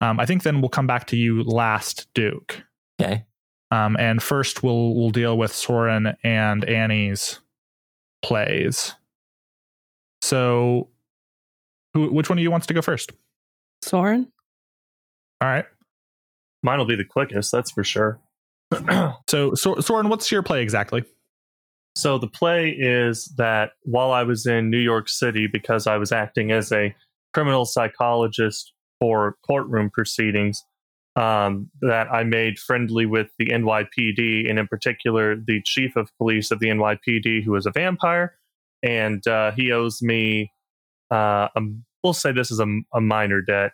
um, 0.00 0.18
I 0.18 0.24
think 0.24 0.44
then 0.44 0.62
we'll 0.62 0.70
come 0.70 0.86
back 0.86 1.08
to 1.08 1.16
you 1.16 1.42
last, 1.42 2.08
Duke. 2.14 2.62
Okay. 2.98 3.26
Um, 3.70 3.94
and 3.98 4.22
first 4.22 4.62
we'll 4.62 4.94
we'll 4.94 5.10
deal 5.10 5.36
with 5.36 5.52
Soren 5.52 6.16
and 6.24 6.64
Annie's 6.64 7.38
plays. 8.22 8.94
So, 10.22 10.88
who 11.92 12.10
which 12.10 12.30
one 12.30 12.38
of 12.38 12.42
you 12.42 12.50
wants 12.50 12.66
to 12.68 12.74
go 12.74 12.80
first? 12.80 13.12
Soren? 13.82 14.32
All 15.42 15.48
right. 15.48 15.66
Mine 16.62 16.78
will 16.78 16.86
be 16.86 16.96
the 16.96 17.04
quickest, 17.04 17.52
that's 17.52 17.70
for 17.70 17.84
sure. 17.84 18.20
So, 19.28 19.54
so 19.54 19.80
Soren, 19.80 20.08
what's 20.08 20.30
your 20.30 20.42
play 20.42 20.62
exactly? 20.62 21.04
So 21.94 22.18
the 22.18 22.26
play 22.26 22.70
is 22.70 23.32
that 23.36 23.72
while 23.82 24.12
I 24.12 24.22
was 24.22 24.46
in 24.46 24.70
New 24.70 24.78
York 24.78 25.08
City, 25.08 25.46
because 25.46 25.86
I 25.86 25.96
was 25.96 26.12
acting 26.12 26.50
as 26.52 26.72
a 26.72 26.94
criminal 27.32 27.64
psychologist 27.64 28.72
for 29.00 29.36
courtroom 29.46 29.90
proceedings, 29.90 30.62
um, 31.16 31.70
that 31.82 32.10
I 32.12 32.24
made 32.24 32.58
friendly 32.58 33.04
with 33.04 33.28
the 33.38 33.46
NYPD, 33.46 34.48
and 34.48 34.58
in 34.58 34.66
particular, 34.66 35.36
the 35.36 35.60
chief 35.64 35.96
of 35.96 36.08
police 36.16 36.50
of 36.50 36.58
the 36.58 36.68
NYPD, 36.68 37.44
who 37.44 37.54
is 37.56 37.66
a 37.66 37.70
vampire, 37.70 38.34
and 38.82 39.26
uh, 39.26 39.52
he 39.52 39.72
owes 39.72 40.00
me. 40.00 40.50
Uh, 41.10 41.48
a, 41.54 41.60
we'll 42.02 42.14
say 42.14 42.32
this 42.32 42.50
is 42.50 42.60
a, 42.60 42.66
a 42.94 43.00
minor 43.00 43.42
debt 43.42 43.72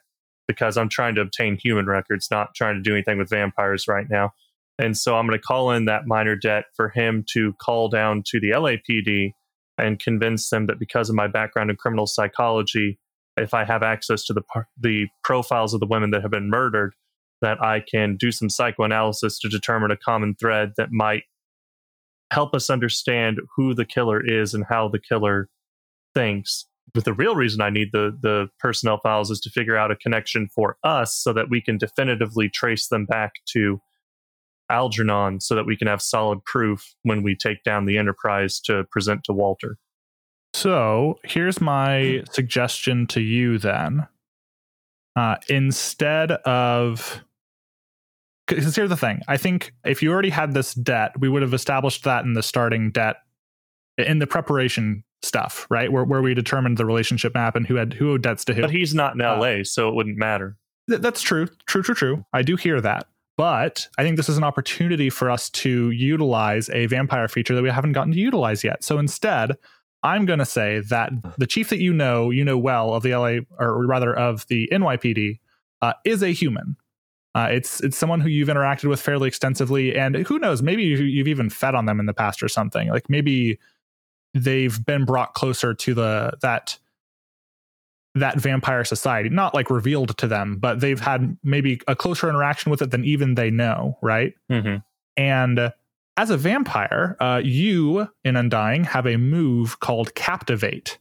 because 0.49 0.77
I'm 0.77 0.89
trying 0.89 1.15
to 1.15 1.21
obtain 1.21 1.57
human 1.57 1.87
records, 1.87 2.29
not 2.31 2.55
trying 2.57 2.75
to 2.77 2.83
do 2.83 2.95
anything 2.95 3.19
with 3.19 3.31
vampires 3.31 3.87
right 3.87 4.07
now. 4.11 4.33
And 4.79 4.97
so 4.97 5.17
I'm 5.17 5.27
going 5.27 5.39
to 5.39 5.43
call 5.43 5.71
in 5.71 5.85
that 5.85 6.07
minor 6.07 6.35
debt 6.35 6.65
for 6.75 6.89
him 6.89 7.25
to 7.33 7.53
call 7.61 7.89
down 7.89 8.23
to 8.29 8.41
the 8.41 8.51
LAPD 8.51 9.33
and 9.77 9.99
convince 9.99 10.49
them 10.51 10.67
that 10.67 10.79
because 10.79 11.09
of 11.09 11.15
my 11.15 11.27
background 11.27 11.71
in 11.71 11.77
criminal 11.77 12.07
psychology, 12.07 12.99
if 13.37 13.55
I 13.55 13.65
have 13.65 13.83
access 13.83 14.25
to 14.25 14.33
the 14.33 14.43
the 14.81 15.07
profiles 15.23 15.75
of 15.75 15.81
the 15.81 15.87
women 15.87 16.11
that 16.11 16.23
have 16.23 16.31
been 16.31 16.51
murdered, 16.51 16.95
that 17.41 17.63
I 17.63 17.81
can 17.81 18.17
do 18.17 18.33
some 18.33 18.51
psychoanalysis 18.51 19.39
to 19.41 19.49
determine 19.49 19.91
a 19.91 19.97
common 19.97 20.35
thread 20.35 20.73
that 20.77 20.91
might 20.91 21.25
help 22.31 22.55
us 22.55 22.71
understand 22.71 23.41
who 23.57 23.75
the 23.75 23.85
killer 23.85 24.25
is 24.25 24.55
and 24.55 24.65
how 24.69 24.89
the 24.89 24.99
killer 24.99 25.49
thinks. 26.15 26.67
But 26.95 27.05
the 27.05 27.13
real 27.13 27.35
reason 27.35 27.61
I 27.61 27.71
need 27.71 27.89
the 27.93 28.17
the 28.21 28.49
personnel 28.59 28.99
files 28.99 29.31
is 29.31 29.41
to 29.41 29.51
figure 29.51 29.77
out 29.77 29.91
a 29.91 29.97
connection 29.97 30.49
for 30.49 30.77
us 30.83 31.15
so 31.15 31.33
that 31.33 31.51
we 31.51 31.61
can 31.61 31.79
definitively 31.79 32.49
trace 32.49 32.89
them 32.89 33.05
back 33.05 33.33
to 33.51 33.81
Algernon 34.71 35.41
so 35.41 35.55
that 35.55 35.67
we 35.67 35.77
can 35.77 35.87
have 35.87 36.03
solid 36.03 36.45
proof 36.45 36.95
when 37.03 37.23
we 37.23 37.35
take 37.35 37.63
down 37.65 37.87
the 37.87 37.99
Enterprise 37.99 38.61
to 38.61 38.85
present 38.91 39.25
to 39.25 39.33
Walter. 39.33 39.79
So 40.55 41.19
here's 41.25 41.61
my 41.61 42.23
suggestion 42.31 43.07
to 43.09 43.21
you 43.21 43.59
then. 43.59 44.07
Uh, 45.17 45.37
instead 45.49 46.31
of 46.31 47.23
because 48.47 48.77
here's 48.77 48.89
the 48.89 48.97
thing 48.97 49.21
i 49.27 49.37
think 49.37 49.73
if 49.85 50.01
you 50.01 50.13
already 50.13 50.31
had 50.31 50.55
this 50.55 50.75
debt 50.75 51.13
we 51.19 51.29
would 51.29 51.43
have 51.43 51.53
established 51.53 52.05
that 52.05 52.25
in 52.25 52.35
the 52.35 52.43
starting 52.43 52.93
debt 52.93 53.17
in 53.99 54.21
the 54.21 54.27
preparation 54.29 55.03
stuff 55.23 55.67
right? 55.71 55.91
Where, 55.93 56.05
where 56.05 56.23
we 56.23 56.35
determined 56.35 56.77
the 56.77 56.87
relationship 56.87 57.35
map 57.35 57.57
and 57.57 57.67
who 57.67 57.75
had 57.75 57.93
who 57.95 58.13
owed 58.13 58.23
debts 58.23 58.45
to 58.47 58.55
who. 58.55 58.61
But 58.63 58.71
he's 58.71 58.95
not 58.95 59.15
in 59.15 59.21
Uh, 59.21 59.37
LA, 59.39 59.63
so 59.65 59.89
it 59.89 59.95
wouldn't 59.95 60.17
matter. 60.17 60.57
Th- 60.89 61.01
that's 61.01 61.23
true. 61.23 61.49
True 61.67 61.83
true 61.83 61.95
true. 61.95 62.25
I 62.33 62.43
do 62.43 62.57
hear 62.57 62.81
that. 62.81 63.07
But 63.37 63.87
i 63.99 64.03
think 64.03 64.17
this 64.17 64.29
is 64.29 64.37
an 64.37 64.43
opportunity 64.45 65.11
for 65.11 65.31
us 65.31 65.49
to 65.51 65.91
utilize 65.91 66.69
a 66.71 66.87
vampire 66.87 67.29
feature 67.29 67.55
that 67.55 67.63
we 67.63 67.71
haven't 67.71 67.93
gotten 67.93 68.13
to 68.13 68.19
utilize 68.19 68.65
yet. 68.65 68.83
So 68.85 68.99
instead 68.99 69.57
i'm 70.05 70.27
going 70.27 70.39
to 70.39 70.45
say 70.47 70.79
that 70.91 71.11
the 71.39 71.47
chief 71.47 71.71
that 71.71 71.81
you 71.81 71.93
know 71.93 72.31
you 72.31 72.45
know 72.45 72.57
well 72.57 72.95
of 72.95 73.03
the 73.03 73.15
la 73.17 73.39
or 73.59 73.85
rather 73.85 74.17
of 74.17 74.47
the 74.47 74.69
nypd 74.73 75.41
uh, 75.83 75.93
is 76.05 76.23
a 76.23 76.29
human. 76.29 76.77
Uh, 77.35 77.49
it's 77.53 77.81
it's 77.83 77.97
someone 77.97 78.21
who 78.21 78.29
you've 78.29 78.49
interacted 78.49 78.89
with 78.89 79.01
fairly 79.01 79.29
extensively, 79.29 79.95
and 79.97 80.17
who 80.17 80.39
knows, 80.41 80.61
maybe 80.63 80.83
you- 80.83 80.97
you've 80.99 81.29
even 81.29 81.49
fed 81.51 81.75
on 81.77 81.87
them 81.87 82.01
in 82.01 82.07
the 82.07 82.15
past 82.15 82.43
or 82.43 82.49
something. 82.49 82.89
Like 82.89 83.09
maybe 83.09 83.59
they've 84.35 84.85
been 84.85 85.05
brought 85.05 85.35
closer 85.35 85.75
to 85.75 85.95
the 85.95 86.33
that 86.43 86.79
that 88.15 88.41
vampire 88.41 88.85
society, 88.85 89.29
not 89.29 89.55
like 89.55 89.71
revealed 89.71 90.17
to 90.19 90.27
them, 90.27 90.57
but 90.59 90.81
they've 90.81 91.01
had 91.01 91.37
maybe 91.43 91.81
a 91.87 91.95
closer 91.95 92.29
interaction 92.29 92.71
with 92.71 92.83
it 92.83 92.91
than 92.91 93.05
even 93.05 93.35
they 93.35 93.51
know, 93.51 93.97
right? 94.03 94.35
Mm-hmm. 94.51 94.77
And 95.17 95.73
as 96.17 96.31
a 96.31 96.37
vampire, 96.37 97.17
uh, 97.21 97.41
you 97.45 98.09
in 98.25 98.37
Undying 98.37 98.85
have 98.85 99.07
a 99.07 99.17
move 99.17 99.81
called 99.81 100.15
Captivate, 100.15 100.99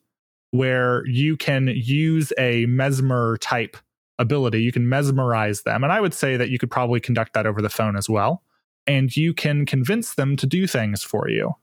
where 0.51 1.05
you 1.07 1.37
can 1.37 1.67
use 1.67 2.31
a 2.37 2.65
mesmer 2.67 3.37
type 3.37 3.77
ability. 4.19 4.61
You 4.61 4.71
can 4.71 4.89
mesmerize 4.89 5.63
them. 5.63 5.83
And 5.83 5.93
I 5.93 6.01
would 6.01 6.13
say 6.13 6.37
that 6.37 6.49
you 6.49 6.59
could 6.59 6.71
probably 6.71 6.99
conduct 6.99 7.33
that 7.33 7.45
over 7.45 7.61
the 7.61 7.69
phone 7.69 7.95
as 7.95 8.09
well. 8.09 8.43
And 8.85 9.15
you 9.15 9.33
can 9.33 9.65
convince 9.65 10.13
them 10.13 10.35
to 10.37 10.47
do 10.47 10.65
things 10.65 11.03
for 11.03 11.29
you. 11.29 11.55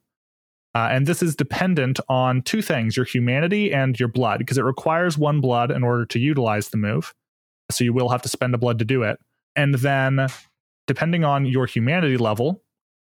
Uh, 0.74 0.88
and 0.90 1.06
this 1.06 1.22
is 1.22 1.36
dependent 1.36 2.00
on 2.08 2.42
two 2.42 2.60
things 2.60 2.96
your 2.96 3.06
humanity 3.06 3.72
and 3.72 3.98
your 3.98 4.08
blood, 4.08 4.38
because 4.38 4.58
it 4.58 4.64
requires 4.64 5.16
one 5.16 5.40
blood 5.40 5.70
in 5.70 5.84
order 5.84 6.04
to 6.06 6.18
utilize 6.18 6.70
the 6.70 6.76
move. 6.76 7.14
So 7.70 7.84
you 7.84 7.92
will 7.92 8.08
have 8.08 8.22
to 8.22 8.28
spend 8.28 8.54
a 8.54 8.58
blood 8.58 8.78
to 8.80 8.84
do 8.84 9.02
it. 9.02 9.18
And 9.56 9.76
then, 9.76 10.26
depending 10.86 11.24
on 11.24 11.46
your 11.46 11.66
humanity 11.66 12.16
level, 12.16 12.62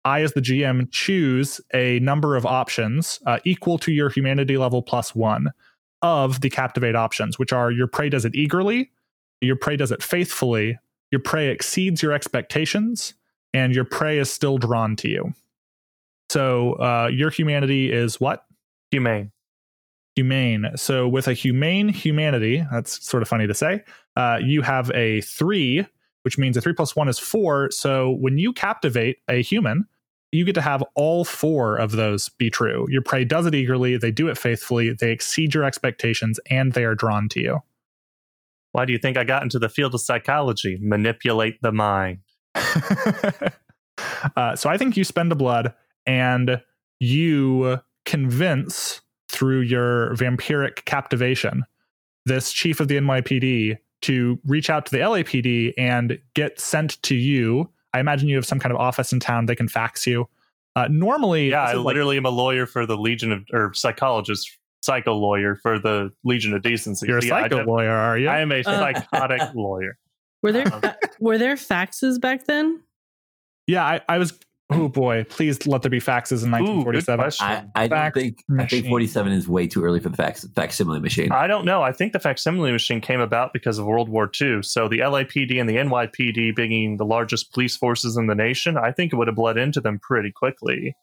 I, 0.04 0.22
as 0.22 0.32
the 0.32 0.40
GM, 0.40 0.90
choose 0.90 1.60
a 1.72 2.00
number 2.00 2.34
of 2.36 2.44
options 2.44 3.20
uh, 3.26 3.38
equal 3.44 3.78
to 3.78 3.92
your 3.92 4.10
humanity 4.10 4.56
level 4.56 4.82
plus 4.82 5.14
one 5.14 5.52
of 6.02 6.40
the 6.40 6.50
captivate 6.50 6.96
options, 6.96 7.38
which 7.38 7.52
are 7.52 7.70
your 7.70 7.86
prey 7.86 8.08
does 8.08 8.24
it 8.24 8.34
eagerly, 8.34 8.90
your 9.40 9.56
prey 9.56 9.76
does 9.76 9.92
it 9.92 10.02
faithfully, 10.02 10.78
your 11.12 11.20
prey 11.20 11.48
exceeds 11.48 12.02
your 12.02 12.12
expectations, 12.12 13.14
and 13.54 13.74
your 13.74 13.84
prey 13.84 14.18
is 14.18 14.30
still 14.30 14.58
drawn 14.58 14.96
to 14.96 15.08
you. 15.08 15.32
So 16.33 16.72
uh, 16.76 17.11
your 17.12 17.28
humanity 17.28 17.93
is 17.93 18.18
what? 18.18 18.47
Humane. 18.91 19.33
Humane. 20.16 20.70
So 20.76 21.07
with 21.07 21.28
a 21.28 21.35
humane 21.35 21.91
humanity, 21.91 22.64
that's 22.72 23.05
sort 23.05 23.22
of 23.22 23.28
funny 23.28 23.47
to 23.47 23.53
say, 23.53 23.85
uh, 24.16 24.39
you 24.43 24.62
have 24.62 24.91
a 24.95 25.20
three, 25.20 25.87
which 26.22 26.39
means 26.39 26.57
a 26.57 26.62
three 26.62 26.72
plus 26.72 26.97
one 26.97 27.11
is 27.11 27.18
four. 27.18 27.70
So 27.70 28.12
when 28.12 28.39
you 28.39 28.55
captivate 28.55 29.18
a 29.28 29.43
human, 29.43 29.85
you 30.30 30.47
get 30.47 30.55
to 30.55 30.62
have 30.62 30.83
all 30.95 31.26
four 31.26 31.76
of 31.76 31.93
those 31.93 32.30
be 32.30 32.49
true. 32.49 32.87
Your 32.89 33.03
prey 33.03 33.26
does 33.26 33.45
it 33.45 33.55
eagerly, 33.55 33.99
they 33.99 34.11
do 34.11 34.28
it 34.28 34.39
faithfully, 34.39 34.95
they 34.99 35.12
exceed 35.12 35.53
your 35.53 35.64
expectations, 35.64 36.41
and 36.49 36.72
they 36.72 36.85
are 36.85 36.95
drawn 36.95 37.28
to 37.28 37.43
you. 37.43 37.61
Why 38.70 38.87
do 38.87 38.95
you 38.95 38.99
think 38.99 39.18
I 39.18 39.24
got 39.24 39.43
into 39.43 39.59
the 39.59 39.68
field 39.68 39.95
of 39.95 40.01
psychology? 40.01 40.78
Manipulate 40.80 41.61
the 41.61 41.72
mind. 41.72 42.20
uh, 44.35 44.57
so 44.57 44.70
I 44.70 44.78
think 44.78 44.97
you 44.97 45.05
spend 45.05 45.30
a 45.30 45.35
blood 45.35 45.74
and 46.07 46.61
you 47.00 47.80
convince 48.05 49.00
through 49.28 49.61
your 49.61 50.14
vampiric 50.14 50.84
captivation 50.84 51.64
this 52.26 52.53
chief 52.53 52.80
of 52.80 52.88
the 52.88 52.96
NYPD 52.96 53.78
to 54.03 54.38
reach 54.44 54.68
out 54.70 54.86
to 54.86 54.92
the 54.92 54.98
LAPD 54.98 55.72
and 55.78 56.18
get 56.34 56.61
sent 56.61 57.03
to 57.05 57.14
you. 57.14 57.70
I 57.94 58.00
imagine 58.00 58.28
you 58.28 58.36
have 58.36 58.46
some 58.46 58.59
kind 58.59 58.72
of 58.72 58.80
office 58.80 59.12
in 59.12 59.20
town. 59.20 59.46
They 59.46 59.55
can 59.57 59.68
fax 59.68 60.07
you. 60.07 60.28
Uh, 60.76 60.88
normally, 60.90 61.50
Yeah, 61.50 61.62
this 61.66 61.68
I 61.68 61.72
is 61.72 61.78
like- 61.78 61.86
literally 61.86 62.16
am 62.16 62.26
a 62.26 62.30
lawyer 62.30 62.66
for 62.66 62.86
the 62.86 62.96
Legion 62.96 63.32
of, 63.32 63.44
or 63.53 63.72
psychologist, 63.74 64.50
psycho 64.82 65.14
lawyer 65.14 65.55
for 65.57 65.78
the 65.78 66.12
Legion 66.24 66.55
of 66.55 66.62
Decency. 66.62 67.07
you're 67.07 67.18
a 67.18 67.24
yeah, 67.24 67.28
psycho 67.42 67.64
lawyer, 67.64 67.90
are 67.92 68.18
you? 68.18 68.28
I 68.28 68.40
am 68.40 68.50
a 68.53 68.61
Uh, 68.61 68.92
psychotic 69.03 69.42
lawyer. 69.55 69.98
Were 70.42 70.53
there 70.53 70.72
Um, 70.72 70.82
were 71.20 71.38
there 71.38 71.55
faxes 71.57 72.20
back 72.20 72.46
then? 72.46 72.80
yeah, 73.66 73.84
I, 73.84 74.00
I 74.09 74.18
was. 74.18 74.38
Oh 74.75 74.89
boy, 74.89 75.25
please 75.25 75.66
let 75.66 75.83
there 75.83 75.91
be 75.91 76.01
faxes 76.01 76.45
in 76.45 76.51
1947. 76.51 77.23
question. 77.23 77.47
I, 77.47 77.64
I 77.75 77.89
don't 77.89 77.99
Fax 77.99 78.14
think 78.14 78.45
I 78.59 78.66
think 78.66 78.87
47 78.87 79.33
is 79.33 79.49
way 79.49 79.66
too 79.66 79.85
early 79.85 80.01
for 80.01 80.09
the 80.09 80.16
fax 80.16 80.47
facsimile 80.55 81.01
machine. 81.01 81.33
I 81.33 81.47
don't 81.47 81.64
know. 81.64 81.83
I 81.83 81.93
think 81.93 82.12
the 82.12 82.20
facsimile 82.20 82.73
machine 82.73 83.01
came 83.01 83.20
about 83.20 83.53
because 83.53 83.79
of 83.79 83.87
World 83.87 84.09
War 84.09 84.31
II. 84.41 84.62
So 84.62 84.89
the 84.89 84.99
LAPD 85.01 85.61
and 85.61 85.68
the 85.68 85.77
NYPD 85.77 86.55
being 86.57 86.97
the 86.97 87.05
largest 87.05 87.53
police 87.53 87.77
forces 87.77 88.16
in 88.16 88.27
the 88.27 88.35
nation, 88.35 88.77
I 88.77 88.93
think 88.93 89.12
it 89.12 89.16
would 89.16 89.29
have 89.29 89.37
bled 89.37 89.57
into 89.57 89.81
them 89.81 89.99
pretty 89.99 90.33
quickly. 90.33 90.95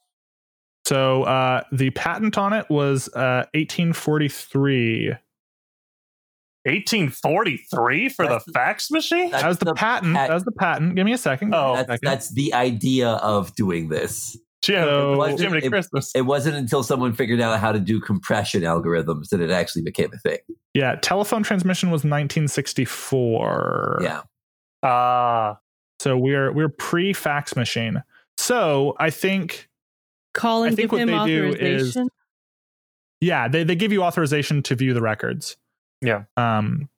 So 0.86 1.24
uh, 1.24 1.64
the 1.72 1.92
patent 1.92 2.38
on 2.38 2.54
it 2.54 2.70
was 2.70 3.10
uh, 3.10 3.46
1843. 3.54 5.16
1843 6.66 8.10
for 8.10 8.26
That's 8.28 8.46
the 8.46 8.52
the- 8.52 8.54
fax 8.60 8.92
machine? 8.92 9.32
That's 9.32 9.44
That 9.44 9.48
was 9.50 9.58
the, 9.60 9.74
patent. 9.74 10.16
pat- 10.16 10.28
that 10.30 10.34
was 10.34 10.44
the 10.44 10.52
patent. 10.52 10.96
Give 10.96 11.06
me 11.06 11.14
a 11.14 11.18
second. 11.18 11.54
Oh. 11.56 11.58
Give 11.58 11.66
me 11.68 11.72
a 11.74 11.76
that's, 11.76 11.88
second. 11.88 12.08
that's 12.12 12.30
the 12.34 12.54
idea 12.54 13.10
of 13.10 13.56
doing 13.56 13.90
this. 13.90 14.38
Jim, 14.62 14.84
So- 14.84 15.38
Jiminy 15.38 15.66
It- 15.66 15.70
Christmas. 15.70 16.12
It 16.14 16.24
wasn't 16.24 16.58
until 16.58 16.84
someone 16.84 17.14
figured 17.14 17.40
out 17.40 17.58
how 17.60 17.72
to 17.72 17.80
do 17.80 18.02
compression 18.02 18.64
algorithms 18.64 19.30
that 19.30 19.40
it 19.40 19.52
actually 19.52 19.84
became 19.84 20.10
a 20.14 20.18
thing. 20.18 20.40
yeah, 20.74 20.96
telephone 21.02 21.44
transmission 21.44 21.92
was 21.92 22.04
1964. 22.04 24.00
Yeah. 24.02 24.22
Ah, 24.84 25.58
So 26.00 26.18
we're 26.18 26.52
we're 26.52 26.70
pre 26.70 27.14
fax 27.14 27.56
machine. 27.56 28.04
So 28.38 28.96
I 29.00 29.10
think 29.10 29.68
Call 30.34 30.64
and 30.64 30.74
I 30.74 30.76
think 30.76 30.92
give 30.92 30.92
what 30.92 31.02
him 31.02 31.08
they 31.08 31.26
do 31.26 31.54
is- 31.58 31.98
yeah, 33.22 33.48
they, 33.50 33.64
they 33.66 33.76
give 33.76 33.92
you 33.92 34.04
authorization 34.04 34.62
to 34.64 34.76
view 34.76 34.94
the 34.94 35.02
records. 35.02 35.58
Yeah. 36.02 36.24
Um 36.38 36.90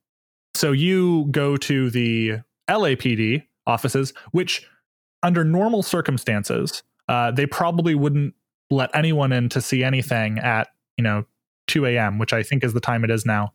so 0.53 0.71
you 0.71 1.27
go 1.31 1.57
to 1.57 1.89
the 1.89 2.39
LAPD 2.69 3.43
offices, 3.65 4.13
which 4.31 4.67
under 5.23 5.43
normal 5.43 5.83
circumstances, 5.83 6.83
uh, 7.07 7.31
they 7.31 7.45
probably 7.45 7.95
wouldn't 7.95 8.33
let 8.69 8.89
anyone 8.93 9.31
in 9.31 9.49
to 9.49 9.61
see 9.61 9.83
anything 9.83 10.39
at, 10.39 10.69
you 10.97 11.03
know, 11.03 11.25
2 11.67 11.85
a.m., 11.85 12.17
which 12.17 12.33
I 12.33 12.43
think 12.43 12.63
is 12.63 12.73
the 12.73 12.79
time 12.79 13.03
it 13.03 13.11
is 13.11 13.25
now. 13.25 13.53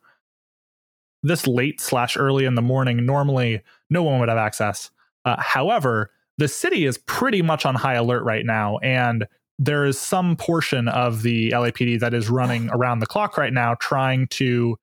This 1.23 1.47
late 1.47 1.81
slash 1.81 2.17
early 2.17 2.45
in 2.45 2.55
the 2.55 2.63
morning, 2.63 3.05
normally 3.05 3.63
no 3.91 4.03
one 4.03 4.21
would 4.21 4.29
have 4.29 4.39
access. 4.39 4.91
Uh, 5.25 5.37
however, 5.39 6.11
the 6.39 6.49
city 6.49 6.85
is 6.85 6.99
pretty 6.99 7.43
much 7.43 7.67
on 7.67 7.75
high 7.75 7.95
alert 7.95 8.25
right 8.25 8.45
now, 8.45 8.79
and 8.79 9.27
there 9.59 9.85
is 9.85 9.99
some 9.99 10.37
portion 10.37 10.87
of 10.89 11.23
the 11.23 11.51
LAPD 11.51 11.99
that 12.01 12.15
is 12.15 12.29
running 12.29 12.69
around 12.73 13.01
the 13.01 13.07
clock 13.07 13.37
right 13.37 13.53
now 13.53 13.75
trying 13.81 14.27
to 14.29 14.79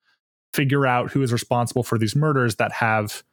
figure 0.54 0.86
out 0.86 1.12
who 1.12 1.22
is 1.22 1.34
responsible 1.34 1.84
for 1.84 1.98
these 1.98 2.16
murders 2.16 2.56
that 2.56 2.72
have 2.72 3.24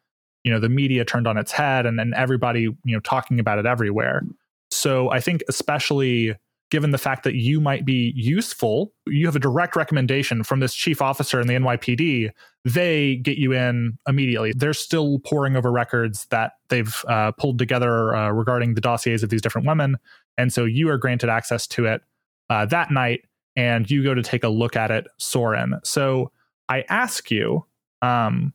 you 0.45 0.53
know 0.53 0.59
the 0.59 0.69
media 0.69 1.05
turned 1.05 1.27
on 1.27 1.37
its 1.37 1.53
head 1.53 1.87
and, 1.87 1.99
then 1.99 2.13
everybody 2.17 2.63
you 2.63 2.77
know 2.85 3.01
talking 3.01 3.39
about 3.39 3.59
it 3.59 3.67
everywhere. 3.67 4.23
So 4.71 5.11
i 5.11 5.21
think 5.21 5.43
especially 5.49 6.37
given 6.71 6.93
the 6.93 6.99
fact 6.99 7.25
that 7.25 7.35
you 7.35 7.61
might 7.61 7.85
be 7.85 8.13
useful 8.15 8.93
you 9.07 9.27
have 9.27 9.35
a 9.35 9.41
direct 9.41 9.75
recommendation 9.75 10.45
from 10.45 10.61
this 10.61 10.73
chief 10.73 11.03
officer 11.03 11.41
in 11.41 11.49
the 11.49 11.55
nypd 11.55 12.31
they 12.65 13.17
get 13.17 13.39
you 13.39 13.53
in 13.53 13.99
immediately. 14.07 14.53
They're 14.55 14.75
still 14.75 15.19
pouring 15.21 15.57
over 15.57 15.73
records 15.73 16.27
that 16.27 16.53
they've 16.69 17.05
uh, 17.09 17.33
pulled 17.33 17.59
together 17.59 18.15
uh, 18.15 18.31
regarding 18.31 18.75
the 18.75 18.81
dossiers 18.81 19.23
of 19.23 19.31
these 19.31 19.41
different 19.41 19.67
women. 19.67 19.97
And 20.37 20.53
so 20.53 20.65
you 20.65 20.89
are 20.91 20.99
granted 20.99 21.31
access 21.31 21.67
to 21.69 21.87
it 21.87 22.03
uh, 22.51 22.67
that 22.67 22.91
night 22.91 23.23
and 23.57 23.91
you 23.91 24.03
go 24.03 24.15
to 24.15 24.23
take 24.23 24.45
a 24.45 24.49
look 24.49 24.77
at 24.77 24.91
it 24.91 25.07
soren. 25.19 25.81
So 25.85 26.31
i 26.71 26.85
ask 26.89 27.31
you 27.31 27.67
um, 28.03 28.55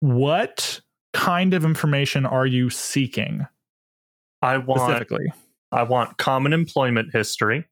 what 0.00 0.80
kind 1.14 1.54
of 1.54 1.64
information 1.64 2.26
are 2.26 2.46
you 2.46 2.68
seeking 2.68 3.46
I 4.42 4.58
want 4.58 4.82
specifically 4.82 5.32
I 5.72 5.84
want 5.84 6.18
common 6.18 6.52
employment 6.52 7.08
history. 7.12 7.64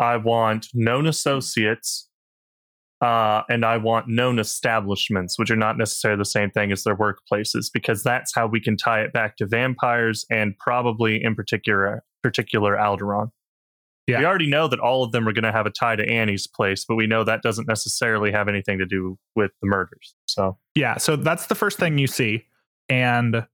I 0.00 0.16
want 0.16 0.68
known 0.72 1.06
associates. 1.06 2.08
Uh, 3.00 3.42
and 3.48 3.64
I 3.64 3.76
want 3.76 4.08
known 4.08 4.40
establishments, 4.40 5.38
which 5.38 5.52
are 5.52 5.56
not 5.56 5.78
necessarily 5.78 6.18
the 6.18 6.24
same 6.24 6.50
thing 6.50 6.72
as 6.72 6.82
their 6.82 6.96
workplaces, 6.96 7.66
because 7.72 8.02
that's 8.02 8.34
how 8.34 8.48
we 8.48 8.60
can 8.60 8.76
tie 8.76 9.02
it 9.02 9.12
back 9.12 9.36
to 9.36 9.46
vampires 9.46 10.26
and 10.32 10.58
probably 10.58 11.22
in 11.22 11.36
particular 11.36 12.02
particular 12.24 12.76
Algernon. 12.76 13.30
Yeah. 14.08 14.20
We 14.20 14.24
already 14.24 14.48
know 14.48 14.66
that 14.68 14.80
all 14.80 15.04
of 15.04 15.12
them 15.12 15.28
are 15.28 15.32
going 15.32 15.44
to 15.44 15.52
have 15.52 15.66
a 15.66 15.70
tie 15.70 15.94
to 15.94 16.08
Annie's 16.08 16.46
place, 16.46 16.84
but 16.84 16.96
we 16.96 17.06
know 17.06 17.24
that 17.24 17.42
doesn't 17.42 17.68
necessarily 17.68 18.32
have 18.32 18.48
anything 18.48 18.78
to 18.78 18.86
do 18.86 19.18
with 19.36 19.52
the 19.60 19.68
murders. 19.68 20.14
So 20.26 20.56
yeah 20.78 20.96
so 20.96 21.16
that's 21.16 21.46
the 21.46 21.54
first 21.54 21.78
thing 21.78 21.98
you 21.98 22.06
see 22.06 22.44
and 22.88 23.44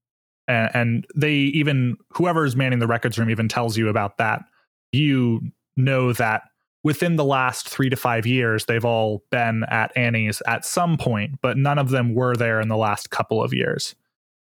and, 0.46 0.70
and 0.74 1.06
they 1.16 1.32
even 1.32 1.96
whoever's 2.10 2.54
manning 2.54 2.78
the 2.78 2.86
records 2.86 3.18
room 3.18 3.30
even 3.30 3.48
tells 3.48 3.76
you 3.78 3.88
about 3.88 4.18
that 4.18 4.44
you 4.92 5.40
know 5.76 6.12
that 6.12 6.42
within 6.84 7.16
the 7.16 7.24
last 7.24 7.66
three 7.66 7.88
to 7.88 7.96
five 7.96 8.26
years 8.26 8.66
they've 8.66 8.84
all 8.84 9.24
been 9.30 9.64
at 9.70 9.90
annie's 9.96 10.42
at 10.46 10.64
some 10.64 10.98
point 10.98 11.40
but 11.40 11.56
none 11.56 11.78
of 11.78 11.88
them 11.88 12.14
were 12.14 12.36
there 12.36 12.60
in 12.60 12.68
the 12.68 12.76
last 12.76 13.10
couple 13.10 13.42
of 13.42 13.54
years 13.54 13.94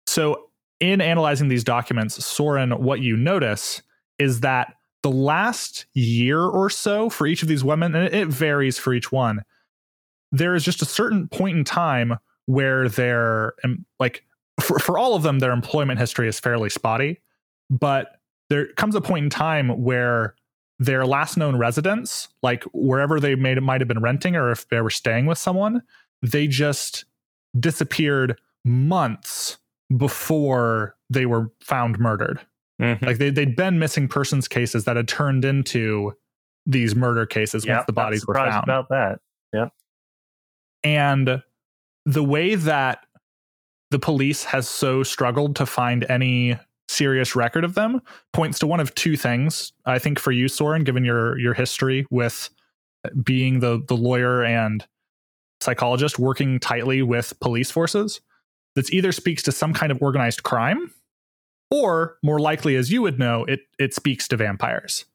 so 0.07 0.49
in 0.79 1.01
analyzing 1.01 1.47
these 1.49 1.63
documents 1.63 2.25
soren 2.25 2.71
what 2.71 2.99
you 2.99 3.15
notice 3.15 3.83
is 4.17 4.39
that 4.39 4.73
the 5.05 5.11
last 5.11 5.85
year 5.93 6.41
or 6.41 6.67
so 6.67 7.11
for 7.11 7.27
each 7.27 7.43
of 7.43 7.47
these 7.47 7.63
women 7.63 7.93
and 7.93 8.11
it 8.11 8.27
varies 8.27 8.79
for 8.79 8.91
each 8.91 9.11
one 9.11 9.43
there 10.31 10.55
is 10.55 10.63
just 10.63 10.81
a 10.81 10.85
certain 10.85 11.27
point 11.27 11.55
in 11.55 11.63
time 11.63 12.17
where 12.47 12.89
their 12.89 13.53
like 13.99 14.25
for, 14.59 14.79
for 14.79 14.97
all 14.97 15.13
of 15.13 15.21
them 15.21 15.37
their 15.37 15.51
employment 15.51 15.99
history 15.99 16.27
is 16.27 16.39
fairly 16.39 16.71
spotty 16.71 17.21
but 17.69 18.19
there 18.49 18.73
comes 18.77 18.95
a 18.95 19.01
point 19.01 19.25
in 19.25 19.29
time 19.29 19.69
where 19.83 20.33
their 20.79 21.05
last 21.05 21.37
known 21.37 21.55
residence 21.55 22.27
like 22.41 22.63
wherever 22.73 23.19
they 23.19 23.35
made 23.35 23.61
might 23.61 23.81
have 23.81 23.87
been 23.87 24.01
renting 24.01 24.35
or 24.35 24.49
if 24.49 24.67
they 24.69 24.81
were 24.81 24.89
staying 24.89 25.27
with 25.27 25.37
someone 25.37 25.83
they 26.23 26.47
just 26.47 27.05
disappeared 27.59 28.39
months 28.63 29.59
before 29.95 30.97
they 31.11 31.27
were 31.27 31.51
found 31.59 31.99
murdered 31.99 32.39
Mm-hmm. 32.81 33.05
like 33.05 33.17
they, 33.19 33.29
they'd 33.29 33.55
been 33.55 33.79
missing 33.79 34.07
persons 34.07 34.47
cases 34.49 34.83
that 34.83 34.97
had 34.97 35.07
turned 35.07 35.45
into 35.45 36.13
these 36.65 36.95
murder 36.95 37.25
cases 37.25 37.65
yeah, 37.65 37.75
once 37.75 37.85
the 37.85 37.93
bodies 37.93 38.27
were 38.27 38.33
surprised 38.33 38.53
found 38.53 38.63
about 38.65 38.89
that. 38.89 39.19
yeah. 39.53 39.67
and 40.83 41.41
the 42.05 42.23
way 42.23 42.55
that 42.55 43.05
the 43.91 43.99
police 43.99 44.43
has 44.43 44.67
so 44.67 45.03
struggled 45.03 45.55
to 45.55 45.65
find 45.65 46.05
any 46.09 46.59
serious 46.87 47.35
record 47.35 47.63
of 47.63 47.75
them 47.75 48.01
points 48.33 48.59
to 48.59 48.67
one 48.67 48.79
of 48.79 48.93
two 48.95 49.15
things. 49.15 49.73
I 49.85 49.99
think 49.99 50.19
for 50.19 50.31
you, 50.31 50.47
Soren, 50.47 50.83
given 50.83 51.03
your 51.05 51.37
your 51.39 51.53
history 51.53 52.05
with 52.09 52.49
being 53.23 53.59
the 53.59 53.83
the 53.87 53.95
lawyer 53.95 54.43
and 54.43 54.85
psychologist 55.61 56.19
working 56.19 56.59
tightly 56.59 57.01
with 57.01 57.39
police 57.39 57.71
forces, 57.71 58.21
that 58.75 58.91
either 58.91 59.11
speaks 59.11 59.41
to 59.43 59.51
some 59.51 59.73
kind 59.73 59.91
of 59.91 60.01
organized 60.01 60.43
crime, 60.43 60.91
or 61.71 62.17
more 62.23 62.39
likely, 62.39 62.75
as 62.75 62.91
you 62.91 63.01
would 63.01 63.19
know, 63.19 63.45
it 63.45 63.61
it 63.79 63.93
speaks 63.93 64.27
to 64.29 64.37
vampires, 64.37 65.05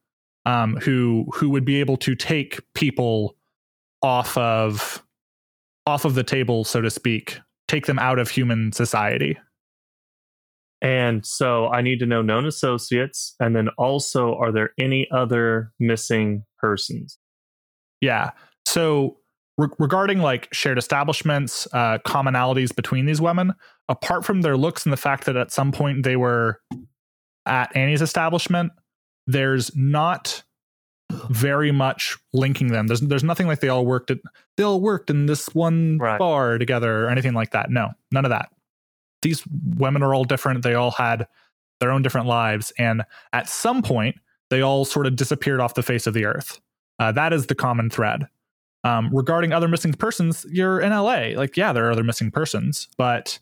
um, 0.47 0.77
who 0.77 1.27
who 1.35 1.51
would 1.51 1.65
be 1.65 1.81
able 1.81 1.97
to 1.99 2.15
take 2.15 2.61
people 2.75 3.37
off 4.03 4.37
of 4.37 5.03
off 5.87 6.05
of 6.05 6.15
the 6.15 6.25
table, 6.25 6.65
so 6.65 6.81
to 6.81 6.91
speak, 6.91 7.39
take 7.69 7.87
them 7.87 7.99
out 7.99 8.19
of 8.19 8.31
human 8.31 8.73
society. 8.73 9.39
And 10.83 11.27
so 11.27 11.69
I 11.69 11.83
need 11.83 11.99
to 11.99 12.07
know 12.07 12.23
known 12.23 12.47
associates. 12.47 13.35
And 13.39 13.55
then 13.55 13.69
also, 13.77 14.35
are 14.37 14.51
there 14.51 14.71
any 14.79 15.07
other 15.11 15.73
missing 15.79 16.45
persons? 16.59 17.19
Yeah. 18.01 18.31
So 18.65 19.19
re- 19.59 19.69
regarding 19.79 20.21
like 20.21 20.49
shared 20.53 20.79
establishments, 20.79 21.69
uh, 21.73 21.99
commonalities 22.07 22.75
between 22.75 23.05
these 23.05 23.21
women, 23.21 23.53
apart 23.91 24.25
from 24.25 24.41
their 24.41 24.57
looks 24.57 24.85
and 24.87 24.93
the 24.93 24.97
fact 24.97 25.27
that 25.27 25.37
at 25.37 25.53
some 25.53 25.71
point 25.73 26.03
they 26.05 26.17
were 26.17 26.61
at 27.45 27.75
Annie's 27.77 28.01
establishment, 28.01 28.73
there's 29.27 29.75
not 29.77 30.43
very 31.29 31.73
much 31.73 32.17
linking 32.33 32.69
them. 32.69 32.87
There's 32.87 33.01
there's 33.01 33.25
nothing 33.25 33.47
like 33.49 33.61
they 33.61 33.69
all 33.69 33.85
worked 33.85 34.11
at 34.11 34.19
they 34.57 34.63
all 34.63 34.81
worked 34.81 35.11
in 35.11 35.27
this 35.27 35.49
one 35.55 35.99
Right. 35.99 36.19
bar 36.19 36.57
together 36.57 37.05
or 37.05 37.11
anything 37.11 37.35
like 37.35 37.51
that. 37.51 37.71
No, 37.71 37.91
none 38.13 38.25
of 38.25 38.31
that. 38.31 38.49
These 39.23 39.43
women 39.77 40.03
are 40.03 40.15
all 40.15 40.25
different. 40.25 40.63
They 40.63 40.75
all 40.75 40.93
had 40.93 41.27
their 41.81 41.91
own 41.91 42.03
different 42.03 42.27
lives, 42.27 42.73
and 42.79 43.03
at 43.33 43.49
some 43.49 43.83
point 43.83 44.17
they 44.51 44.61
all 44.63 44.85
sort 44.85 45.07
of 45.07 45.17
disappeared 45.17 45.61
off 45.61 45.75
the 45.75 45.83
face 45.83 46.07
of 46.07 46.15
the 46.15 46.25
earth. 46.25 46.61
Uh, 46.99 47.13
that 47.13 47.33
is 47.33 47.47
the 47.47 47.55
common 47.55 47.91
thread. 47.91 48.27
Um, 48.85 49.11
regarding 49.13 49.53
other 49.53 49.69
missing 49.69 49.93
persons, 49.93 50.47
you're 50.51 50.81
in 50.81 50.91
LA. 50.91 51.33
Like, 51.37 51.57
yeah, 51.57 51.73
there 51.73 51.87
are 51.87 51.91
other 51.93 52.05
missing 52.05 52.31
persons, 52.31 52.89
but 52.97 53.39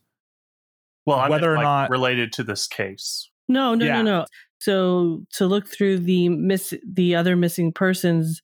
Well, 1.08 1.18
I 1.18 1.28
Whether 1.28 1.48
meant, 1.48 1.52
or 1.52 1.56
like, 1.56 1.64
not- 1.64 1.90
related 1.90 2.32
to 2.34 2.44
this 2.44 2.66
case. 2.66 3.30
No, 3.48 3.74
no, 3.74 3.84
Yeah. 3.84 4.02
no, 4.02 4.20
no. 4.20 4.26
So 4.60 5.24
to 5.34 5.46
look 5.46 5.66
through 5.68 5.98
the 6.00 6.28
miss 6.28 6.74
the 6.86 7.14
other 7.14 7.34
missing 7.36 7.72
persons 7.72 8.42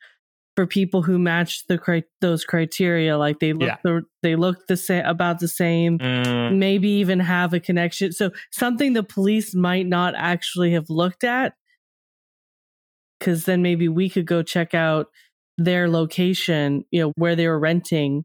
for 0.57 0.67
people 0.67 1.03
who 1.03 1.19
match 1.19 1.67
the 1.67 1.77
cri- 1.77 2.05
those 2.21 2.45
criteria, 2.45 3.19
like 3.19 3.41
they 3.41 3.53
look 3.53 3.67
Yeah. 3.69 3.77
the, 3.83 4.03
they 4.23 4.37
look 4.37 4.67
the 4.69 4.77
same 4.77 5.05
about 5.05 5.41
the 5.41 5.49
same, 5.49 5.99
Mm, 5.99 6.59
maybe 6.59 6.89
even 6.89 7.19
have 7.21 7.53
a 7.53 7.59
connection. 7.61 8.13
So 8.13 8.31
something 8.53 8.93
the 8.93 9.03
police 9.03 9.55
might 9.55 9.87
not 9.87 10.15
actually 10.17 10.73
have 10.73 10.89
looked 10.89 11.25
at, 11.25 11.55
because 13.19 13.45
then 13.45 13.63
maybe 13.63 13.89
we 13.89 14.09
could 14.09 14.27
go 14.27 14.43
check 14.43 14.75
out 14.75 15.09
their 15.59 15.89
location, 15.89 16.85
you 16.91 17.01
know, 17.03 17.13
where 17.17 17.35
they 17.37 17.49
were 17.49 17.59
renting 17.59 18.25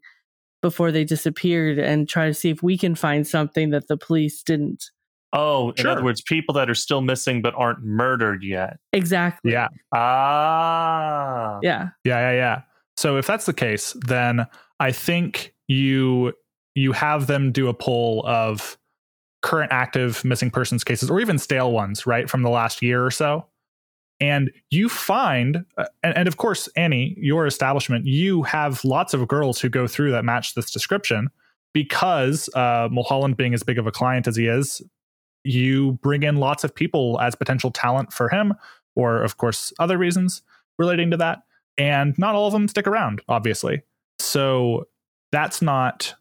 before 0.61 0.91
they 0.91 1.03
disappeared, 1.03 1.79
and 1.79 2.07
try 2.07 2.27
to 2.27 2.33
see 2.33 2.49
if 2.49 2.61
we 2.63 2.77
can 2.77 2.95
find 2.95 3.25
something 3.27 3.69
that 3.71 3.87
the 3.87 3.97
police 3.97 4.43
didn't. 4.43 4.85
oh, 5.33 5.71
in 5.77 5.85
other 5.85 6.03
words, 6.03 6.21
people 6.21 6.53
that 6.55 6.69
are 6.69 6.75
still 6.75 7.01
missing 7.01 7.41
but 7.41 7.53
aren't 7.55 7.83
murdered 7.83 8.43
yet. 8.43 8.77
Exactly. 8.93 9.51
yeah, 9.51 9.67
Ah. 9.93 11.59
Yeah. 11.61 11.89
Yeah, 12.03 12.31
yeah, 12.31 12.31
yeah. 12.31 12.61
So 12.97 13.17
if 13.17 13.27
that's 13.27 13.45
the 13.45 13.53
case, 13.53 13.95
then 14.07 14.45
I 14.79 14.91
think 14.91 15.53
you 15.67 16.33
you 16.75 16.91
have 16.93 17.27
them 17.27 17.51
do 17.51 17.67
a 17.67 17.73
poll 17.73 18.23
of 18.25 18.77
current 19.41 19.71
active 19.71 20.23
missing 20.25 20.49
persons 20.51 20.83
cases 20.83 21.09
or 21.09 21.19
even 21.19 21.37
stale 21.37 21.71
ones, 21.71 22.05
right, 22.05 22.29
from 22.29 22.41
the 22.41 22.49
last 22.49 22.81
year 22.81 23.05
or 23.05 23.11
so. 23.11 23.45
And 24.21 24.51
you 24.69 24.89
find, 24.89 25.65
uh, 25.77 25.85
and, 26.03 26.17
and 26.17 26.27
of 26.27 26.37
course, 26.37 26.67
Annie, 26.75 27.15
your 27.17 27.45
establishment, 27.45 28.05
you 28.05 28.43
have 28.43 28.83
lots 28.83 29.13
of 29.13 29.27
girls 29.27 29.59
who 29.59 29.69
go 29.69 29.87
through 29.87 30.11
that 30.11 30.25
match 30.25 30.55
this 30.55 30.71
description 30.71 31.29
because 31.73 32.49
uh, 32.55 32.89
Mulholland, 32.91 33.37
being 33.37 33.53
as 33.53 33.63
big 33.63 33.77
of 33.77 33.87
a 33.87 33.91
client 33.91 34.27
as 34.27 34.35
he 34.35 34.47
is, 34.47 34.81
you 35.43 35.93
bring 36.01 36.23
in 36.23 36.37
lots 36.37 36.63
of 36.63 36.75
people 36.75 37.19
as 37.21 37.35
potential 37.35 37.71
talent 37.71 38.11
for 38.11 38.27
him, 38.27 38.53
or 38.95 39.23
of 39.23 39.37
course, 39.37 39.71
other 39.79 39.97
reasons 39.97 40.41
relating 40.77 41.11
to 41.11 41.17
that. 41.17 41.43
And 41.77 42.17
not 42.17 42.35
all 42.35 42.47
of 42.47 42.53
them 42.53 42.67
stick 42.67 42.87
around 42.87 43.21
obviously. 43.29 43.83
So 44.19 44.87
that's 45.31 45.61
not 45.61 46.13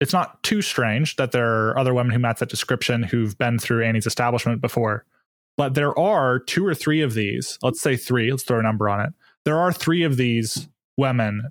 it's 0.00 0.14
not 0.14 0.42
too 0.42 0.62
strange 0.62 1.16
that 1.16 1.32
there 1.32 1.68
are 1.68 1.78
other 1.78 1.92
women 1.92 2.12
who 2.12 2.18
match 2.18 2.38
that 2.38 2.48
description 2.48 3.02
who've 3.02 3.36
been 3.36 3.58
through 3.58 3.84
annie's 3.84 4.06
establishment 4.06 4.62
before 4.62 5.04
but 5.60 5.74
there 5.74 5.96
are 5.98 6.38
two 6.38 6.66
or 6.66 6.74
three 6.74 7.02
of 7.02 7.12
these 7.12 7.58
let's 7.62 7.80
say 7.80 7.96
three 7.96 8.30
let's 8.30 8.42
throw 8.42 8.58
a 8.58 8.62
number 8.62 8.88
on 8.88 9.00
it 9.00 9.12
there 9.44 9.58
are 9.58 9.72
three 9.72 10.02
of 10.02 10.16
these 10.16 10.68
women 10.96 11.50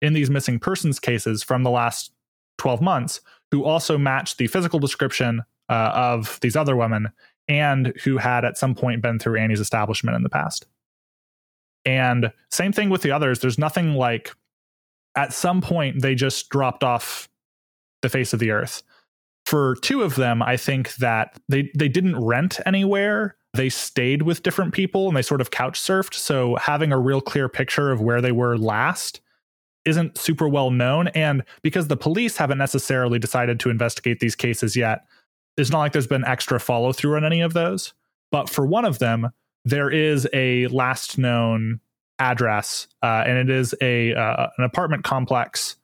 in 0.00 0.14
these 0.14 0.30
missing 0.30 0.58
persons 0.58 0.98
cases 0.98 1.42
from 1.42 1.62
the 1.62 1.70
last 1.70 2.12
12 2.56 2.80
months 2.80 3.20
who 3.50 3.64
also 3.64 3.98
match 3.98 4.36
the 4.36 4.46
physical 4.46 4.78
description 4.78 5.42
uh, 5.68 5.92
of 5.94 6.38
these 6.40 6.56
other 6.56 6.76
women 6.76 7.10
and 7.46 7.92
who 8.04 8.16
had 8.16 8.44
at 8.44 8.56
some 8.56 8.74
point 8.74 9.02
been 9.02 9.18
through 9.18 9.38
annie's 9.38 9.60
establishment 9.60 10.16
in 10.16 10.22
the 10.22 10.30
past 10.30 10.66
and 11.84 12.32
same 12.50 12.72
thing 12.72 12.90
with 12.90 13.02
the 13.02 13.10
others. 13.10 13.40
There's 13.40 13.58
nothing 13.58 13.94
like 13.94 14.34
at 15.16 15.32
some 15.32 15.60
point 15.60 16.00
they 16.00 16.14
just 16.14 16.48
dropped 16.48 16.84
off 16.84 17.28
the 18.02 18.08
face 18.08 18.32
of 18.32 18.38
the 18.38 18.50
earth. 18.50 18.82
For 19.44 19.76
two 19.76 20.02
of 20.02 20.14
them, 20.14 20.42
I 20.42 20.56
think 20.56 20.94
that 20.96 21.38
they 21.48 21.70
they 21.76 21.88
didn't 21.88 22.22
rent 22.22 22.60
anywhere. 22.64 23.36
They 23.54 23.68
stayed 23.68 24.22
with 24.22 24.42
different 24.42 24.72
people 24.72 25.08
and 25.08 25.16
they 25.16 25.22
sort 25.22 25.40
of 25.40 25.50
couch 25.50 25.78
surfed. 25.78 26.14
So 26.14 26.56
having 26.56 26.92
a 26.92 26.98
real 26.98 27.20
clear 27.20 27.48
picture 27.48 27.90
of 27.90 28.00
where 28.00 28.20
they 28.20 28.32
were 28.32 28.56
last 28.56 29.20
isn't 29.84 30.16
super 30.16 30.48
well 30.48 30.70
known. 30.70 31.08
And 31.08 31.42
because 31.62 31.88
the 31.88 31.96
police 31.96 32.36
haven't 32.36 32.58
necessarily 32.58 33.18
decided 33.18 33.60
to 33.60 33.70
investigate 33.70 34.20
these 34.20 34.34
cases 34.34 34.76
yet, 34.76 35.04
it's 35.56 35.70
not 35.70 35.80
like 35.80 35.92
there's 35.92 36.06
been 36.06 36.24
extra 36.24 36.58
follow 36.58 36.92
through 36.92 37.16
on 37.16 37.24
any 37.24 37.40
of 37.40 37.52
those. 37.52 37.92
But 38.30 38.48
for 38.48 38.66
one 38.66 38.84
of 38.84 38.98
them, 38.98 39.30
there 39.64 39.90
is 39.90 40.26
a 40.32 40.66
last 40.68 41.18
known 41.18 41.80
address, 42.18 42.88
uh, 43.02 43.24
and 43.26 43.36
it 43.36 43.50
is 43.54 43.74
a 43.80 44.14
uh, 44.14 44.48
an 44.56 44.64
apartment 44.64 45.04
complex 45.04 45.76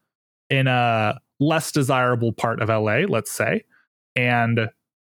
in 0.50 0.66
a 0.66 1.20
less 1.40 1.70
desirable 1.70 2.32
part 2.32 2.60
of 2.60 2.68
LA, 2.68 3.00
let's 3.08 3.30
say. 3.30 3.64
And 4.16 4.70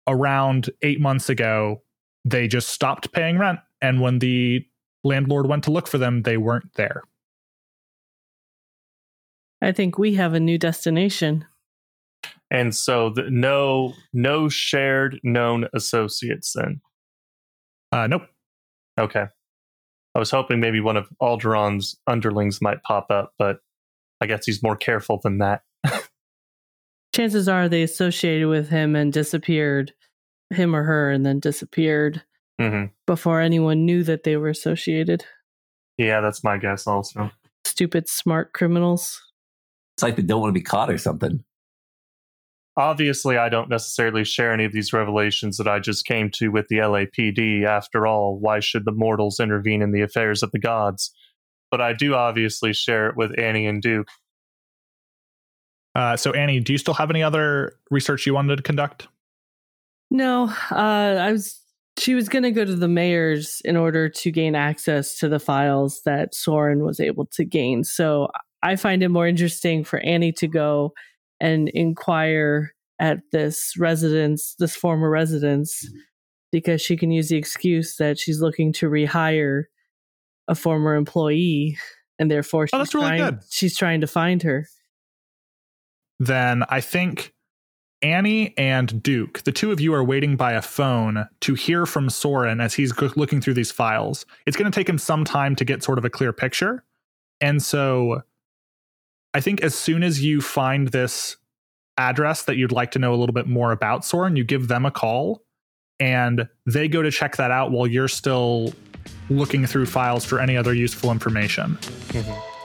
around 0.06 0.70
eight 0.82 1.00
months 1.00 1.28
ago, 1.28 1.82
they 2.24 2.48
just 2.48 2.68
stopped 2.68 3.12
paying 3.12 3.38
rent, 3.38 3.60
and 3.80 4.00
when 4.00 4.18
the 4.18 4.64
landlord 5.04 5.46
went 5.46 5.64
to 5.64 5.70
look 5.70 5.88
for 5.88 5.98
them, 5.98 6.22
they 6.22 6.36
weren't 6.36 6.74
there. 6.74 7.02
I 9.60 9.72
think 9.72 9.98
we 9.98 10.14
have 10.14 10.34
a 10.34 10.40
new 10.40 10.58
destination. 10.58 11.46
And 12.50 12.74
so 12.74 13.10
the, 13.10 13.28
no 13.30 13.94
no 14.12 14.48
shared 14.48 15.20
known 15.22 15.66
associates 15.74 16.54
then. 16.54 16.80
Uh, 17.92 18.06
nope. 18.06 18.22
Okay. 18.98 19.26
I 20.14 20.18
was 20.18 20.30
hoping 20.30 20.60
maybe 20.60 20.80
one 20.80 20.96
of 20.96 21.08
Algernon's 21.22 21.96
underlings 22.06 22.60
might 22.60 22.82
pop 22.82 23.10
up, 23.10 23.34
but 23.38 23.58
I 24.20 24.26
guess 24.26 24.46
he's 24.46 24.62
more 24.62 24.76
careful 24.76 25.20
than 25.22 25.38
that. 25.38 25.62
Chances 27.14 27.48
are 27.48 27.68
they 27.68 27.82
associated 27.82 28.48
with 28.48 28.68
him 28.68 28.96
and 28.96 29.12
disappeared, 29.12 29.92
him 30.50 30.74
or 30.74 30.84
her, 30.84 31.10
and 31.10 31.24
then 31.24 31.40
disappeared 31.40 32.22
hmm 32.58 32.86
before 33.06 33.40
anyone 33.40 33.86
knew 33.86 34.02
that 34.02 34.24
they 34.24 34.36
were 34.36 34.48
associated. 34.48 35.24
Yeah, 35.96 36.20
that's 36.20 36.44
my 36.44 36.58
guess 36.58 36.86
also. 36.86 37.30
Stupid, 37.64 38.08
smart 38.08 38.52
criminals. 38.52 39.20
It's 39.96 40.02
like 40.02 40.16
they 40.16 40.22
don't 40.22 40.40
want 40.40 40.50
to 40.50 40.58
be 40.58 40.62
caught 40.62 40.90
or 40.90 40.98
something. 40.98 41.42
Obviously, 42.76 43.36
I 43.36 43.48
don't 43.48 43.68
necessarily 43.68 44.22
share 44.22 44.52
any 44.52 44.64
of 44.64 44.72
these 44.72 44.92
revelations 44.92 45.56
that 45.56 45.66
I 45.66 45.80
just 45.80 46.06
came 46.06 46.30
to 46.34 46.48
with 46.48 46.68
the 46.68 46.76
LAPD. 46.76 47.64
After 47.64 48.06
all, 48.06 48.38
why 48.38 48.60
should 48.60 48.84
the 48.84 48.92
mortals 48.92 49.40
intervene 49.40 49.82
in 49.82 49.90
the 49.90 50.02
affairs 50.02 50.44
of 50.44 50.52
the 50.52 50.60
gods? 50.60 51.12
But 51.72 51.80
I 51.80 51.92
do 51.92 52.14
obviously 52.14 52.72
share 52.72 53.08
it 53.08 53.16
with 53.16 53.36
Annie 53.36 53.66
and 53.66 53.82
Duke. 53.82 54.08
Uh, 55.96 56.16
so, 56.16 56.30
Annie, 56.30 56.60
do 56.60 56.72
you 56.72 56.78
still 56.78 56.94
have 56.94 57.10
any 57.10 57.24
other 57.24 57.74
research 57.90 58.24
you 58.26 58.34
wanted 58.34 58.56
to 58.56 58.62
conduct? 58.62 59.08
No, 60.10 60.44
uh, 60.70 60.74
I 60.74 61.32
was. 61.32 61.60
She 61.98 62.14
was 62.14 62.28
going 62.28 62.44
to 62.44 62.52
go 62.52 62.64
to 62.64 62.76
the 62.76 62.86
mayor's 62.86 63.60
in 63.64 63.76
order 63.76 64.08
to 64.08 64.30
gain 64.30 64.54
access 64.54 65.18
to 65.18 65.28
the 65.28 65.40
files 65.40 66.00
that 66.04 66.32
Soren 66.32 66.84
was 66.84 67.00
able 67.00 67.26
to 67.32 67.44
gain. 67.44 67.82
So 67.82 68.28
I 68.62 68.76
find 68.76 69.02
it 69.02 69.08
more 69.08 69.26
interesting 69.26 69.82
for 69.82 69.98
Annie 69.98 70.30
to 70.34 70.46
go 70.46 70.92
and 71.40 71.68
inquire 71.70 72.72
at 73.00 73.18
this 73.32 73.74
residence, 73.76 74.54
this 74.60 74.76
former 74.76 75.10
residence, 75.10 75.84
because 76.52 76.80
she 76.80 76.96
can 76.96 77.10
use 77.10 77.30
the 77.30 77.36
excuse 77.36 77.96
that 77.96 78.16
she's 78.18 78.40
looking 78.40 78.72
to 78.74 78.88
rehire 78.88 79.64
a 80.46 80.54
former 80.54 80.94
employee, 80.94 81.78
and 82.20 82.30
therefore 82.30 82.68
she's 82.68 82.74
Oh, 82.74 82.78
that's 82.78 82.94
really 82.94 83.06
trying, 83.08 83.18
good. 83.34 83.40
she's 83.50 83.76
trying 83.76 84.00
to 84.02 84.06
find 84.06 84.42
her. 84.44 84.66
then 86.20 86.62
I 86.68 86.80
think 86.80 87.32
Annie 88.00 88.54
and 88.56 89.02
Duke, 89.02 89.42
the 89.42 89.52
two 89.52 89.72
of 89.72 89.80
you 89.80 89.92
are 89.92 90.04
waiting 90.04 90.36
by 90.36 90.52
a 90.52 90.62
phone 90.62 91.28
to 91.40 91.54
hear 91.54 91.84
from 91.84 92.10
Soren 92.10 92.60
as 92.60 92.74
he's 92.74 92.96
looking 93.16 93.40
through 93.40 93.54
these 93.54 93.72
files. 93.72 94.24
It's 94.46 94.56
going 94.56 94.70
to 94.70 94.74
take 94.74 94.88
him 94.88 94.98
some 94.98 95.24
time 95.24 95.56
to 95.56 95.64
get 95.64 95.82
sort 95.82 95.98
of 95.98 96.04
a 96.04 96.10
clear 96.10 96.32
picture. 96.32 96.84
And 97.40 97.62
so 97.62 98.22
I 99.34 99.40
think 99.40 99.62
as 99.62 99.74
soon 99.74 100.02
as 100.02 100.22
you 100.22 100.40
find 100.40 100.88
this 100.88 101.36
address 101.96 102.44
that 102.44 102.56
you'd 102.56 102.72
like 102.72 102.92
to 102.92 103.00
know 103.00 103.12
a 103.12 103.16
little 103.16 103.32
bit 103.32 103.48
more 103.48 103.72
about 103.72 104.04
Soren, 104.04 104.36
you 104.36 104.44
give 104.44 104.68
them 104.68 104.86
a 104.86 104.90
call 104.90 105.42
and 105.98 106.48
they 106.66 106.86
go 106.86 107.02
to 107.02 107.10
check 107.10 107.36
that 107.36 107.50
out 107.50 107.72
while 107.72 107.86
you're 107.86 108.06
still 108.06 108.72
looking 109.28 109.66
through 109.66 109.86
files 109.86 110.24
for 110.24 110.40
any 110.40 110.56
other 110.56 110.72
useful 110.72 111.10
information. 111.10 111.76
Mm-hmm. 112.10 112.57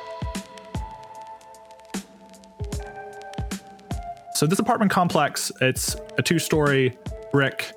So 4.44 4.48
this 4.48 4.60
apartment 4.60 4.92
complex, 4.92 5.54
it's 5.62 5.96
a 6.18 6.22
two-story 6.22 6.98
brick. 7.32 7.72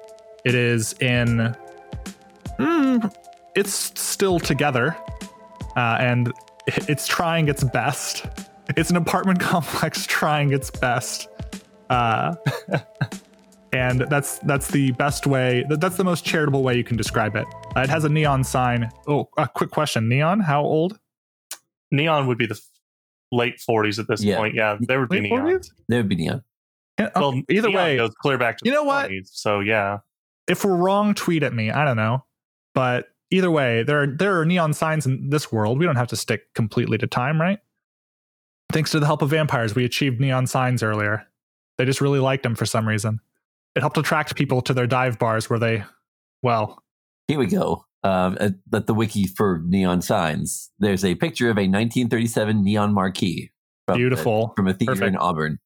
It 0.45 0.57
is 0.57 0.95
in, 0.95 1.55
mm, 2.59 3.15
it's 3.55 3.73
still 3.73 4.41
together, 4.41 4.97
uh, 5.77 5.99
and 6.01 6.33
it's 6.67 7.07
trying 7.07 7.47
its 7.47 7.63
best. 7.63 8.27
It's 8.77 8.91
an 8.91 8.97
apartment 8.97 9.39
complex 9.53 10.07
trying 10.07 10.53
its 10.53 10.73
best, 10.73 11.29
uh, 11.89 12.35
and 13.73 14.01
that's 14.11 14.41
that's 14.41 14.67
the 14.69 14.91
best 14.91 15.25
way. 15.25 15.65
That's 15.69 15.97
the 15.97 16.03
most 16.03 16.25
charitable 16.25 16.65
way 16.65 16.77
you 16.77 16.83
can 16.83 16.97
describe 16.97 17.37
it. 17.37 17.47
Uh, 17.77 17.83
it 17.83 17.91
has 17.91 18.03
a 18.03 18.09
neon 18.09 18.43
sign. 18.43 18.91
Oh, 19.07 19.29
a 19.39 19.47
quick 19.47 19.71
question: 19.71 20.09
Neon, 20.09 20.41
how 20.41 20.63
old? 20.65 20.99
Neon 21.93 22.27
would 22.27 22.39
be 22.39 22.47
the 22.47 22.57
f- 22.57 22.61
late 23.31 23.59
40s 23.61 24.01
at 24.01 24.09
this 24.09 24.25
Yeah. 24.25 24.39
point. 24.39 24.57
Yeah, 24.57 24.79
there 24.81 24.99
would 24.99 25.09
be 25.11 25.21
Late 25.21 25.31
Neon. 25.31 25.47
40s? 25.47 25.71
There 25.89 26.01
would 26.01 26.09
be 26.09 26.17
neon. 26.17 26.43
Yeah, 26.99 27.11
Well, 27.15 27.41
either 27.51 27.69
Neon 27.69 27.83
way, 27.83 27.97
goes 27.97 28.15
clear 28.21 28.39
back 28.39 28.59
to 28.59 28.65
You 28.65 28.71
the 28.71 28.77
know 28.77 28.85
what? 28.85 29.11
So 29.25 29.61
yeah, 29.61 29.99
if 30.49 30.65
we're 30.65 30.77
wrong, 30.77 31.15
tweet 31.15 31.43
at 31.43 31.53
me. 31.53 31.71
I 31.71 31.85
don't 31.85 31.97
know, 31.97 32.25
but 32.75 33.09
either 33.31 33.51
way, 33.51 33.83
there 33.83 34.03
are 34.03 34.07
there 34.07 34.41
are 34.41 34.45
neon 34.45 34.73
signs 34.73 35.07
in 35.07 35.31
this 35.31 35.53
world. 35.53 35.79
We 35.79 35.87
don't 35.87 35.97
have 35.97 36.09
to 36.09 36.17
stick 36.17 36.55
completely 36.55 36.99
to 36.99 37.07
time, 37.07 37.41
right? 37.41 37.59
Thanks 38.73 38.91
to 38.93 39.01
the 39.01 39.07
help 39.07 39.23
of 39.23 39.31
vampires, 39.31 39.75
we 39.75 39.85
achieved 39.85 40.21
neon 40.21 40.47
signs 40.47 40.83
earlier. 40.83 41.27
They 41.79 41.85
just 41.85 42.01
really 42.01 42.19
liked 42.19 42.43
them 42.43 42.55
for 42.55 42.67
some 42.67 42.89
reason. 42.89 43.21
It 43.75 43.81
helped 43.81 43.99
attract 43.99 44.35
people 44.35 44.63
to 44.63 44.73
their 44.73 44.87
dive 44.87 45.19
bars 45.19 45.51
where 45.51 45.59
they, 45.59 45.85
well, 46.43 46.83
Here 47.29 47.39
we 47.39 47.47
go. 47.47 47.85
Um, 48.03 48.37
at, 48.41 48.55
at 48.73 48.87
the 48.87 48.95
wiki 48.95 49.27
for 49.27 49.63
neon 49.65 50.01
signs, 50.01 50.71
there's 50.79 51.05
a 51.05 51.15
picture 51.17 51.51
of 51.51 51.59
a 51.59 51.69
1937 51.69 52.65
neon 52.65 52.95
marquee. 52.95 53.51
From 53.87 53.99
Beautiful. 53.99 54.53
from 54.57 54.67
a 54.67 54.75
theater 54.75 55.05
in 55.05 55.17
Auburn. 55.17 55.61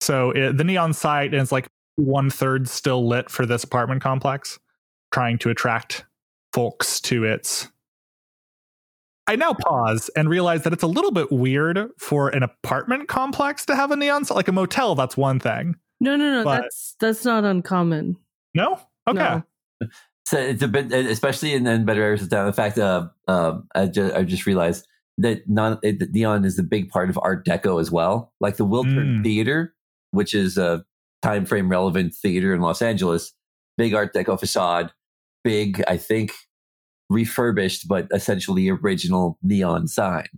So 0.00 0.30
it, 0.30 0.56
the 0.56 0.64
neon 0.64 0.92
site 0.92 1.34
is 1.34 1.50
like 1.52 1.68
one 1.96 2.30
third 2.30 2.68
still 2.68 3.06
lit 3.06 3.30
for 3.30 3.46
this 3.46 3.64
apartment 3.64 4.02
complex, 4.02 4.58
trying 5.12 5.38
to 5.38 5.50
attract 5.50 6.04
folks 6.52 7.00
to 7.02 7.24
its. 7.24 7.68
I 9.26 9.36
now 9.36 9.52
pause 9.52 10.08
and 10.16 10.28
realize 10.30 10.62
that 10.62 10.72
it's 10.72 10.82
a 10.82 10.86
little 10.86 11.10
bit 11.10 11.30
weird 11.30 11.90
for 11.98 12.28
an 12.30 12.42
apartment 12.42 13.08
complex 13.08 13.66
to 13.66 13.76
have 13.76 13.90
a 13.90 13.96
neon 13.96 14.24
sign. 14.24 14.36
Like 14.36 14.48
a 14.48 14.52
motel, 14.52 14.94
that's 14.94 15.16
one 15.16 15.38
thing. 15.38 15.74
No, 16.00 16.16
no, 16.16 16.38
no. 16.38 16.44
But- 16.44 16.62
that's 16.62 16.96
that's 16.98 17.24
not 17.24 17.44
uncommon. 17.44 18.16
No? 18.54 18.80
Okay. 19.06 19.18
No. 19.18 19.42
So 20.26 20.38
it's 20.38 20.62
a 20.62 20.68
bit, 20.68 20.92
especially 20.92 21.54
in, 21.54 21.66
in 21.66 21.84
better 21.84 22.02
areas 22.02 22.22
of 22.22 22.30
town. 22.30 22.46
In 22.46 22.52
fact, 22.52 22.78
uh, 22.78 23.08
um, 23.28 23.66
I, 23.74 23.86
just, 23.86 24.14
I 24.14 24.22
just 24.24 24.44
realized 24.46 24.86
that 25.18 25.48
non, 25.48 25.78
it, 25.82 25.98
that 26.00 26.12
neon 26.12 26.44
is 26.44 26.58
a 26.58 26.62
big 26.62 26.90
part 26.90 27.08
of 27.10 27.18
Art 27.22 27.46
Deco 27.46 27.80
as 27.80 27.90
well. 27.90 28.32
Like 28.40 28.56
the 28.56 28.66
Wiltern 28.66 29.20
Mm. 29.20 29.24
Theater, 29.24 29.74
which 30.10 30.34
is 30.34 30.58
a 30.58 30.84
time 31.22 31.44
frame 31.44 31.68
relevant 31.68 32.14
theater 32.14 32.54
in 32.54 32.60
Los 32.60 32.82
Angeles, 32.82 33.32
big 33.76 33.94
Art 33.94 34.14
Deco 34.14 34.38
facade, 34.38 34.92
big, 35.44 35.82
I 35.88 35.96
think, 35.96 36.32
refurbished 37.10 37.88
but 37.88 38.06
essentially 38.12 38.68
original 38.68 39.38
neon 39.42 39.88
sign. 39.88 40.28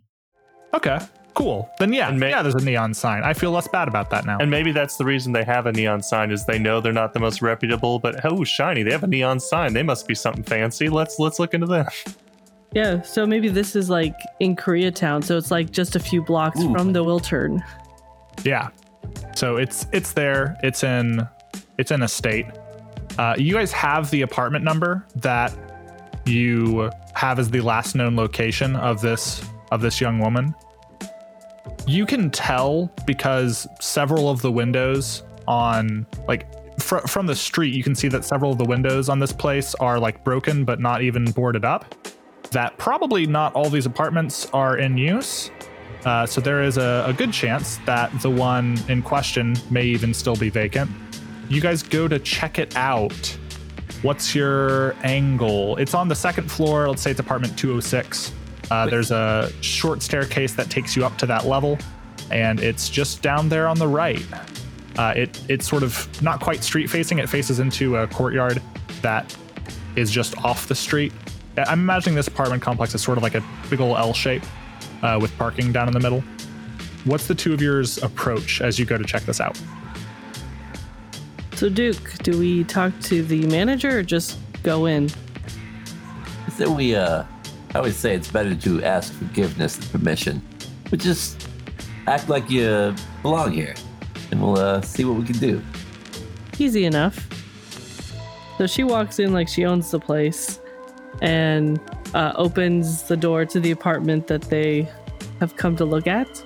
Okay. 0.74 0.98
Cool. 1.34 1.70
Then 1.78 1.92
yeah, 1.92 2.08
And 2.08 2.18
ma- 2.18 2.26
yeah, 2.26 2.42
there's 2.42 2.54
a 2.56 2.64
neon 2.64 2.92
sign. 2.92 3.22
I 3.22 3.34
feel 3.34 3.50
less 3.50 3.68
bad 3.68 3.88
about 3.88 4.10
that 4.10 4.26
now. 4.26 4.38
And 4.38 4.50
maybe 4.50 4.72
that's 4.72 4.96
the 4.96 5.04
reason 5.04 5.32
they 5.32 5.44
have 5.44 5.66
a 5.66 5.72
neon 5.72 6.02
sign 6.02 6.30
is 6.30 6.44
they 6.44 6.58
know 6.58 6.80
they're 6.80 6.92
not 6.92 7.14
the 7.14 7.20
most 7.20 7.40
reputable, 7.40 7.98
but 7.98 8.24
oh 8.24 8.44
shiny, 8.44 8.82
they 8.82 8.90
have 8.90 9.04
a 9.04 9.08
neon 9.08 9.40
sign. 9.40 9.72
They 9.72 9.82
must 9.82 10.08
be 10.08 10.14
something 10.14 10.42
fancy. 10.42 10.88
Let's 10.88 11.18
let's 11.18 11.38
look 11.38 11.54
into 11.54 11.66
that. 11.68 11.94
Yeah, 12.72 13.02
so 13.02 13.26
maybe 13.26 13.48
this 13.48 13.74
is 13.74 13.90
like 13.90 14.14
in 14.38 14.54
Koreatown, 14.54 15.24
so 15.24 15.36
it's 15.36 15.50
like 15.50 15.70
just 15.72 15.96
a 15.96 16.00
few 16.00 16.22
blocks 16.22 16.60
Ooh. 16.60 16.72
from 16.72 16.92
the 16.92 17.04
Wiltern. 17.04 17.60
Yeah. 18.44 18.68
So 19.34 19.56
it's 19.56 19.86
it's 19.92 20.12
there. 20.12 20.56
It's 20.62 20.84
in 20.84 21.26
it's 21.78 21.90
in 21.90 22.02
a 22.02 22.08
state. 22.08 22.46
Uh, 23.18 23.34
you 23.38 23.54
guys 23.54 23.72
have 23.72 24.10
the 24.10 24.22
apartment 24.22 24.64
number 24.64 25.06
that 25.16 25.52
you 26.26 26.90
have 27.14 27.38
as 27.38 27.50
the 27.50 27.60
last 27.60 27.94
known 27.94 28.16
location 28.16 28.76
of 28.76 29.00
this 29.00 29.42
of 29.72 29.80
this 29.80 30.00
young 30.00 30.18
woman. 30.18 30.54
You 31.86 32.06
can 32.06 32.30
tell 32.30 32.92
because 33.06 33.66
several 33.80 34.28
of 34.28 34.42
the 34.42 34.52
windows 34.52 35.22
on 35.48 36.06
like 36.28 36.46
fr- 36.80 37.06
from 37.06 37.26
the 37.26 37.34
street, 37.34 37.74
you 37.74 37.82
can 37.82 37.94
see 37.94 38.08
that 38.08 38.24
several 38.24 38.52
of 38.52 38.58
the 38.58 38.64
windows 38.64 39.08
on 39.08 39.18
this 39.18 39.32
place 39.32 39.74
are 39.76 39.98
like 39.98 40.22
broken 40.24 40.64
but 40.64 40.80
not 40.80 41.02
even 41.02 41.24
boarded 41.32 41.64
up. 41.64 41.94
That 42.50 42.76
probably 42.78 43.26
not 43.26 43.54
all 43.54 43.70
these 43.70 43.86
apartments 43.86 44.46
are 44.52 44.76
in 44.76 44.96
use. 44.96 45.50
Uh, 46.04 46.26
so 46.26 46.40
there 46.40 46.62
is 46.62 46.78
a, 46.78 47.04
a 47.06 47.12
good 47.12 47.32
chance 47.32 47.76
that 47.86 48.10
the 48.22 48.30
one 48.30 48.78
in 48.88 49.02
question 49.02 49.56
may 49.70 49.84
even 49.84 50.14
still 50.14 50.36
be 50.36 50.48
vacant. 50.48 50.90
You 51.48 51.60
guys 51.60 51.82
go 51.82 52.08
to 52.08 52.18
check 52.18 52.58
it 52.58 52.74
out. 52.76 53.36
What's 54.02 54.34
your 54.34 54.94
angle? 55.02 55.76
It's 55.76 55.94
on 55.94 56.08
the 56.08 56.14
second 56.14 56.50
floor. 56.50 56.88
Let's 56.88 57.02
say 57.02 57.10
it's 57.10 57.20
apartment 57.20 57.58
206. 57.58 58.32
Uh, 58.70 58.86
there's 58.86 59.10
a 59.10 59.50
short 59.60 60.00
staircase 60.00 60.54
that 60.54 60.70
takes 60.70 60.96
you 60.96 61.04
up 61.04 61.18
to 61.18 61.26
that 61.26 61.44
level, 61.44 61.76
and 62.30 62.60
it's 62.60 62.88
just 62.88 63.20
down 63.20 63.48
there 63.48 63.66
on 63.66 63.78
the 63.78 63.88
right. 63.88 64.24
Uh, 64.96 65.12
it 65.16 65.40
it's 65.48 65.68
sort 65.68 65.82
of 65.82 66.22
not 66.22 66.40
quite 66.40 66.62
street 66.62 66.88
facing. 66.88 67.18
It 67.18 67.28
faces 67.28 67.58
into 67.58 67.96
a 67.96 68.06
courtyard 68.06 68.62
that 69.02 69.36
is 69.96 70.10
just 70.10 70.36
off 70.38 70.68
the 70.68 70.74
street. 70.74 71.12
I'm 71.58 71.80
imagining 71.80 72.14
this 72.14 72.28
apartment 72.28 72.62
complex 72.62 72.94
is 72.94 73.02
sort 73.02 73.18
of 73.18 73.22
like 73.22 73.34
a 73.34 73.42
big 73.68 73.80
old 73.80 73.96
L 73.98 74.14
shape 74.14 74.44
uh, 75.02 75.18
with 75.20 75.36
parking 75.38 75.72
down 75.72 75.88
in 75.88 75.94
the 75.94 76.00
middle. 76.00 76.22
What's 77.04 77.26
the 77.26 77.34
two 77.34 77.52
of 77.52 77.62
yours 77.62 77.98
approach 78.02 78.60
as 78.60 78.78
you 78.78 78.84
go 78.84 78.98
to 78.98 79.04
check 79.04 79.22
this 79.22 79.40
out? 79.40 79.60
So, 81.54 81.68
Duke, 81.68 82.14
do 82.22 82.38
we 82.38 82.64
talk 82.64 82.98
to 83.02 83.22
the 83.22 83.46
manager 83.46 83.98
or 83.98 84.02
just 84.02 84.38
go 84.62 84.86
in? 84.86 85.10
So 86.56 86.72
we, 86.72 86.94
uh, 86.94 87.24
I 87.74 87.78
always 87.78 87.96
say 87.96 88.14
it's 88.14 88.30
better 88.30 88.54
to 88.54 88.82
ask 88.82 89.12
forgiveness 89.12 89.76
than 89.76 89.88
permission, 89.88 90.42
but 90.90 90.98
just 90.98 91.48
act 92.06 92.28
like 92.28 92.50
you 92.50 92.94
belong 93.22 93.52
here, 93.52 93.74
and 94.30 94.42
we'll 94.42 94.58
uh, 94.58 94.80
see 94.82 95.04
what 95.04 95.18
we 95.18 95.24
can 95.24 95.38
do. 95.38 95.62
Easy 96.58 96.84
enough. 96.84 97.26
So 98.58 98.66
she 98.66 98.84
walks 98.84 99.18
in 99.18 99.32
like 99.32 99.48
she 99.48 99.64
owns 99.64 99.90
the 99.90 100.00
place 100.00 100.60
and 101.20 101.80
uh, 102.14 102.32
opens 102.36 103.04
the 103.04 103.16
door 103.16 103.44
to 103.46 103.60
the 103.60 103.70
apartment 103.70 104.26
that 104.28 104.42
they 104.42 104.88
have 105.38 105.56
come 105.56 105.76
to 105.76 105.84
look 105.84 106.06
at. 106.06 106.44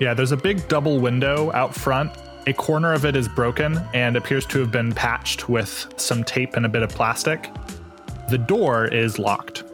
Yeah, 0.00 0.14
there's 0.14 0.32
a 0.32 0.36
big 0.36 0.66
double 0.68 0.98
window 0.98 1.52
out 1.52 1.74
front. 1.74 2.10
A 2.46 2.52
corner 2.54 2.94
of 2.94 3.04
it 3.04 3.16
is 3.16 3.28
broken 3.28 3.78
and 3.92 4.16
appears 4.16 4.46
to 4.46 4.58
have 4.60 4.72
been 4.72 4.92
patched 4.92 5.48
with 5.48 5.92
some 5.96 6.24
tape 6.24 6.54
and 6.54 6.64
a 6.64 6.68
bit 6.68 6.82
of 6.82 6.90
plastic. 6.90 7.50
The 8.30 8.38
door 8.38 8.86
is 8.86 9.18
locked. 9.18 9.64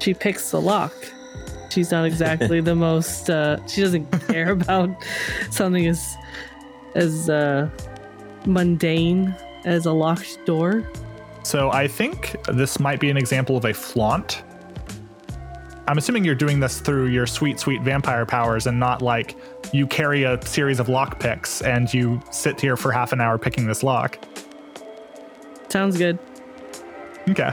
She 0.00 0.12
picks 0.12 0.50
the 0.50 0.60
lock. 0.60 0.92
She's 1.70 1.90
not 1.90 2.04
exactly 2.04 2.60
the 2.62 2.74
most. 2.74 3.30
Uh, 3.30 3.64
she 3.66 3.80
doesn't 3.80 4.10
care 4.28 4.50
about 4.50 4.90
something 5.50 5.86
as 5.86 6.16
as 6.94 7.28
uh, 7.28 7.68
mundane 8.46 9.34
as 9.64 9.86
a 9.86 9.92
locked 9.92 10.44
door. 10.46 10.88
So 11.46 11.70
I 11.70 11.86
think 11.86 12.34
this 12.48 12.80
might 12.80 12.98
be 12.98 13.08
an 13.08 13.16
example 13.16 13.56
of 13.56 13.66
a 13.66 13.72
flaunt. 13.72 14.42
I'm 15.86 15.96
assuming 15.96 16.24
you're 16.24 16.34
doing 16.34 16.58
this 16.58 16.80
through 16.80 17.06
your 17.06 17.24
sweet, 17.24 17.60
sweet 17.60 17.82
vampire 17.82 18.26
powers 18.26 18.66
and 18.66 18.80
not 18.80 19.00
like 19.00 19.36
you 19.72 19.86
carry 19.86 20.24
a 20.24 20.44
series 20.44 20.80
of 20.80 20.88
lock 20.88 21.20
picks 21.20 21.62
and 21.62 21.94
you 21.94 22.20
sit 22.32 22.60
here 22.60 22.76
for 22.76 22.90
half 22.90 23.12
an 23.12 23.20
hour 23.20 23.38
picking 23.38 23.64
this 23.64 23.84
lock. 23.84 24.18
Sounds 25.68 25.96
good. 25.96 26.18
Okay. 27.28 27.52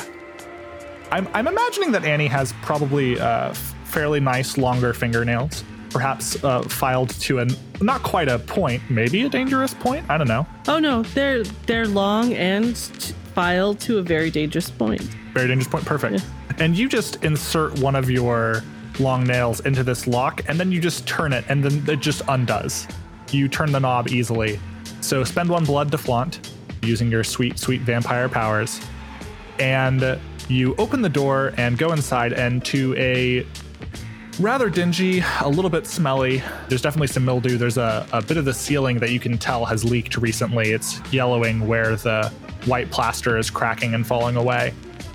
I'm, 1.12 1.28
I'm 1.36 1.48
imagining 1.48 1.92
that 1.92 2.04
Annie 2.04 2.26
has 2.26 2.52
probably 2.64 3.20
uh, 3.20 3.54
fairly 3.84 4.20
nice, 4.20 4.58
longer 4.58 4.96
fingernails, 4.96 5.64
perhaps 5.92 6.44
uh, 6.44 6.64
filed 6.64 7.12
to 7.22 7.42
a 7.42 7.48
not 7.80 8.02
quite 8.02 8.28
a 8.28 8.40
point, 8.40 8.82
maybe 8.90 9.22
a 9.22 9.30
dangerous 9.30 9.76
point. 9.76 10.04
I 10.10 10.18
don't 10.18 10.28
know. 10.28 10.48
Oh 10.68 10.80
no, 10.80 11.04
they're 11.04 11.44
they're 11.44 11.88
long 11.88 12.34
and 12.34 12.76
filed 13.34 13.80
to 13.82 13.98
a 13.98 14.02
very 14.02 14.30
dangerous 14.32 14.70
point. 14.70 15.02
Very 15.34 15.48
dangerous 15.48 15.68
point. 15.68 15.86
Perfect. 15.86 16.26
And 16.60 16.78
you 16.78 16.88
just 16.88 17.24
insert 17.24 17.80
one 17.80 17.96
of 17.96 18.10
your 18.10 18.64
long 19.00 19.24
nails 19.24 19.60
into 19.62 19.84
this 19.84 20.06
lock, 20.06 20.42
and 20.48 20.60
then 20.60 20.72
you 20.72 20.80
just 20.80 21.08
turn 21.08 21.34
it, 21.34 21.44
and 21.50 21.64
then 21.64 21.84
it 21.90 22.00
just 22.00 22.22
undoes. 22.28 22.88
You 23.32 23.48
turn 23.48 23.72
the 23.72 23.80
knob 23.80 24.10
easily. 24.10 24.60
So 25.02 25.24
spend 25.24 25.50
one 25.50 25.66
blood 25.66 25.92
to 25.92 25.98
flaunt 25.98 26.52
using 26.84 27.10
your 27.10 27.24
sweet, 27.24 27.58
sweet 27.58 27.82
vampire 27.82 28.30
powers. 28.30 28.80
And 29.60 30.20
you 30.48 30.76
open 30.78 31.02
the 31.02 31.10
door 31.10 31.54
and 31.58 31.78
go 31.78 31.92
inside, 31.94 32.34
and 32.34 32.64
to 32.66 32.96
a 32.98 33.48
rather 34.40 34.70
dingy, 34.70 35.24
a 35.42 35.50
little 35.50 35.70
bit 35.70 35.88
smelly. 35.88 36.44
There's 36.70 36.82
definitely 36.82 37.08
some 37.08 37.26
mildew. 37.26 37.58
There's 37.58 37.78
a, 37.78 38.08
a 38.14 38.22
bit 38.22 38.38
of 38.38 38.46
the 38.46 38.54
ceiling 38.54 39.00
that 39.00 39.12
you 39.12 39.20
can 39.20 39.38
tell 39.38 39.66
has 39.66 39.84
leaked 39.84 40.18
recently. 40.18 40.72
It's 40.72 41.02
yellowing 41.12 41.68
where 41.68 41.96
the 41.96 42.32
white 42.66 42.92
plaster 42.92 43.38
is 43.38 43.50
cracking 43.50 43.94
and 43.94 44.06
falling 44.06 44.36
away. 44.36 44.74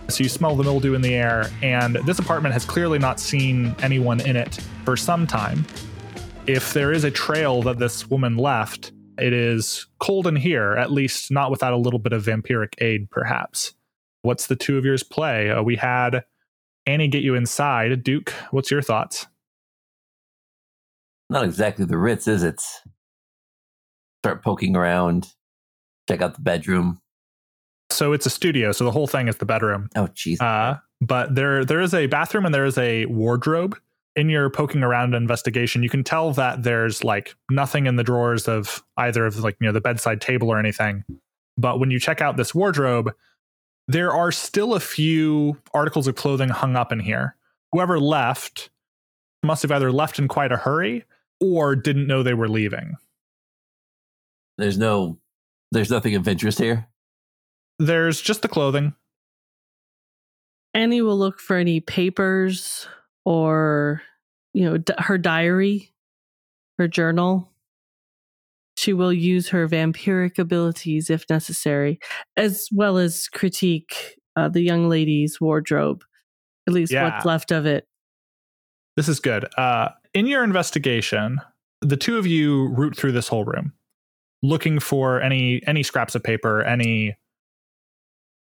So 0.09 0.23
you 0.23 0.29
smell 0.29 0.57
the 0.57 0.65
mildew 0.65 0.95
in 0.95 1.03
the 1.03 1.15
air, 1.15 1.51
and 1.63 1.97
this 2.07 2.19
apartment 2.19 2.55
has 2.55 2.65
clearly 2.65 2.99
not 2.99 3.21
seen 3.21 3.77
anyone 3.83 4.21
in 4.21 4.37
it 4.37 4.59
for 4.85 4.97
some 4.97 5.27
time. 5.27 5.67
If 6.47 6.73
there 6.73 6.93
is 6.93 7.05
a 7.05 7.11
trail 7.11 7.61
that 7.63 7.79
this 7.79 8.09
woman 8.09 8.39
left, 8.39 8.93
it 9.19 9.35
is 9.35 9.87
cold 9.99 10.27
in 10.27 10.37
here, 10.37 10.75
at 10.77 10.91
least 10.91 11.31
not 11.31 11.51
without 11.51 11.75
a 11.75 11.77
little 11.77 11.99
bit 11.99 12.15
of 12.15 12.25
vampiric 12.25 12.73
aid, 12.79 13.11
perhaps. 13.11 13.75
What's 14.23 14.47
the 14.47 14.57
two 14.57 14.79
of 14.79 14.85
yours 14.85 15.03
play? 15.03 15.51
Uh, 15.51 15.63
we 15.63 15.77
had 15.77 16.25
Annie 16.87 17.09
get 17.09 17.23
you 17.23 17.35
inside. 17.35 18.03
Duke, 18.03 18.31
what's 18.51 18.71
your 18.71 18.81
thoughts? 18.81 19.27
Not 21.29 21.45
exactly 21.45 21.85
the 21.85 21.99
Ritz, 21.99 22.27
is 22.27 22.43
it? 22.43 22.63
Start 24.23 24.43
poking 24.43 24.75
around, 24.75 25.35
check 26.09 26.23
out 26.23 26.35
the 26.35 26.41
bedroom. 26.41 27.01
So 27.91 28.13
it's 28.13 28.27
a 28.27 28.31
studio, 28.31 28.73
so 28.73 28.85
the 28.85 28.91
whole 28.91 29.07
thing 29.07 29.29
is 29.29 29.37
the 29.37 29.47
bedroom. 29.47 29.89
Oh, 29.97 30.09
jeez. 30.09 30.41
Uh, 30.41 30.79
but 31.01 31.35
there 31.35 31.65
there 31.65 31.81
is 31.81 31.95
a 31.95 32.07
bathroom 32.07 32.45
and 32.45 32.55
there 32.55 32.67
is 32.67 32.79
a 32.79 33.07
wardrobe. 33.07 33.79
In 34.17 34.29
your 34.29 34.51
poking 34.51 34.83
around 34.83 35.15
investigation, 35.15 35.85
you 35.85 35.89
can 35.89 36.03
tell 36.03 36.33
that 36.33 36.65
there's 36.65 37.05
like 37.05 37.37
nothing 37.51 37.87
in 37.87 37.95
the 37.95 38.03
drawers 38.03 38.49
of 38.49 38.83
either 38.97 39.25
of 39.25 39.39
like 39.39 39.57
you 39.61 39.67
know 39.67 39.73
the 39.73 39.81
bedside 39.81 40.21
table 40.21 40.51
or 40.51 40.59
anything. 40.59 41.05
But 41.57 41.79
when 41.79 41.91
you 41.91 42.01
check 42.01 42.21
out 42.21 42.37
this 42.37 42.55
wardrobe, 42.55 43.15
there 43.87 44.13
are 44.13 44.33
still 44.33 44.75
a 44.75 44.81
few 44.81 45.57
articles 45.73 46.07
of 46.09 46.17
clothing 46.17 46.49
hung 46.49 46.77
up 46.77 46.93
in 46.93 47.01
here. 47.01 47.37
Whoever 47.73 48.01
left 48.01 48.71
must 49.43 49.63
have 49.63 49.71
either 49.71 49.93
left 49.93 50.19
in 50.19 50.29
quite 50.29 50.53
a 50.53 50.57
hurry 50.57 51.05
or 51.41 51.77
didn't 51.77 52.07
know 52.07 52.23
they 52.23 52.35
were 52.35 52.49
leaving. 52.49 52.97
There's 54.57 54.79
no, 54.79 55.19
there's 55.71 55.91
nothing 55.91 56.15
of 56.17 56.27
interest 56.27 56.59
here. 56.59 56.89
There's 57.79 58.21
just 58.21 58.43
the 58.43 58.49
clothing. 58.49 58.95
Annie 60.75 61.03
will 61.03 61.19
look 61.19 61.41
for 61.41 61.57
any 61.57 61.81
papers 61.81 62.87
or, 63.25 64.03
you 64.55 64.65
know, 64.65 64.79
d- 64.79 64.93
her 64.99 65.19
diary, 65.19 65.93
her 66.79 66.89
journal. 66.89 67.51
She 68.77 68.93
will 68.93 69.13
use 69.13 69.49
her 69.49 69.67
vampiric 69.69 70.39
abilities 70.39 71.11
if 71.11 71.25
necessary, 71.29 71.99
as 72.37 72.69
well 72.73 72.97
as 72.99 73.29
critique 73.29 74.19
uh, 74.37 74.49
the 74.49 74.61
young 74.63 74.89
lady's 74.89 75.41
wardrobe, 75.41 76.05
at 76.69 76.75
least 76.75 76.93
Yeah. 76.93 77.11
what's 77.11 77.25
left 77.25 77.51
of 77.51 77.67
it. 77.67 77.87
This 78.97 79.09
is 79.09 79.19
good. 79.21 79.47
Uh, 79.57 79.89
in 80.15 80.27
your 80.27 80.45
investigation, 80.45 81.41
the 81.81 81.97
two 81.97 82.19
of 82.19 82.27
you 82.27 82.69
root 82.69 82.97
through 82.97 83.13
this 83.13 83.29
whole 83.29 83.45
room, 83.45 83.73
looking 84.43 84.79
for 84.81 85.21
any 85.21 85.61
any 85.67 85.83
scraps 85.83 86.15
of 86.15 86.23
paper, 86.23 86.63
any 86.63 87.17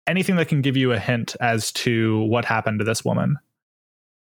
anything 0.08 0.36
that 0.38 0.48
can 0.48 0.62
give 0.62 0.78
you 0.78 0.92
a 0.94 1.00
hint 1.00 1.36
as 1.40 1.72
to 1.74 2.22
what 2.24 2.46
happened 2.46 2.80
to 2.80 2.86
this 2.86 3.04
woman. 3.04 3.38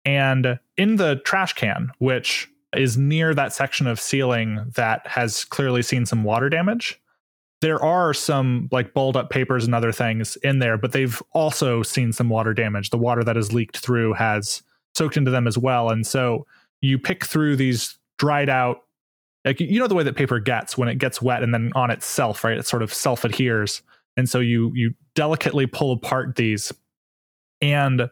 And 0.05 0.59
in 0.77 0.97
the 0.97 1.17
trash 1.25 1.53
can, 1.55 1.91
which 1.99 2.49
is 2.75 2.97
near 2.97 3.35
that 3.35 3.53
section 3.53 3.87
of 3.87 4.01
ceiling 4.01 4.65
that 4.77 5.07
has 5.07 5.45
clearly 5.45 5.83
seen 5.83 6.07
some 6.07 6.23
water 6.23 6.49
damage, 6.49 7.01
there 7.61 7.83
are 7.83 8.15
some 8.15 8.69
like 8.73 8.95
balled 8.95 9.17
up 9.17 9.31
papers 9.31 9.65
and 9.65 9.75
other 9.75 9.93
things 9.93 10.37
in 10.37 10.61
there, 10.61 10.79
but 10.79 10.93
they've 10.93 11.23
also 11.33 11.83
seen 11.83 12.13
some 12.13 12.29
water 12.29 12.55
damage. 12.55 12.91
The 12.91 12.99
water 12.99 13.23
that 13.25 13.37
has 13.37 13.53
leaked 13.53 13.79
through 13.79 14.15
has 14.15 14.63
soaked 14.95 15.17
into 15.17 15.31
them 15.31 15.47
as 15.47 15.59
well. 15.59 15.91
And 15.91 16.07
so 16.07 16.47
you 16.81 16.99
pick 16.99 17.25
through 17.25 17.57
these 17.57 17.99
dried 18.19 18.49
out, 18.49 18.85
like 19.45 19.61
you 19.61 19.79
know 19.79 19.87
the 19.87 19.95
way 19.95 20.05
that 20.05 20.17
paper 20.17 20.39
gets 20.39 20.79
when 20.79 20.89
it 20.89 20.99
gets 20.99 21.21
wet 21.21 21.43
and 21.43 21.53
then 21.53 21.73
on 21.75 21.91
itself, 21.91 22.45
right? 22.45 22.59
It 22.59 22.67
sort 22.67 22.83
of 22.83 22.93
self 22.93 23.25
adheres. 23.25 23.83
And 24.17 24.29
so 24.29 24.41
you 24.41 24.73
you 24.75 24.95
delicately 25.15 25.67
pull 25.67 25.93
apart 25.93 26.37
these. 26.37 26.73
And 27.61 28.11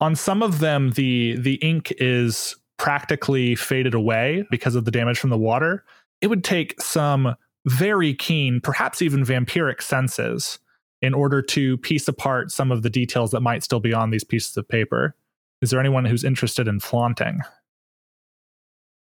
on 0.00 0.16
some 0.16 0.42
of 0.42 0.58
them, 0.58 0.90
the 0.92 1.36
the 1.36 1.54
ink 1.56 1.92
is 1.98 2.56
practically 2.78 3.54
faded 3.54 3.94
away 3.94 4.44
because 4.50 4.74
of 4.74 4.84
the 4.84 4.90
damage 4.90 5.18
from 5.18 5.30
the 5.30 5.38
water. 5.38 5.84
It 6.20 6.26
would 6.28 6.44
take 6.44 6.80
some 6.80 7.36
very 7.66 8.14
keen, 8.14 8.60
perhaps 8.60 9.02
even 9.02 9.24
vampiric 9.24 9.80
senses 9.80 10.58
in 11.00 11.14
order 11.14 11.42
to 11.42 11.76
piece 11.78 12.08
apart 12.08 12.50
some 12.50 12.72
of 12.72 12.82
the 12.82 12.90
details 12.90 13.30
that 13.32 13.40
might 13.40 13.62
still 13.62 13.80
be 13.80 13.92
on 13.92 14.10
these 14.10 14.24
pieces 14.24 14.56
of 14.56 14.68
paper. 14.68 15.14
Is 15.60 15.70
there 15.70 15.80
anyone 15.80 16.04
who's 16.04 16.24
interested 16.24 16.66
in 16.66 16.80
flaunting? 16.80 17.40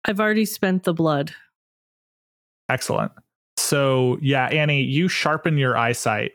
I've 0.04 0.20
already 0.20 0.44
spent 0.44 0.84
the 0.84 0.94
blood. 0.94 1.32
Excellent. 2.68 3.12
So, 3.58 4.18
yeah, 4.22 4.46
Annie, 4.46 4.82
you 4.82 5.08
sharpen 5.08 5.58
your 5.58 5.76
eyesight 5.76 6.32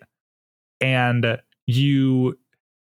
and 0.81 1.39
you 1.65 2.37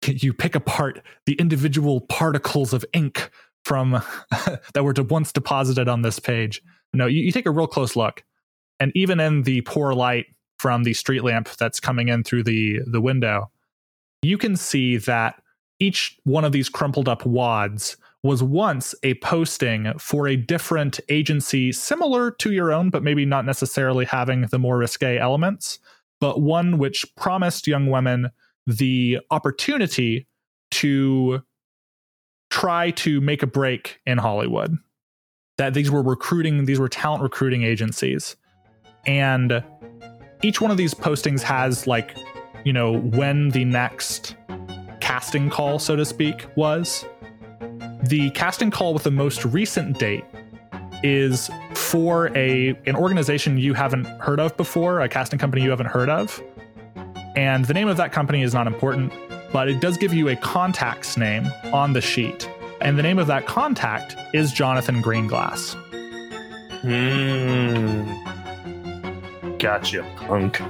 you 0.05 0.33
pick 0.33 0.55
apart 0.55 1.01
the 1.25 1.33
individual 1.33 2.01
particles 2.01 2.71
of 2.71 2.85
ink 2.93 3.29
from 3.65 3.91
that 4.73 4.83
were 4.83 4.93
once 5.09 5.33
deposited 5.33 5.89
on 5.89 6.03
this 6.03 6.19
page. 6.19 6.61
No, 6.93 7.05
you, 7.05 7.21
you 7.21 7.31
take 7.33 7.45
a 7.45 7.51
real 7.51 7.67
close 7.67 7.97
look. 7.97 8.23
And 8.79 8.93
even 8.95 9.19
in 9.19 9.43
the 9.43 9.59
poor 9.61 9.93
light 9.93 10.27
from 10.57 10.83
the 10.83 10.93
street 10.93 11.23
lamp 11.23 11.49
that's 11.57 11.81
coming 11.81 12.07
in 12.07 12.23
through 12.23 12.43
the 12.43 12.79
the 12.87 13.01
window, 13.01 13.51
you 14.21 14.37
can 14.37 14.55
see 14.55 14.95
that 14.97 15.41
each 15.79 16.17
one 16.23 16.45
of 16.45 16.53
these 16.53 16.69
crumpled 16.69 17.09
up 17.09 17.25
wads 17.25 17.97
was 18.23 18.43
once 18.43 18.93
a 19.03 19.13
posting 19.15 19.93
for 19.97 20.27
a 20.27 20.35
different 20.35 20.99
agency 21.09 21.71
similar 21.71 22.31
to 22.31 22.51
your 22.51 22.71
own, 22.71 22.89
but 22.89 23.03
maybe 23.03 23.25
not 23.25 23.45
necessarily 23.45 24.05
having 24.05 24.41
the 24.41 24.59
more 24.59 24.77
risque 24.77 25.17
elements, 25.17 25.79
but 26.19 26.41
one 26.41 26.77
which 26.77 27.05
promised 27.15 27.65
young 27.65 27.87
women 27.87 28.29
the 28.67 29.19
opportunity 29.31 30.27
to 30.71 31.41
try 32.49 32.91
to 32.91 33.21
make 33.21 33.41
a 33.41 33.47
break 33.47 33.99
in 34.05 34.17
Hollywood. 34.17 34.75
That 35.57 35.73
these 35.73 35.89
were 35.89 36.03
recruiting, 36.03 36.65
these 36.65 36.79
were 36.79 36.89
talent 36.89 37.23
recruiting 37.23 37.63
agencies. 37.63 38.35
And 39.05 39.63
each 40.41 40.61
one 40.61 40.71
of 40.71 40.77
these 40.77 40.93
postings 40.93 41.41
has, 41.41 41.87
like, 41.87 42.17
you 42.65 42.73
know, 42.73 42.97
when 42.97 43.49
the 43.49 43.65
next 43.65 44.35
casting 44.99 45.49
call, 45.49 45.79
so 45.79 45.95
to 45.95 46.05
speak, 46.05 46.45
was. 46.55 47.05
The 48.03 48.29
casting 48.31 48.71
call 48.71 48.93
with 48.93 49.03
the 49.03 49.11
most 49.11 49.45
recent 49.45 49.99
date 49.99 50.23
is 51.03 51.49
for 51.73 52.35
a 52.37 52.69
an 52.85 52.95
organization 52.95 53.57
you 53.57 53.73
haven't 53.73 54.05
heard 54.21 54.39
of 54.39 54.55
before, 54.57 55.01
a 55.01 55.09
casting 55.09 55.39
company 55.39 55.63
you 55.63 55.69
haven't 55.69 55.87
heard 55.87 56.09
of. 56.09 56.41
And 57.35 57.65
the 57.65 57.73
name 57.73 57.87
of 57.87 57.97
that 57.97 58.11
company 58.11 58.41
is 58.41 58.53
not 58.53 58.67
important, 58.67 59.13
but 59.51 59.69
it 59.69 59.79
does 59.79 59.97
give 59.97 60.13
you 60.13 60.29
a 60.29 60.35
contact's 60.35 61.17
name 61.17 61.47
on 61.73 61.93
the 61.93 62.01
sheet. 62.01 62.49
And 62.81 62.97
the 62.97 63.03
name 63.03 63.19
of 63.19 63.27
that 63.27 63.45
contact 63.45 64.15
is 64.33 64.51
Jonathan 64.51 65.01
Greenglass. 65.01 65.75
Hmm. 66.81 68.29
Gotcha, 69.57 70.03
punk. 70.15 70.61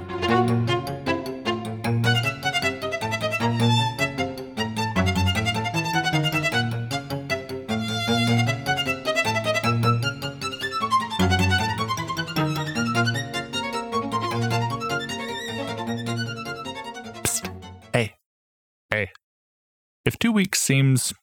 Seems 20.69 21.13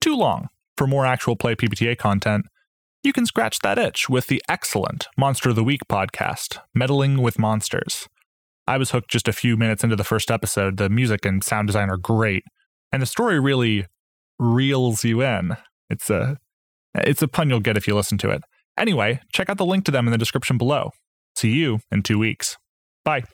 too 0.00 0.14
long 0.14 0.46
for 0.76 0.86
more 0.86 1.04
actual 1.04 1.34
play 1.34 1.56
PBTA 1.56 1.98
content, 1.98 2.46
you 3.02 3.12
can 3.12 3.26
scratch 3.26 3.58
that 3.58 3.76
itch 3.76 4.08
with 4.08 4.28
the 4.28 4.40
excellent 4.48 5.08
Monster 5.16 5.48
of 5.48 5.56
the 5.56 5.64
Week 5.64 5.80
podcast, 5.90 6.58
Meddling 6.74 7.20
with 7.20 7.36
Monsters. 7.36 8.08
I 8.68 8.78
was 8.78 8.92
hooked 8.92 9.10
just 9.10 9.26
a 9.26 9.32
few 9.32 9.56
minutes 9.56 9.82
into 9.82 9.96
the 9.96 10.04
first 10.04 10.30
episode. 10.30 10.76
The 10.76 10.88
music 10.88 11.26
and 11.26 11.42
sound 11.42 11.66
design 11.66 11.90
are 11.90 11.96
great, 11.96 12.44
and 12.92 13.02
the 13.02 13.06
story 13.06 13.40
really 13.40 13.86
reels 14.38 15.02
you 15.02 15.22
in. 15.22 15.56
It's 15.90 16.08
a 16.08 16.38
it's 16.94 17.20
a 17.20 17.26
pun 17.26 17.50
you'll 17.50 17.58
get 17.58 17.76
if 17.76 17.88
you 17.88 17.96
listen 17.96 18.16
to 18.18 18.30
it. 18.30 18.44
Anyway, 18.78 19.20
check 19.32 19.50
out 19.50 19.58
the 19.58 19.66
link 19.66 19.84
to 19.86 19.90
them 19.90 20.06
in 20.06 20.12
the 20.12 20.18
description 20.18 20.56
below. 20.56 20.92
See 21.34 21.50
you 21.50 21.80
in 21.90 22.04
two 22.04 22.18
weeks. 22.20 22.56
Bye. 23.04 23.24